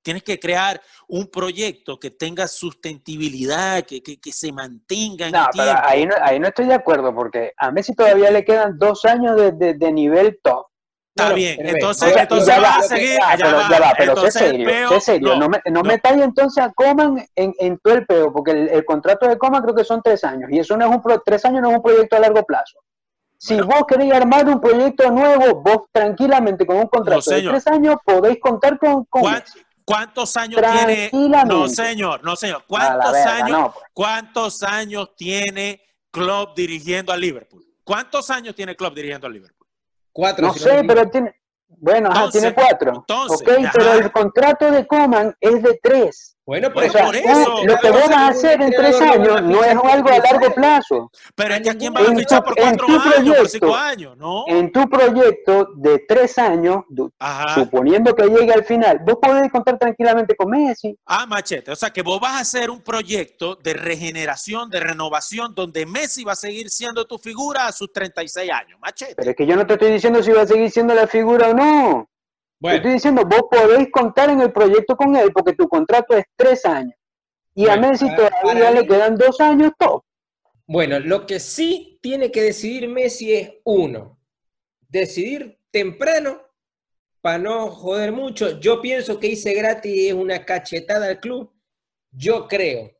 Tienes 0.04 0.22
que 0.22 0.38
crear 0.38 0.80
un 1.08 1.26
proyecto 1.26 1.98
que 1.98 2.10
tenga 2.10 2.46
sustentabilidad, 2.46 3.82
que, 3.84 4.02
que, 4.02 4.32
se 4.32 4.52
mantenga 4.52 5.26
en 5.26 5.32
no, 5.32 5.46
pero 5.52 5.72
Ahí 5.82 6.06
no, 6.06 6.14
ahí 6.20 6.38
no 6.38 6.48
estoy 6.48 6.66
de 6.66 6.74
acuerdo, 6.74 7.14
porque 7.14 7.52
a 7.56 7.70
Messi 7.70 7.94
todavía 7.94 8.30
le 8.30 8.44
quedan 8.44 8.78
dos 8.78 9.04
años 9.04 9.34
de, 9.36 9.74
de 9.74 9.92
nivel 9.92 10.38
top. 10.42 10.66
Está 11.16 11.32
bien, 11.32 11.64
entonces, 11.64 12.16
entonces 12.16 12.54
va, 12.60 12.76
a 12.76 12.82
seguir. 12.82 13.18
pero, 13.36 13.60
ya 13.70 13.80
va, 13.80 13.92
pero 13.96 14.16
sé 14.16 14.32
serio, 14.32 14.88
sé 14.88 15.00
serio. 15.00 15.36
No, 15.36 15.48
me, 15.48 15.60
no, 15.70 15.82
entonces 16.24 16.64
a 16.64 16.72
Coman 16.72 17.24
en, 17.36 17.54
en, 17.60 17.78
todo 17.78 17.94
el 17.94 18.04
peo, 18.04 18.32
porque 18.32 18.50
el, 18.50 18.84
contrato 18.84 19.28
de 19.28 19.38
Coman 19.38 19.62
creo 19.62 19.76
que 19.76 19.84
son 19.84 20.02
tres 20.02 20.24
años, 20.24 20.50
y 20.50 20.58
eso 20.58 20.76
no 20.76 20.86
es 20.86 20.90
un 20.90 21.00
pro, 21.00 21.22
tres 21.24 21.44
años 21.44 21.62
no 21.62 21.70
es 21.70 21.76
un 21.76 21.82
proyecto 21.82 22.16
a 22.16 22.18
largo 22.18 22.42
plazo. 22.42 22.80
Si 23.38 23.60
vos 23.60 23.84
queréis 23.86 24.12
armar 24.12 24.48
un 24.48 24.60
proyecto 24.60 25.08
nuevo, 25.12 25.62
vos 25.62 25.86
tranquilamente 25.92 26.66
con 26.66 26.78
un 26.78 26.88
contrato 26.88 27.30
de 27.30 27.42
tres 27.42 27.66
años 27.68 27.96
podéis 28.04 28.40
contar 28.40 28.76
con, 28.78 29.04
con 29.04 29.22
¿Cuántos 29.84 30.36
años 30.36 30.60
tiene? 30.60 31.10
No, 31.46 31.68
señor, 31.68 32.24
no, 32.24 32.36
señor. 32.36 32.64
¿Cuántos 32.66 33.14
años, 33.14 33.70
pues. 33.74 33.84
¿Cuántos 33.92 34.62
años 34.62 35.14
tiene 35.16 35.82
Klopp 36.10 36.56
dirigiendo 36.56 37.12
al 37.12 37.20
Liverpool? 37.20 37.64
¿Cuántos 37.84 38.30
años 38.30 38.54
tiene 38.54 38.74
Klopp 38.74 38.94
dirigiendo 38.94 39.26
al 39.26 39.34
Liverpool? 39.34 39.68
Cuatro. 40.12 40.46
No 40.46 40.54
sé, 40.54 40.82
pero 40.86 41.10
tiene. 41.10 41.34
Bueno, 41.66 42.10
tiene 42.30 42.54
cuatro. 42.54 42.94
Entonces, 42.94 43.40
ok, 43.42 43.70
pero 43.72 43.92
el 43.94 44.12
contrato 44.12 44.70
de 44.70 44.86
Coman 44.86 45.36
es 45.40 45.62
de 45.62 45.78
tres. 45.82 46.33
Bueno, 46.46 46.70
por 46.72 46.84
eso. 46.84 46.98
Lo 47.64 47.78
que 47.78 47.90
vas 47.90 48.10
a 48.10 48.28
hacer 48.28 48.60
en 48.60 48.70
tres 48.70 49.00
años 49.00 49.42
no 49.42 49.64
es 49.64 49.76
algo 49.76 50.08
a 50.10 50.18
largo 50.18 50.54
plazo. 50.54 51.10
Pero 51.34 51.54
es 51.54 51.62
que 51.62 51.70
a 51.70 51.74
quién 51.74 51.94
va 51.94 52.00
a 52.00 52.14
fichar 52.14 52.44
por 52.44 52.54
cuatro 52.54 52.86
años, 53.16 53.36
por 53.36 53.48
cinco 53.48 53.74
años, 53.74 54.16
¿no? 54.16 54.44
En 54.46 54.70
tu 54.70 54.88
proyecto 54.88 55.70
de 55.76 56.04
tres 56.06 56.38
años, 56.38 56.84
suponiendo 57.54 58.14
que 58.14 58.24
llegue 58.24 58.52
al 58.52 58.64
final, 58.64 59.00
vos 59.04 59.16
podés 59.20 59.50
contar 59.50 59.78
tranquilamente 59.78 60.36
con 60.36 60.50
Messi. 60.50 60.96
Ah, 61.06 61.26
machete. 61.26 61.70
O 61.70 61.76
sea 61.76 61.90
que 61.90 62.02
vos 62.02 62.20
vas 62.20 62.32
a 62.32 62.40
hacer 62.40 62.70
un 62.70 62.82
proyecto 62.82 63.56
de 63.56 63.74
regeneración, 63.74 64.68
de 64.68 64.80
renovación, 64.80 65.54
donde 65.54 65.86
Messi 65.86 66.24
va 66.24 66.32
a 66.32 66.36
seguir 66.36 66.68
siendo 66.68 67.06
tu 67.06 67.18
figura 67.18 67.66
a 67.66 67.72
sus 67.72 67.90
36 67.92 68.50
años, 68.50 68.78
machete. 68.80 69.14
Pero 69.16 69.30
es 69.30 69.36
que 69.36 69.46
yo 69.46 69.56
no 69.56 69.66
te 69.66 69.74
estoy 69.74 69.92
diciendo 69.92 70.22
si 70.22 70.30
va 70.30 70.42
a 70.42 70.46
seguir 70.46 70.70
siendo 70.70 70.94
la 70.94 71.06
figura 71.06 71.48
o 71.48 71.54
no. 71.54 72.08
Estoy 72.72 72.92
diciendo, 72.92 73.24
vos 73.24 73.44
podéis 73.50 73.90
contar 73.90 74.30
en 74.30 74.40
el 74.40 74.52
proyecto 74.52 74.96
con 74.96 75.14
él 75.16 75.32
porque 75.32 75.52
tu 75.52 75.68
contrato 75.68 76.16
es 76.16 76.24
tres 76.34 76.64
años. 76.64 76.94
Y 77.54 77.68
a 77.68 77.76
Messi 77.76 78.06
todavía 78.14 78.70
le 78.70 78.86
quedan 78.86 79.16
dos 79.16 79.40
años 79.40 79.72
todo. 79.78 80.04
Bueno, 80.66 80.98
lo 80.98 81.26
que 81.26 81.40
sí 81.40 81.98
tiene 82.00 82.30
que 82.30 82.42
decidir 82.42 82.88
Messi 82.88 83.34
es 83.34 83.52
uno, 83.64 84.18
decidir 84.88 85.60
temprano 85.70 86.40
para 87.20 87.38
no 87.38 87.68
joder 87.68 88.12
mucho. 88.12 88.58
Yo 88.60 88.80
pienso 88.80 89.20
que 89.20 89.28
hice 89.28 89.52
gratis 89.54 90.08
es 90.08 90.14
una 90.14 90.44
cachetada 90.44 91.06
al 91.08 91.20
club. 91.20 91.52
Yo 92.10 92.48
creo 92.48 92.90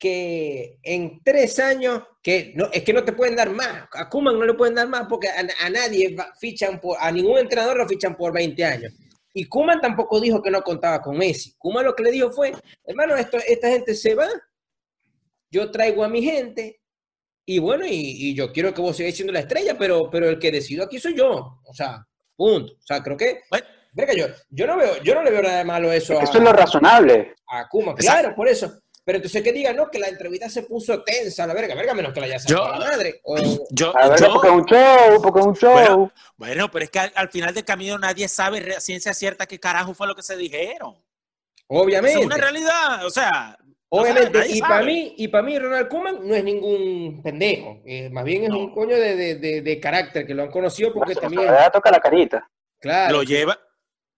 que 0.00 0.78
en 0.82 1.20
tres 1.22 1.58
años, 1.58 2.02
que 2.22 2.52
no, 2.56 2.70
es 2.72 2.82
que 2.82 2.92
no 2.92 3.04
te 3.04 3.12
pueden 3.12 3.36
dar 3.36 3.50
más, 3.50 3.86
a 3.92 4.08
Kuman 4.08 4.38
no 4.38 4.46
le 4.46 4.54
pueden 4.54 4.74
dar 4.74 4.88
más 4.88 5.06
porque 5.08 5.28
a, 5.28 5.70
nadie 5.70 6.16
fichan 6.40 6.80
por, 6.80 6.96
a 6.98 7.12
ningún 7.12 7.38
entrenador 7.38 7.76
lo 7.76 7.86
fichan 7.86 8.16
por 8.16 8.32
20 8.32 8.64
años. 8.64 8.92
Y 9.32 9.44
Kuman 9.44 9.80
tampoco 9.80 10.18
dijo 10.18 10.42
que 10.42 10.50
no 10.50 10.62
contaba 10.62 11.00
con 11.00 11.16
Messi. 11.16 11.54
Kuman 11.58 11.84
lo 11.84 11.94
que 11.94 12.02
le 12.02 12.10
dijo 12.10 12.32
fue, 12.32 12.52
hermano, 12.84 13.14
esto, 13.14 13.36
esta 13.46 13.68
gente 13.68 13.94
se 13.94 14.14
va, 14.14 14.28
yo 15.50 15.70
traigo 15.70 16.02
a 16.02 16.08
mi 16.08 16.22
gente, 16.22 16.80
y 17.44 17.58
bueno, 17.58 17.84
y, 17.86 18.34
yo 18.34 18.52
quiero 18.52 18.72
que 18.72 18.80
vos 18.80 18.96
sigáis 18.96 19.16
siendo 19.16 19.32
la 19.32 19.40
estrella, 19.40 19.76
pero, 19.78 20.08
pero 20.10 20.28
el 20.28 20.38
que 20.38 20.50
decido 20.50 20.84
aquí 20.84 20.98
soy 20.98 21.16
yo. 21.16 21.60
O 21.64 21.74
sea, 21.74 22.06
punto. 22.36 22.72
O 22.72 22.82
sea, 22.82 23.02
creo 23.02 23.16
que... 23.16 23.42
yo, 24.16 24.26
yo, 24.48 24.66
no 24.66 24.76
veo, 24.76 25.02
yo 25.02 25.14
no 25.14 25.22
le 25.22 25.30
veo 25.30 25.42
nada 25.42 25.58
de 25.58 25.64
malo 25.64 25.92
eso. 25.92 26.14
Eso 26.20 26.38
es 26.38 26.44
lo 26.44 26.52
razonable. 26.52 27.34
A 27.48 27.68
Kuman, 27.68 27.96
claro, 27.96 28.34
por 28.34 28.48
eso. 28.48 28.72
Pero 29.04 29.16
entonces 29.16 29.42
que 29.42 29.52
diga, 29.52 29.72
no, 29.72 29.90
que 29.90 29.98
la 29.98 30.08
entrevista 30.08 30.48
se 30.50 30.62
puso 30.64 31.02
tensa, 31.02 31.46
la 31.46 31.54
verga, 31.54 31.74
verga, 31.74 31.94
menos 31.94 32.12
que 32.12 32.20
la 32.20 32.26
haya 32.26 32.38
sacado 32.38 32.68
la 32.68 32.78
madre. 32.78 33.20
Yo, 33.70 33.96
a 33.96 34.08
ver, 34.08 34.20
yo, 34.20 34.32
porque 34.32 34.48
es 34.48 34.54
un 34.54 34.64
show, 34.66 35.22
porque 35.22 35.40
es 35.40 35.46
un 35.46 35.56
show. 35.56 36.12
Bueno, 36.36 36.70
pero 36.70 36.84
es 36.84 36.90
que 36.90 36.98
al, 36.98 37.28
final 37.30 37.54
del 37.54 37.64
camino 37.64 37.98
nadie 37.98 38.28
sabe 38.28 38.80
ciencia 38.80 39.14
cierta 39.14 39.46
qué 39.46 39.58
carajo 39.58 39.94
fue 39.94 40.06
lo 40.06 40.14
que 40.14 40.22
se 40.22 40.36
dijeron. 40.36 40.96
Obviamente. 41.66 42.20
es 42.20 42.26
una 42.26 42.36
realidad, 42.36 43.06
o 43.06 43.10
sea. 43.10 43.56
Obviamente, 43.92 44.46
y 44.48 44.60
para 44.60 44.84
mí, 44.84 45.14
y 45.16 45.26
para 45.26 45.42
mí 45.42 45.58
Ronald 45.58 45.88
Koeman 45.88 46.28
no 46.28 46.32
es 46.32 46.44
ningún 46.44 47.20
pendejo, 47.24 47.82
eh, 47.84 48.08
más 48.10 48.22
bien 48.24 48.44
es 48.44 48.50
un 48.50 48.72
coño 48.72 48.96
de, 48.96 49.34
de, 49.36 49.62
de, 49.62 49.80
carácter 49.80 50.24
que 50.24 50.32
lo 50.32 50.44
han 50.44 50.50
conocido 50.52 50.92
porque 50.92 51.16
también. 51.16 51.48
toca 51.72 51.90
la 51.90 51.98
carita. 51.98 52.48
Claro. 52.78 53.16
Lo 53.16 53.22
lleva, 53.24 53.58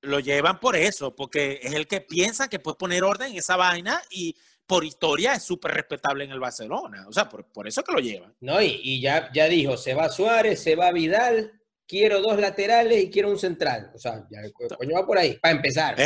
lo 0.02 0.20
llevan 0.20 0.60
por 0.60 0.76
eso, 0.76 1.16
porque 1.16 1.60
es 1.62 1.72
el 1.72 1.86
que 1.86 2.02
piensa 2.02 2.48
que 2.48 2.58
puede 2.58 2.76
poner 2.76 3.02
orden 3.02 3.30
en 3.30 3.38
esa 3.38 3.56
vaina 3.56 4.02
y 4.10 4.36
por 4.66 4.84
historia 4.84 5.34
es 5.34 5.42
súper 5.42 5.72
respetable 5.72 6.24
en 6.24 6.30
el 6.30 6.40
Barcelona. 6.40 7.06
O 7.08 7.12
sea, 7.12 7.28
por, 7.28 7.44
por 7.44 7.68
eso 7.68 7.82
que 7.82 7.92
lo 7.92 7.98
llevan. 7.98 8.34
No, 8.40 8.60
y, 8.62 8.80
y, 8.82 9.00
ya, 9.00 9.30
ya 9.32 9.46
dijo, 9.46 9.76
se 9.76 9.94
va 9.94 10.08
Suárez, 10.08 10.62
se 10.62 10.76
va 10.76 10.92
Vidal, 10.92 11.52
quiero 11.86 12.22
dos 12.22 12.38
laterales 12.38 13.04
y 13.04 13.10
quiero 13.10 13.28
un 13.28 13.38
central. 13.38 13.90
O 13.94 13.98
sea, 13.98 14.26
ya 14.30 14.40
coño 14.76 14.94
va 14.94 15.06
por 15.06 15.18
ahí, 15.18 15.38
para 15.38 15.54
empezar. 15.54 15.96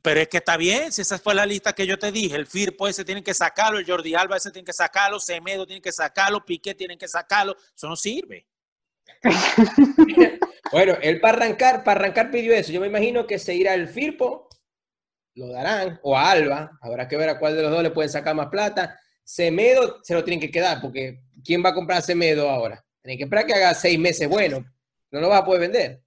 pero 0.00 0.20
es 0.20 0.28
que 0.28 0.36
está 0.36 0.56
bien, 0.56 0.92
si 0.92 1.02
esa 1.02 1.18
fue 1.18 1.34
la 1.34 1.44
lista 1.44 1.72
que 1.72 1.86
yo 1.86 1.98
te 1.98 2.12
dije, 2.12 2.36
el 2.36 2.46
Firpo 2.46 2.86
ese 2.86 3.04
tiene 3.04 3.22
que 3.22 3.34
sacarlo, 3.34 3.78
el 3.78 3.86
Jordi 3.86 4.14
Alba 4.14 4.36
ese 4.36 4.50
tiene 4.50 4.66
que 4.66 4.72
sacarlo, 4.72 5.18
Semedo 5.18 5.66
tiene 5.66 5.82
que 5.82 5.92
sacarlo, 5.92 6.44
Piqué 6.44 6.74
tiene 6.74 6.96
que 6.96 7.08
sacarlo, 7.08 7.56
eso 7.74 7.88
no 7.88 7.96
sirve. 7.96 8.46
bueno, 10.72 10.96
él 11.02 11.20
para 11.20 11.38
arrancar, 11.38 11.82
para 11.82 12.00
arrancar 12.00 12.30
pidió 12.30 12.54
eso. 12.54 12.72
Yo 12.72 12.80
me 12.80 12.86
imagino 12.86 13.26
que 13.26 13.38
se 13.38 13.54
irá 13.54 13.74
el 13.74 13.88
Firpo, 13.88 14.48
lo 15.34 15.48
darán, 15.48 15.98
o 16.02 16.16
a 16.16 16.30
Alba, 16.30 16.78
habrá 16.80 17.08
que 17.08 17.16
ver 17.16 17.28
a 17.28 17.38
cuál 17.38 17.56
de 17.56 17.62
los 17.62 17.70
dos 17.70 17.82
le 17.82 17.90
pueden 17.90 18.10
sacar 18.10 18.34
más 18.34 18.48
plata. 18.48 18.98
Semedo 19.22 19.98
se 20.02 20.14
lo 20.14 20.22
tienen 20.22 20.40
que 20.40 20.50
quedar, 20.50 20.80
porque 20.80 21.20
¿quién 21.44 21.64
va 21.64 21.70
a 21.70 21.74
comprar 21.74 22.02
Semedo 22.02 22.48
ahora? 22.48 22.84
Tienen 23.02 23.18
que 23.18 23.24
esperar 23.24 23.46
que 23.46 23.54
haga 23.54 23.74
seis 23.74 23.98
meses 23.98 24.28
bueno, 24.28 24.64
no 25.10 25.20
lo 25.20 25.28
vas 25.28 25.42
a 25.42 25.44
poder 25.44 25.62
vender. 25.62 26.00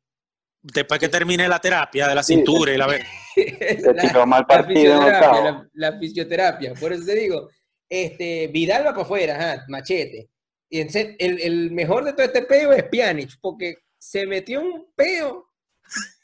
Después 0.61 0.99
que 0.99 1.09
termine 1.09 1.47
la 1.47 1.59
terapia 1.59 2.07
de 2.07 2.15
la 2.15 2.23
cintura 2.23 2.73
y 2.73 2.77
la... 2.77 2.87
la, 4.13 4.25
mal 4.25 4.45
partido 4.45 4.99
la, 4.99 5.67
la, 5.73 5.99
fisioterapia, 5.99 6.73
por 6.73 6.91
eso 6.91 7.05
te 7.05 7.15
digo, 7.15 7.49
este, 7.87 8.47
Vidal 8.47 8.85
va 8.85 8.91
para 8.91 9.03
afuera, 9.03 9.65
machete. 9.67 10.29
Y 10.69 10.81
el, 10.81 11.41
el, 11.41 11.71
mejor 11.71 12.03
de 12.03 12.13
todo 12.13 12.23
este 12.23 12.41
peo 12.41 12.73
es 12.73 12.83
Pjanic, 12.83 13.37
porque 13.39 13.75
se 13.97 14.25
metió 14.25 14.61
un 14.61 14.91
peo 14.95 15.46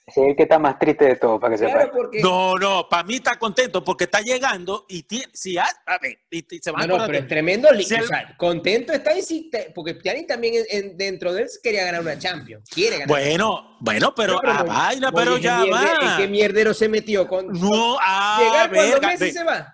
Es 0.06 0.18
el 0.18 0.36
que 0.36 0.44
está 0.44 0.60
más 0.60 0.78
triste 0.78 1.06
de 1.06 1.16
todo, 1.16 1.40
para 1.40 1.56
que 1.56 1.64
Claro, 1.64 1.80
sepa. 1.80 1.94
porque... 1.94 2.22
No, 2.22 2.56
no, 2.56 2.90
para 2.90 3.04
mí 3.04 3.16
está 3.16 3.40
contento 3.40 3.82
porque 3.86 4.04
está 4.04 4.20
llegando 4.20 4.86
y 4.90 5.04
tiene, 5.04 5.28
si 5.34 5.58
a 5.58 5.66
ver, 6.02 6.20
y, 6.30 6.40
y 6.56 6.60
se 6.60 6.72
van 6.72 6.82
No, 6.82 6.88
no, 6.88 6.98
con 6.98 7.08
pero 7.08 7.20
es 7.20 7.28
tremendo. 7.30 7.70
o 7.70 7.82
sea, 7.82 8.36
contento 8.38 8.92
está 8.92 9.18
y 9.18 9.22
sí, 9.22 9.50
porque 9.74 9.96
Pjanic 9.96 10.28
también 10.28 10.56
en- 10.56 10.66
en- 10.92 10.98
dentro 10.98 11.32
de 11.32 11.44
él 11.44 11.50
quería 11.64 11.86
ganar 11.86 12.02
una 12.02 12.20
Champions. 12.20 12.70
Quiere 12.70 12.98
ganar. 12.98 13.08
Bueno, 13.08 13.78
bueno, 13.80 14.14
pero 14.14 14.42
No, 14.44 14.50
a 14.52 14.58
no, 14.64 14.66
vaina, 14.66 15.10
no, 15.10 15.16
pero 15.18 15.32
¿en 15.36 15.38
qué 15.38 15.44
ya 15.44 15.60
mierde- 15.64 15.92
¿En 15.94 16.18
qué 16.18 16.24
va. 16.26 16.30
mierdero 16.30 16.74
se 16.74 16.90
metió? 16.90 17.26
Con, 17.26 17.48
No, 17.54 17.98
ah, 18.02 18.40
llegar 18.42 18.74
cuando 18.74 18.92
verga, 18.92 19.08
Messi 19.08 19.24
ve. 19.24 19.32
se 19.32 19.44
va. 19.46 19.73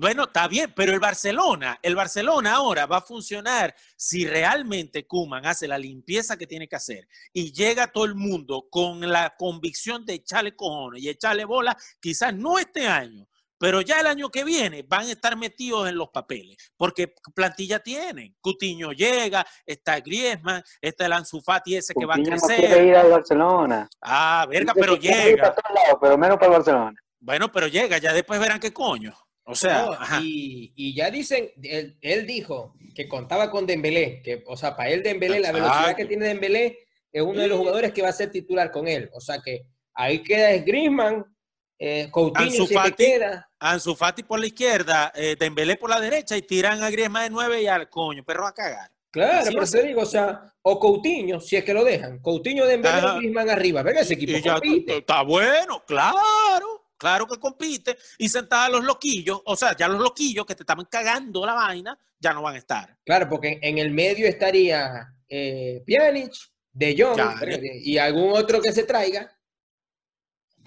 Bueno, 0.00 0.26
está 0.26 0.46
bien, 0.46 0.72
pero 0.76 0.92
el 0.92 1.00
Barcelona, 1.00 1.80
el 1.82 1.96
Barcelona 1.96 2.54
ahora 2.54 2.86
va 2.86 2.98
a 2.98 3.02
funcionar 3.02 3.74
si 3.96 4.28
realmente 4.28 5.08
Kuman 5.08 5.44
hace 5.44 5.66
la 5.66 5.76
limpieza 5.76 6.36
que 6.36 6.46
tiene 6.46 6.68
que 6.68 6.76
hacer 6.76 7.08
y 7.32 7.52
llega 7.52 7.88
todo 7.88 8.04
el 8.04 8.14
mundo 8.14 8.68
con 8.70 9.00
la 9.00 9.34
convicción 9.36 10.06
de 10.06 10.14
echarle 10.14 10.54
cojones 10.54 11.02
y 11.02 11.08
echarle 11.08 11.44
bola, 11.44 11.76
quizás 12.00 12.32
no 12.32 12.60
este 12.60 12.86
año, 12.86 13.26
pero 13.58 13.80
ya 13.80 13.98
el 13.98 14.06
año 14.06 14.30
que 14.30 14.44
viene 14.44 14.84
van 14.86 15.08
a 15.08 15.10
estar 15.10 15.36
metidos 15.36 15.88
en 15.88 15.96
los 15.96 16.10
papeles, 16.10 16.56
porque 16.76 17.12
plantilla 17.34 17.80
tienen. 17.80 18.36
Cutiño 18.40 18.92
llega, 18.92 19.44
está 19.66 19.98
Griezmann, 19.98 20.62
está 20.80 21.06
el 21.06 21.12
Ansu 21.14 21.40
Fati 21.40 21.74
ese 21.74 21.92
que 21.92 22.06
va 22.06 22.14
a 22.14 22.18
Coutinho 22.18 22.36
no 22.36 22.46
quiere 22.46 22.62
crecer. 22.68 22.86
ir 22.86 22.94
al 22.94 23.10
Barcelona. 23.10 23.88
Ah, 24.00 24.46
verga, 24.48 24.74
Dice 24.74 24.80
pero 24.80 24.94
ir 24.94 25.00
llega. 25.00 25.42
para 25.42 25.54
todos 25.56 25.74
lados, 25.74 25.98
pero 26.00 26.16
menos 26.16 26.36
para 26.36 26.46
el 26.46 26.52
Barcelona. 26.52 26.94
Bueno, 27.18 27.50
pero 27.50 27.66
llega, 27.66 27.98
ya 27.98 28.12
después 28.12 28.38
verán 28.38 28.60
qué 28.60 28.72
coño. 28.72 29.12
O 29.50 29.54
sea, 29.54 29.86
No, 29.86 30.22
y, 30.22 30.72
y 30.76 30.94
ya 30.94 31.10
dicen, 31.10 31.50
él, 31.62 31.96
él 32.02 32.26
dijo 32.26 32.74
que 32.94 33.08
contaba 33.08 33.50
con 33.50 33.66
Dembélé, 33.66 34.20
que, 34.22 34.44
o 34.46 34.56
sea, 34.58 34.76
para 34.76 34.90
él 34.90 35.02
Dembélé, 35.02 35.40
la 35.40 35.52
velocidad 35.52 35.80
Exacto. 35.80 35.96
que 35.96 36.04
tiene 36.04 36.26
Dembélé 36.26 36.78
es 37.10 37.22
uno 37.22 37.40
de 37.40 37.48
los 37.48 37.58
jugadores 37.58 37.92
que 37.92 38.02
va 38.02 38.10
a 38.10 38.12
ser 38.12 38.30
titular 38.30 38.70
con 38.70 38.86
él. 38.86 39.08
O 39.14 39.20
sea 39.20 39.40
que 39.42 39.64
ahí 39.94 40.22
queda 40.22 40.50
es 40.50 40.64
Griezmann, 40.66 41.24
eh, 41.78 42.08
Coutinho 42.10 42.50
Ansu 42.50 42.66
si 42.66 42.74
Fati. 42.74 42.92
queda. 43.04 43.50
Ansu 43.58 43.94
Fati 43.94 44.22
por 44.22 44.38
la 44.38 44.46
izquierda, 44.48 45.12
eh, 45.14 45.34
Dembélé 45.38 45.76
por 45.76 45.88
la 45.88 46.00
derecha 46.00 46.36
y 46.36 46.42
tiran 46.42 46.82
a 46.82 46.90
Griezmann 46.90 47.24
de 47.24 47.30
nueve 47.30 47.62
y 47.62 47.66
al 47.68 47.88
coño, 47.88 48.22
perro 48.24 48.46
a 48.46 48.52
cagar. 48.52 48.90
Claro, 49.10 49.38
Así 49.38 49.54
pero 49.54 49.66
te 49.66 49.82
digo, 49.86 50.02
o 50.02 50.06
sea, 50.06 50.52
o 50.60 50.78
Coutinho, 50.78 51.40
si 51.40 51.56
es 51.56 51.64
que 51.64 51.72
lo 51.72 51.82
dejan. 51.82 52.18
Coutinho, 52.18 52.66
Dembélé 52.66 53.00
Griezmann 53.16 53.48
arriba. 53.48 53.82
Venga, 53.82 54.02
ese 54.02 54.12
equipo 54.14 54.36
ya 54.36 54.60
está 54.88 55.22
bueno, 55.22 55.82
claro, 55.86 56.77
claro 56.98 57.26
que 57.26 57.38
compite. 57.38 57.96
Y 58.18 58.28
sentada 58.28 58.66
a 58.66 58.70
los 58.70 58.84
loquillos, 58.84 59.40
o 59.44 59.56
sea, 59.56 59.74
ya 59.76 59.88
los 59.88 60.00
loquillos 60.00 60.44
que 60.44 60.54
te 60.54 60.62
estaban 60.64 60.84
cagando 60.86 61.46
la 61.46 61.54
vaina, 61.54 61.98
ya 62.20 62.34
no 62.34 62.42
van 62.42 62.56
a 62.56 62.58
estar. 62.58 62.96
Claro, 63.04 63.28
porque 63.28 63.58
en 63.62 63.78
el 63.78 63.90
medio 63.90 64.26
estaría 64.28 65.14
eh, 65.28 65.82
Pjanic, 65.86 66.32
De 66.72 66.94
Jong 66.98 67.20
y 67.82 67.96
algún 67.98 68.32
otro 68.32 68.60
que 68.60 68.72
se 68.72 68.82
traiga. 68.84 69.32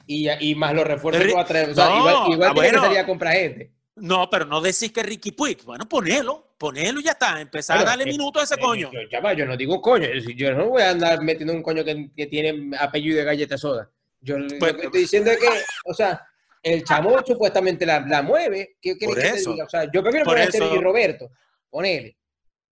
Y, 0.08 0.30
y 0.30 0.56
más 0.56 0.74
los 0.74 0.86
refuerzos 0.86 1.24
que 1.24 1.34
va 1.34 1.42
a 1.42 1.46
traer. 1.46 1.70
O 1.70 1.76
sea, 1.76 1.86
No, 1.86 1.98
igual, 2.00 2.16
igual 2.34 2.50
ah, 2.50 2.54
tiene 2.54 2.68
que 2.70 2.74
bueno. 2.76 2.82
salir 2.82 3.00
a 3.00 3.06
comprar 3.06 3.34
gente. 3.34 3.72
No, 3.96 4.30
pero 4.30 4.46
no 4.46 4.60
decís 4.62 4.92
que 4.92 5.04
Ricky 5.04 5.32
Puig. 5.32 5.64
Bueno, 5.64 5.88
ponelo, 5.88 6.56
ponelo 6.58 7.00
y 7.00 7.04
ya 7.04 7.12
está. 7.12 7.40
Empezar 7.40 7.78
a 7.78 7.84
darle 7.84 8.06
eh, 8.06 8.08
minutos 8.08 8.42
a 8.42 8.46
ese 8.46 8.56
Eh, 8.56 8.64
coño. 8.64 8.90
Yo, 8.92 9.00
ya 9.12 9.20
va, 9.20 9.34
yo 9.34 9.46
no 9.46 9.56
digo 9.56 9.80
coño. 9.82 10.08
Yo, 10.08 10.30
yo 10.32 10.54
no 10.54 10.70
voy 10.70 10.82
a 10.82 10.90
andar 10.90 11.22
metiendo 11.22 11.54
un 11.54 11.62
coño 11.62 11.84
que, 11.86 12.10
que 12.16 12.26
tiene 12.28 12.76
apellido 12.78 13.18
de 13.18 13.24
galleta 13.26 13.58
soda. 13.58 13.90
Yo 14.22 14.36
Pues- 14.60 14.74
lo 14.74 14.80
que 14.80 14.86
estoy 14.86 15.02
diciendo 15.02 15.32
es 15.32 15.38
que, 15.38 15.48
o 15.86 15.94
sea, 15.94 16.26
el 16.64 16.84
chamo 16.84 17.20
supuestamente 17.26 17.86
la, 17.86 18.00
la 18.02 18.22
mueve. 18.22 18.78
¿Qué 18.80 18.96
quieres 18.98 19.16
Por 19.16 19.24
que 19.24 19.32
te 19.32 19.38
eso. 19.38 19.52
diga? 19.52 19.66
O 19.66 19.70
sea, 19.70 19.90
yo 19.92 20.02
prefiero 20.04 20.26
poner 20.26 20.42
a 20.42 20.50
eso. 20.50 20.58
Sergi 20.60 20.78
Roberto. 20.78 21.32
Ponele. 21.70 22.18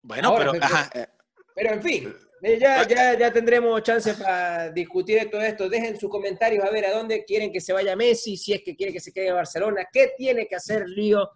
Bueno, 0.02 0.30
ahora, 0.30 0.52
pero, 0.52 0.64
ajá, 0.64 0.90
Pero 1.56 1.74
en 1.74 1.82
fin, 1.84 2.16
eh, 2.42 2.58
ya, 2.60 2.88
ya, 2.88 3.18
ya 3.18 3.32
tendremos 3.32 3.82
chance 3.84 4.14
para 4.16 4.70
discutir 4.72 5.20
de 5.20 5.26
todo 5.28 5.42
esto. 5.42 5.70
Dejen 5.70 6.00
sus 6.00 6.10
comentarios 6.10 6.64
a 6.64 6.70
ver 6.70 6.86
a 6.86 6.92
dónde 6.92 7.24
quieren 7.26 7.52
que 7.52 7.62
se 7.62 7.74
vaya 7.74 7.96
Messi, 7.96 8.38
si 8.38 8.54
es 8.54 8.62
que 8.64 8.76
quiere 8.76 8.92
que 8.94 9.00
se 9.00 9.12
quede 9.12 9.28
en 9.30 9.36
Barcelona, 9.36 9.88
qué 9.92 10.14
tiene 10.18 10.48
que 10.48 10.56
hacer 10.56 10.88
Lío 10.88 11.30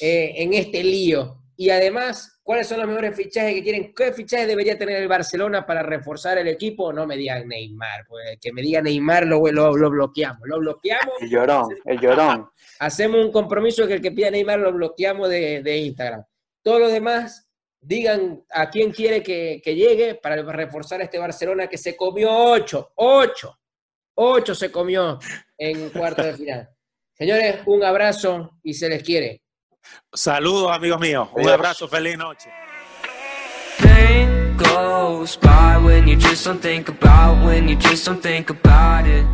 eh, 0.00 0.32
en 0.36 0.54
este 0.54 0.82
lío. 0.84 1.42
Y 1.56 1.70
además, 1.70 2.35
¿cuáles 2.46 2.68
son 2.68 2.78
los 2.78 2.86
mejores 2.86 3.16
fichajes 3.16 3.54
que 3.54 3.62
quieren? 3.64 3.92
¿Qué 3.92 4.12
fichajes 4.12 4.46
debería 4.46 4.78
tener 4.78 5.02
el 5.02 5.08
Barcelona 5.08 5.66
para 5.66 5.82
reforzar 5.82 6.38
el 6.38 6.46
equipo? 6.46 6.92
No 6.92 7.04
me 7.04 7.16
digan 7.16 7.48
Neymar, 7.48 8.06
pues 8.08 8.38
que 8.40 8.52
me 8.52 8.62
diga 8.62 8.80
Neymar 8.80 9.26
lo, 9.26 9.44
lo, 9.50 9.76
lo 9.76 9.90
bloqueamos. 9.90 10.42
Lo 10.44 10.60
bloqueamos, 10.60 11.14
El 11.20 11.28
llorón, 11.28 11.76
el 11.84 11.98
llorón. 12.00 12.48
hacemos 12.78 13.24
un 13.24 13.32
compromiso 13.32 13.84
que 13.88 13.94
el 13.94 14.00
que 14.00 14.12
pida 14.12 14.30
Neymar 14.30 14.60
lo 14.60 14.72
bloqueamos 14.72 15.28
de, 15.28 15.60
de 15.60 15.76
Instagram. 15.78 16.22
Todos 16.62 16.78
los 16.78 16.92
demás, 16.92 17.48
digan 17.80 18.44
a 18.50 18.70
quién 18.70 18.92
quiere 18.92 19.24
que, 19.24 19.60
que 19.62 19.74
llegue 19.74 20.14
para 20.14 20.40
reforzar 20.40 21.00
este 21.00 21.18
Barcelona 21.18 21.66
que 21.66 21.78
se 21.78 21.96
comió 21.96 22.30
ocho, 22.32 22.92
ocho, 22.94 23.58
ocho 24.14 24.54
se 24.54 24.70
comió 24.70 25.18
en 25.58 25.90
cuarto 25.90 26.22
de 26.22 26.34
final. 26.34 26.68
Señores, 27.12 27.56
un 27.66 27.82
abrazo 27.82 28.58
y 28.62 28.72
se 28.74 28.88
les 28.88 29.02
quiere. 29.02 29.42
Saludos, 30.12 30.72
amigos 30.72 31.00
míos. 31.00 31.28
Un 31.34 31.48
abrazo, 31.48 31.88
feliz 31.88 32.16
noche. 32.16 32.50
Pain 33.78 34.56
goes 34.56 35.36
by 35.36 35.78
when 35.78 36.08
you 36.08 36.16
just 36.16 36.44
don't 36.44 36.60
think 36.60 36.88
about, 36.88 37.44
when 37.44 37.68
you 37.68 37.76
just 37.76 38.06
don't 38.06 38.22
think 38.22 38.50
about 38.50 39.06
it. 39.06 39.24